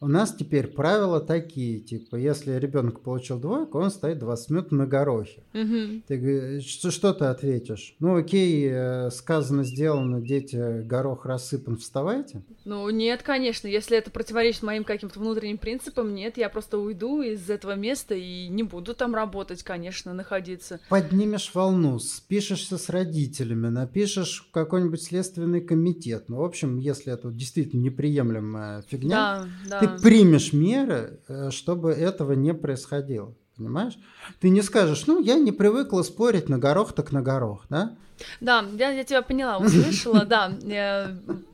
у 0.00 0.08
нас 0.08 0.34
теперь 0.34 0.66
правила 0.66 1.20
такие, 1.20 1.78
типа, 1.80 2.16
если 2.16 2.52
ребенок 2.52 3.00
получил 3.00 3.38
двойку, 3.38 3.78
он 3.78 3.90
стоит 3.90 4.18
20 4.18 4.50
минут 4.50 4.72
на 4.72 4.86
горохе. 4.86 5.42
Угу. 5.52 6.02
Ты 6.08 6.60
что, 6.62 6.90
что 6.90 7.12
ты 7.12 7.26
ответишь? 7.26 7.96
Ну, 7.98 8.16
окей, 8.16 8.66
э, 8.70 9.10
сказано, 9.10 9.62
сделано, 9.62 10.22
дети, 10.22 10.82
горох 10.82 11.26
рассыпан, 11.26 11.76
вставайте? 11.76 12.42
Ну, 12.64 12.88
нет, 12.88 13.22
конечно, 13.22 13.68
если 13.68 13.98
это 13.98 14.10
противоречит 14.10 14.62
моим 14.62 14.84
каким-то 14.84 15.20
внутренним 15.20 15.58
принципам, 15.58 16.14
нет, 16.14 16.38
я 16.38 16.48
просто 16.48 16.78
уйду 16.78 17.20
из 17.20 17.50
этого 17.50 17.74
места 17.74 18.14
и 18.14 18.48
не 18.48 18.62
буду 18.62 18.94
там 18.94 19.14
работать, 19.14 19.62
конечно, 19.62 20.14
находиться. 20.14 20.80
Поднимешь 20.88 21.50
волну, 21.52 21.98
спишешься 21.98 22.78
с 22.78 22.88
родителями, 22.88 23.68
напишешь 23.68 24.46
в 24.48 24.50
какой-нибудь 24.50 25.02
следственный 25.02 25.60
комитет. 25.60 26.28
Ну, 26.28 26.36
в 26.36 26.44
общем, 26.44 26.78
если 26.78 27.12
это 27.12 27.30
действительно 27.30 27.82
неприемлемая 27.82 28.82
фигня, 28.88 29.46
да, 29.68 29.80
да. 29.80 29.80
ты 29.80 29.89
примешь 30.02 30.52
меры, 30.52 31.20
э, 31.28 31.50
чтобы 31.50 31.92
этого 31.92 32.32
не 32.32 32.54
происходило. 32.54 33.34
Понимаешь? 33.56 33.98
Ты 34.40 34.48
не 34.48 34.62
скажешь, 34.62 35.06
ну, 35.06 35.20
я 35.20 35.34
не 35.34 35.52
привыкла 35.52 36.02
спорить 36.02 36.48
на 36.48 36.58
горох, 36.58 36.94
так 36.94 37.12
на 37.12 37.20
горох, 37.20 37.66
да? 37.68 37.94
Да, 38.40 38.64
я, 38.78 38.90
я 38.90 39.04
тебя 39.04 39.22
поняла, 39.22 39.58
услышала, 39.58 40.24
да, 40.24 40.52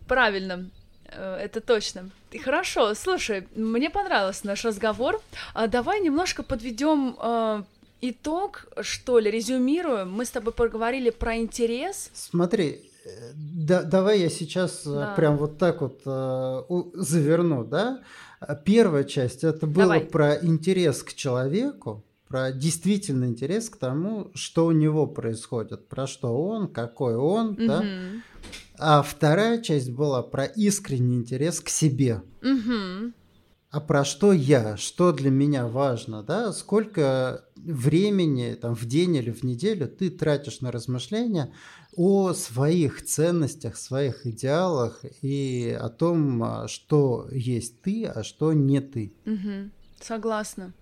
правильно, 0.07 0.71
э, 1.07 1.37
это 1.37 1.61
точно. 1.61 2.11
Хорошо, 2.45 2.95
слушай, 2.95 3.49
мне 3.57 3.91
понравился 3.91 4.47
наш 4.47 4.65
разговор. 4.65 5.21
А 5.55 5.67
давай 5.67 6.01
немножко 6.01 6.43
подведем 6.43 7.17
э, 7.21 7.63
итог, 8.01 8.67
что 8.83 9.19
ли, 9.19 9.31
резюмируем. 9.31 10.13
Мы 10.13 10.25
с 10.25 10.31
тобой 10.31 10.53
поговорили 10.53 11.11
про 11.11 11.37
интерес. 11.37 12.11
Смотри, 12.15 12.91
да, 13.35 13.83
давай 13.83 14.21
я 14.21 14.29
сейчас 14.29 14.87
э, 14.87 14.93
да. 14.93 15.15
прям 15.15 15.37
вот 15.37 15.59
так 15.59 15.81
вот 15.81 16.03
э, 16.05 16.63
заверну, 16.95 17.65
да? 17.65 18.03
Первая 18.65 19.05
часть 19.05 19.45
это 19.45 19.67
было 19.67 19.95
давай. 19.95 20.01
про 20.01 20.35
интерес 20.35 21.03
к 21.03 21.15
человеку, 21.15 22.05
про 22.29 22.53
действительный 22.53 23.29
интерес 23.29 23.71
к 23.71 23.77
тому, 23.77 24.31
что 24.35 24.67
у 24.67 24.73
него 24.73 25.07
происходит, 25.07 25.89
про 25.89 26.07
что 26.07 26.37
он, 26.37 26.69
какой 26.69 27.17
он, 27.17 27.51
угу. 27.51 27.67
да? 27.67 27.85
А 28.79 29.03
вторая 29.03 29.63
часть 29.63 29.91
была 29.91 30.23
про 30.23 30.45
искренний 30.45 31.17
интерес 31.17 31.61
к 31.61 31.69
себе. 31.69 32.23
Угу. 32.43 33.13
А 33.71 33.81
про 33.81 34.05
что 34.05 34.33
я, 34.33 34.77
что 34.77 35.13
для 35.13 35.31
меня 35.31 35.67
важно, 35.67 36.23
да? 36.23 36.53
Сколько 36.53 37.45
времени 37.57 38.55
там 38.55 38.75
в 38.75 38.85
день 38.85 39.17
или 39.17 39.31
в 39.31 39.43
неделю 39.43 39.89
ты 39.89 40.09
тратишь 40.11 40.61
на 40.61 40.71
размышления 40.71 41.53
о 41.97 42.33
своих 42.35 43.05
ценностях, 43.05 43.77
своих 43.77 44.27
идеалах 44.27 45.01
и 45.23 45.77
о 45.79 45.89
том, 45.89 46.43
а, 46.43 46.69
что 46.69 47.29
есть 47.33 47.81
ты, 47.83 48.07
а 48.07 48.23
что 48.23 48.53
не 48.53 48.81
ты. 48.81 49.13
Угу. 49.25 49.71
Согласна. 50.01 50.73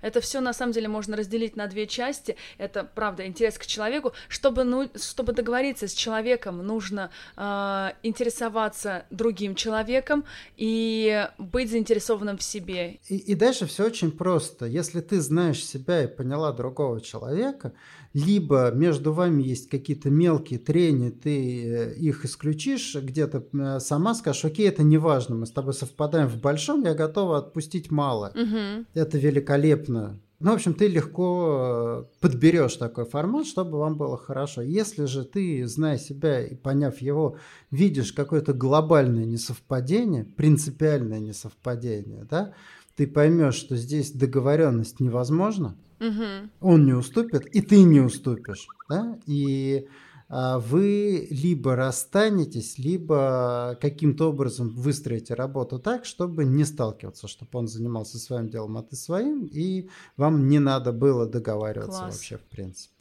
Это 0.00 0.20
все 0.20 0.40
на 0.40 0.52
самом 0.52 0.72
деле 0.72 0.88
можно 0.88 1.16
разделить 1.16 1.56
на 1.56 1.66
две 1.66 1.86
части. 1.86 2.36
Это 2.58 2.84
правда 2.84 3.26
интерес 3.26 3.58
к 3.58 3.66
человеку. 3.66 4.12
Чтобы, 4.28 4.64
ну, 4.64 4.90
чтобы 4.96 5.32
договориться 5.32 5.88
с 5.88 5.94
человеком, 5.94 6.58
нужно 6.66 7.10
э, 7.36 7.90
интересоваться 8.02 9.06
другим 9.10 9.54
человеком 9.54 10.24
и 10.56 11.28
быть 11.38 11.70
заинтересованным 11.70 12.36
в 12.36 12.42
себе. 12.42 12.98
И, 13.08 13.16
и 13.16 13.34
дальше 13.34 13.66
все 13.66 13.86
очень 13.86 14.10
просто. 14.10 14.66
Если 14.66 15.00
ты 15.00 15.20
знаешь 15.20 15.64
себя 15.64 16.02
и 16.02 16.06
поняла 16.06 16.52
другого 16.52 17.00
человека, 17.00 17.72
либо 18.14 18.70
между 18.72 19.12
вами 19.12 19.42
есть 19.42 19.68
какие-то 19.68 20.10
мелкие 20.10 20.58
трения, 20.58 21.10
ты 21.10 21.64
э, 21.64 21.94
их 21.94 22.24
исключишь, 22.24 22.94
где-то 22.94 23.44
э, 23.52 23.80
сама 23.80 24.14
скажешь, 24.14 24.44
окей, 24.44 24.68
это 24.68 24.82
не 24.82 24.98
важно, 24.98 25.34
мы 25.34 25.46
с 25.46 25.50
тобой 25.50 25.74
совпадаем 25.74 26.28
в 26.28 26.40
большом, 26.40 26.82
я 26.84 26.94
готова 26.94 27.38
отпустить 27.38 27.90
мало. 27.90 28.32
Угу. 28.34 28.86
Это 28.94 29.18
великолепно. 29.18 30.20
Ну, 30.42 30.50
в 30.50 30.54
общем, 30.54 30.74
ты 30.74 30.88
легко 30.88 32.08
э, 32.10 32.20
подберешь 32.20 32.74
такой 32.74 33.04
формат, 33.04 33.46
чтобы 33.46 33.78
вам 33.78 33.96
было 33.96 34.18
хорошо. 34.18 34.60
Если 34.60 35.04
же 35.04 35.24
ты, 35.24 35.64
зная 35.68 35.98
себя 35.98 36.44
и 36.44 36.56
поняв 36.56 37.00
его, 37.00 37.36
видишь 37.70 38.12
какое-то 38.12 38.52
глобальное 38.52 39.24
несовпадение, 39.24 40.24
принципиальное 40.24 41.20
несовпадение, 41.20 42.26
да, 42.28 42.54
ты 42.96 43.06
поймешь, 43.06 43.54
что 43.54 43.76
здесь 43.76 44.10
договоренность 44.10 44.98
невозможна, 44.98 45.76
угу. 46.08 46.50
он 46.60 46.84
не 46.84 46.92
уступит, 46.92 47.46
и 47.46 47.60
ты 47.60 47.82
не 47.82 48.00
уступишь. 48.00 48.66
Да? 48.88 49.18
И 49.26 49.86
а, 50.34 50.58
вы 50.58 51.28
либо 51.30 51.76
расстанетесь, 51.76 52.78
либо 52.78 53.76
каким-то 53.82 54.30
образом 54.30 54.70
выстроите 54.70 55.34
работу 55.34 55.78
так, 55.78 56.06
чтобы 56.06 56.46
не 56.46 56.64
сталкиваться, 56.64 57.28
чтобы 57.28 57.50
он 57.58 57.68
занимался 57.68 58.16
своим 58.18 58.48
делом, 58.48 58.78
а 58.78 58.82
ты 58.82 58.96
своим, 58.96 59.44
и 59.44 59.90
вам 60.16 60.48
не 60.48 60.58
надо 60.58 60.92
было 60.92 61.26
договариваться 61.26 62.00
Класс. 62.00 62.14
вообще 62.14 62.38
в 62.38 62.44
принципе. 62.44 62.94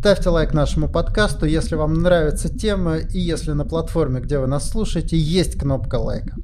Ставьте 0.00 0.30
лайк 0.30 0.52
нашему 0.52 0.88
подкасту, 0.88 1.46
если 1.46 1.76
вам 1.76 1.94
нравится 1.94 2.48
тема, 2.48 2.96
и 2.96 3.20
если 3.20 3.52
на 3.52 3.64
платформе, 3.64 4.20
где 4.20 4.40
вы 4.40 4.48
нас 4.48 4.68
слушаете, 4.68 5.16
есть 5.16 5.56
кнопка 5.56 5.94
лайка. 5.94 6.34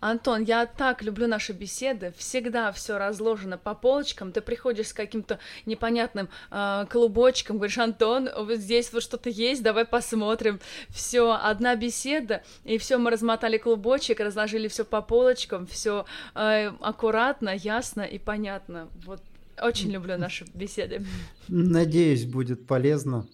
Антон, 0.00 0.42
я 0.42 0.66
так 0.66 1.02
люблю 1.02 1.26
наши 1.26 1.52
беседы. 1.52 2.12
Всегда 2.16 2.72
все 2.72 2.98
разложено 2.98 3.58
по 3.58 3.74
полочкам. 3.74 4.32
Ты 4.32 4.40
приходишь 4.40 4.88
с 4.88 4.92
каким-то 4.92 5.38
непонятным 5.64 6.28
э, 6.50 6.86
клубочком, 6.90 7.56
говоришь, 7.56 7.78
Антон, 7.78 8.28
вот 8.36 8.58
здесь 8.58 8.92
вот 8.92 9.02
что-то 9.02 9.30
есть, 9.30 9.62
давай 9.62 9.84
посмотрим. 9.84 10.60
Все, 10.90 11.32
одна 11.32 11.76
беседа, 11.76 12.42
и 12.64 12.78
все, 12.78 12.98
мы 12.98 13.10
размотали 13.10 13.58
клубочек, 13.58 14.20
разложили 14.20 14.68
все 14.68 14.84
по 14.84 15.02
полочкам, 15.02 15.66
все 15.66 16.04
э, 16.34 16.68
аккуратно, 16.80 17.54
ясно 17.54 18.02
и 18.02 18.18
понятно. 18.18 18.88
Вот 19.04 19.20
очень 19.60 19.90
люблю 19.90 20.18
наши 20.18 20.44
беседы. 20.54 21.04
Надеюсь, 21.48 22.24
будет 22.24 22.66
полезно. 22.66 23.26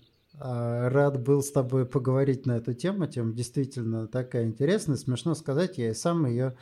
А, 0.44 0.88
рад 0.88 1.22
был 1.22 1.40
с 1.40 1.52
тобой 1.52 1.86
поговорить 1.86 2.46
на 2.46 2.56
эту 2.56 2.74
тему. 2.74 3.06
Тема 3.06 3.32
действительно 3.32 4.08
такая 4.08 4.44
интересная. 4.44 4.96
Смешно 4.96 5.36
сказать, 5.36 5.78
я 5.78 5.90
и 5.90 5.94
сам 5.94 6.26
ее 6.26 6.56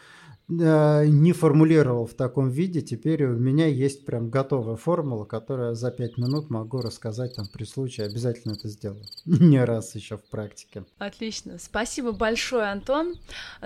а, 0.50 1.04
не 1.06 1.32
формулировал 1.32 2.04
в 2.06 2.12
таком 2.12 2.50
виде. 2.50 2.82
Теперь 2.82 3.24
у 3.24 3.38
меня 3.38 3.66
есть 3.66 4.04
прям 4.04 4.28
готовая 4.28 4.76
формула, 4.76 5.24
которую 5.24 5.74
за 5.74 5.90
пять 5.90 6.18
минут 6.18 6.50
могу 6.50 6.82
рассказать 6.82 7.36
там 7.36 7.46
при 7.50 7.64
случае. 7.64 8.06
Обязательно 8.08 8.52
это 8.52 8.68
сделаю. 8.68 9.02
Не 9.24 9.64
раз 9.64 9.94
еще 9.94 10.18
в 10.18 10.24
практике. 10.24 10.84
Отлично. 10.98 11.56
Спасибо 11.58 12.12
большое, 12.12 12.66
Антон. 12.66 13.14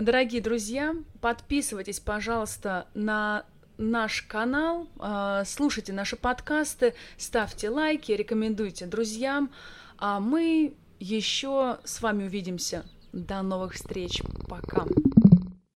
Дорогие 0.00 0.40
друзья, 0.40 0.94
подписывайтесь, 1.20 1.98
пожалуйста, 1.98 2.86
на 2.94 3.46
наш 3.78 4.22
канал, 4.22 4.86
а, 5.00 5.44
слушайте 5.44 5.92
наши 5.92 6.14
подкасты, 6.14 6.94
ставьте 7.18 7.68
лайки, 7.68 8.12
рекомендуйте 8.12 8.86
друзьям. 8.86 9.50
А 9.98 10.20
мы 10.20 10.74
еще 10.98 11.78
с 11.84 12.00
вами 12.02 12.24
увидимся. 12.24 12.84
До 13.12 13.42
новых 13.42 13.74
встреч. 13.74 14.22
Пока. 14.48 14.86